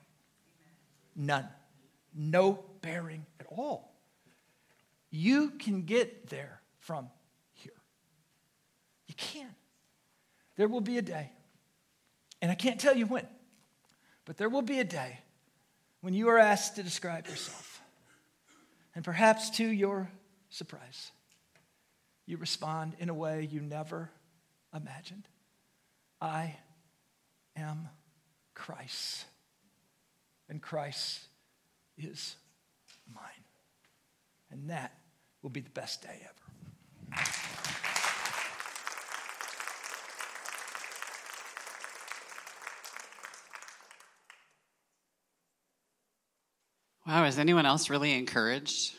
None. 1.17 1.49
No 2.15 2.65
bearing 2.83 3.25
at 3.39 3.47
all. 3.49 3.90
You 5.11 5.51
can 5.51 5.83
get 5.83 6.29
there 6.29 6.61
from 6.79 7.09
here. 7.53 7.73
You 9.07 9.15
can. 9.17 9.55
There 10.57 10.69
will 10.69 10.81
be 10.81 10.99
a 10.99 11.03
day, 11.03 11.33
and 12.43 12.51
I 12.51 12.55
can't 12.55 12.79
tell 12.79 12.97
you 12.97 13.07
when, 13.07 13.27
but 14.25 14.37
there 14.37 14.49
will 14.49 14.63
be 14.63 14.79
a 14.79 14.85
day 14.85 15.19
when 16.01 16.15
you 16.15 16.29
are 16.29 16.39
asked 16.39 16.77
to 16.77 16.83
describe 16.83 17.27
yourself. 17.27 17.81
And 18.95 19.05
perhaps 19.05 19.51
to 19.51 19.65
your 19.65 20.11
surprise, 20.51 21.13
you 22.27 22.37
respond 22.37 22.95
in 22.99 23.09
a 23.09 23.15
way 23.15 23.49
you 23.51 23.61
never 23.61 24.11
imagined 24.75 25.27
I 26.21 26.57
am 27.57 27.89
Christ, 28.55 29.25
and 30.49 30.61
Christ 30.61 31.21
is 31.97 32.37
mine. 33.15 33.25
And 34.51 34.69
that 34.71 34.93
will 35.43 35.51
be 35.51 35.61
the 35.61 35.71
best 35.71 36.03
day 36.03 36.21
ever. 36.23 36.35
Wow, 47.07 47.25
is 47.25 47.39
anyone 47.39 47.67
else 47.67 47.91
really 47.91 48.13
encouraged? 48.13 48.95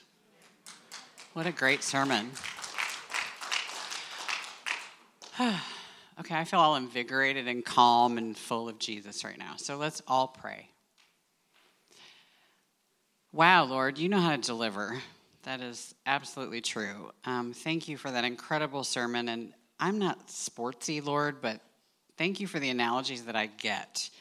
What 1.33 1.45
a 1.45 1.51
great 1.51 1.81
sermon. 1.81 2.31
okay, 5.39 6.35
I 6.35 6.43
feel 6.43 6.59
all 6.59 6.75
invigorated 6.75 7.47
and 7.47 7.63
calm 7.63 8.17
and 8.17 8.37
full 8.37 8.67
of 8.67 8.79
Jesus 8.79 9.23
right 9.23 9.37
now. 9.37 9.53
So 9.55 9.77
let's 9.77 10.01
all 10.07 10.27
pray. 10.27 10.67
Wow, 13.31 13.63
Lord, 13.63 13.97
you 13.97 14.09
know 14.09 14.19
how 14.19 14.35
to 14.35 14.41
deliver. 14.41 15.01
That 15.43 15.61
is 15.61 15.95
absolutely 16.05 16.61
true. 16.61 17.11
Um, 17.25 17.53
thank 17.53 17.87
you 17.87 17.97
for 17.97 18.11
that 18.11 18.23
incredible 18.23 18.83
sermon. 18.83 19.29
And 19.29 19.53
I'm 19.79 19.97
not 19.97 20.27
sportsy, 20.27 21.03
Lord, 21.03 21.41
but 21.41 21.61
Thank 22.21 22.39
you 22.39 22.45
for 22.45 22.59
the 22.59 22.69
analogies 22.69 23.23
that 23.23 23.35
I 23.35 23.47
get 23.47 24.11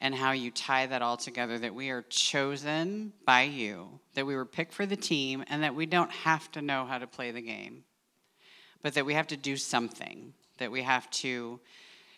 and 0.00 0.12
how 0.12 0.32
you 0.32 0.50
tie 0.50 0.86
that 0.86 1.00
all 1.00 1.16
together 1.16 1.60
that 1.60 1.72
we 1.72 1.90
are 1.90 2.02
chosen 2.08 3.12
by 3.24 3.42
you, 3.42 4.00
that 4.14 4.26
we 4.26 4.34
were 4.34 4.44
picked 4.44 4.74
for 4.74 4.84
the 4.84 4.96
team, 4.96 5.44
and 5.48 5.62
that 5.62 5.76
we 5.76 5.86
don't 5.86 6.10
have 6.10 6.50
to 6.52 6.60
know 6.60 6.84
how 6.86 6.98
to 6.98 7.06
play 7.06 7.30
the 7.30 7.40
game, 7.40 7.84
but 8.82 8.94
that 8.94 9.06
we 9.06 9.14
have 9.14 9.28
to 9.28 9.36
do 9.36 9.56
something, 9.56 10.34
that 10.58 10.72
we 10.72 10.82
have 10.82 11.08
to 11.10 11.60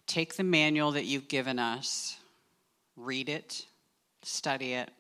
take 0.07 0.36
the 0.36 0.44
manual 0.44 0.92
that 0.92 1.05
you've 1.05 1.28
given 1.28 1.59
us, 1.59 2.16
read 2.96 3.28
it, 3.28 3.66
study 4.22 4.72
it, 4.72 4.90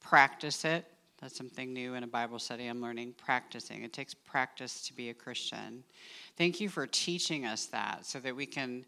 practice 0.00 0.66
it. 0.66 0.84
That's 1.24 1.38
something 1.38 1.72
new 1.72 1.94
in 1.94 2.04
a 2.04 2.06
Bible 2.06 2.38
study 2.38 2.66
I'm 2.66 2.82
learning. 2.82 3.14
Practicing. 3.16 3.82
It 3.82 3.94
takes 3.94 4.12
practice 4.12 4.86
to 4.88 4.92
be 4.92 5.08
a 5.08 5.14
Christian. 5.14 5.82
Thank 6.36 6.60
you 6.60 6.68
for 6.68 6.86
teaching 6.86 7.46
us 7.46 7.64
that 7.68 8.04
so 8.04 8.20
that 8.20 8.36
we 8.36 8.44
can 8.44 8.84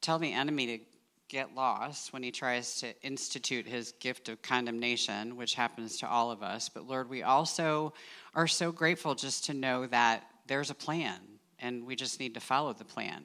tell 0.00 0.20
the 0.20 0.32
enemy 0.32 0.66
to 0.68 0.84
get 1.28 1.52
lost 1.52 2.12
when 2.12 2.22
he 2.22 2.30
tries 2.30 2.76
to 2.76 2.94
institute 3.02 3.66
his 3.66 3.90
gift 3.98 4.28
of 4.28 4.40
condemnation, 4.40 5.36
which 5.36 5.54
happens 5.54 5.98
to 5.98 6.08
all 6.08 6.30
of 6.30 6.44
us. 6.44 6.68
But 6.68 6.86
Lord, 6.86 7.10
we 7.10 7.24
also 7.24 7.92
are 8.32 8.46
so 8.46 8.70
grateful 8.70 9.16
just 9.16 9.46
to 9.46 9.52
know 9.52 9.84
that 9.86 10.22
there's 10.46 10.70
a 10.70 10.76
plan 10.76 11.18
and 11.58 11.88
we 11.88 11.96
just 11.96 12.20
need 12.20 12.34
to 12.34 12.40
follow 12.40 12.72
the 12.72 12.84
plan. 12.84 13.24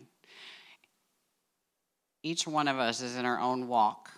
Each 2.24 2.48
one 2.48 2.68
of 2.68 2.80
us 2.80 3.00
is 3.04 3.16
in 3.16 3.26
our 3.26 3.40
own 3.40 3.68
walk, 3.68 4.10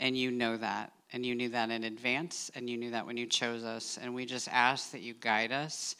and 0.00 0.18
you 0.18 0.32
know 0.32 0.56
that. 0.56 0.92
And 1.16 1.24
you 1.24 1.34
knew 1.34 1.48
that 1.48 1.70
in 1.70 1.84
advance, 1.84 2.50
and 2.54 2.68
you 2.68 2.76
knew 2.76 2.90
that 2.90 3.06
when 3.06 3.16
you 3.16 3.26
chose 3.26 3.64
us. 3.64 3.98
And 4.00 4.14
we 4.14 4.26
just 4.26 4.48
ask 4.52 4.90
that 4.92 5.00
you 5.00 5.14
guide 5.14 5.50
us 5.50 5.96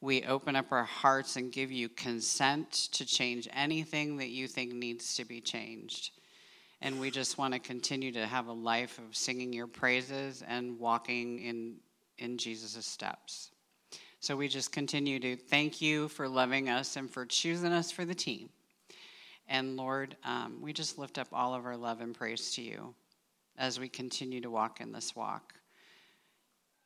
we 0.00 0.22
open 0.24 0.54
up 0.54 0.70
our 0.70 0.84
hearts 0.84 1.36
and 1.36 1.50
give 1.50 1.72
you 1.72 1.88
consent 1.88 2.70
to 2.92 3.04
change 3.04 3.48
anything 3.52 4.16
that 4.18 4.28
you 4.28 4.46
think 4.46 4.72
needs 4.72 5.16
to 5.16 5.24
be 5.24 5.40
changed. 5.40 6.12
And 6.80 7.00
we 7.00 7.10
just 7.10 7.36
want 7.36 7.54
to 7.54 7.60
continue 7.60 8.12
to 8.12 8.24
have 8.24 8.46
a 8.46 8.52
life 8.52 8.98
of 8.98 9.16
singing 9.16 9.52
your 9.52 9.66
praises 9.66 10.44
and 10.46 10.78
walking 10.78 11.40
in, 11.40 11.74
in 12.18 12.38
Jesus' 12.38 12.86
steps. 12.86 13.50
So 14.20 14.36
we 14.36 14.46
just 14.46 14.70
continue 14.70 15.18
to 15.18 15.36
thank 15.36 15.80
you 15.80 16.06
for 16.08 16.28
loving 16.28 16.68
us 16.68 16.96
and 16.96 17.10
for 17.10 17.26
choosing 17.26 17.72
us 17.72 17.90
for 17.90 18.04
the 18.04 18.14
team. 18.14 18.50
And 19.48 19.76
Lord, 19.76 20.16
um, 20.24 20.58
we 20.60 20.72
just 20.72 20.98
lift 20.98 21.18
up 21.18 21.28
all 21.32 21.54
of 21.54 21.66
our 21.66 21.76
love 21.76 22.00
and 22.00 22.14
praise 22.14 22.52
to 22.52 22.62
you 22.62 22.94
as 23.58 23.80
we 23.80 23.88
continue 23.88 24.40
to 24.40 24.50
walk 24.50 24.80
in 24.80 24.92
this 24.92 25.14
walk. 25.16 25.54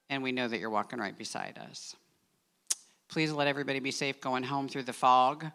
And 0.09 0.23
we 0.23 0.33
know 0.33 0.49
that 0.49 0.59
you're 0.59 0.71
walking 0.71 0.99
right 0.99 1.17
beside 1.17 1.59
us. 1.71 1.95
Please 3.09 3.31
let 3.31 3.47
everybody 3.47 3.79
be 3.79 3.91
safe 3.91 4.21
going 4.21 4.43
home 4.43 4.69
through 4.69 4.85
the 4.85 4.93
fog. 4.93 5.47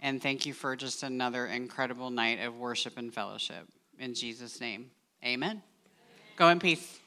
And 0.00 0.22
thank 0.22 0.46
you 0.46 0.54
for 0.54 0.76
just 0.76 1.02
another 1.02 1.46
incredible 1.46 2.10
night 2.10 2.40
of 2.40 2.56
worship 2.56 2.96
and 2.96 3.12
fellowship. 3.12 3.66
In 3.98 4.14
Jesus' 4.14 4.60
name, 4.60 4.90
amen. 5.24 5.62
Go 6.36 6.48
in 6.48 6.58
peace. 6.58 6.99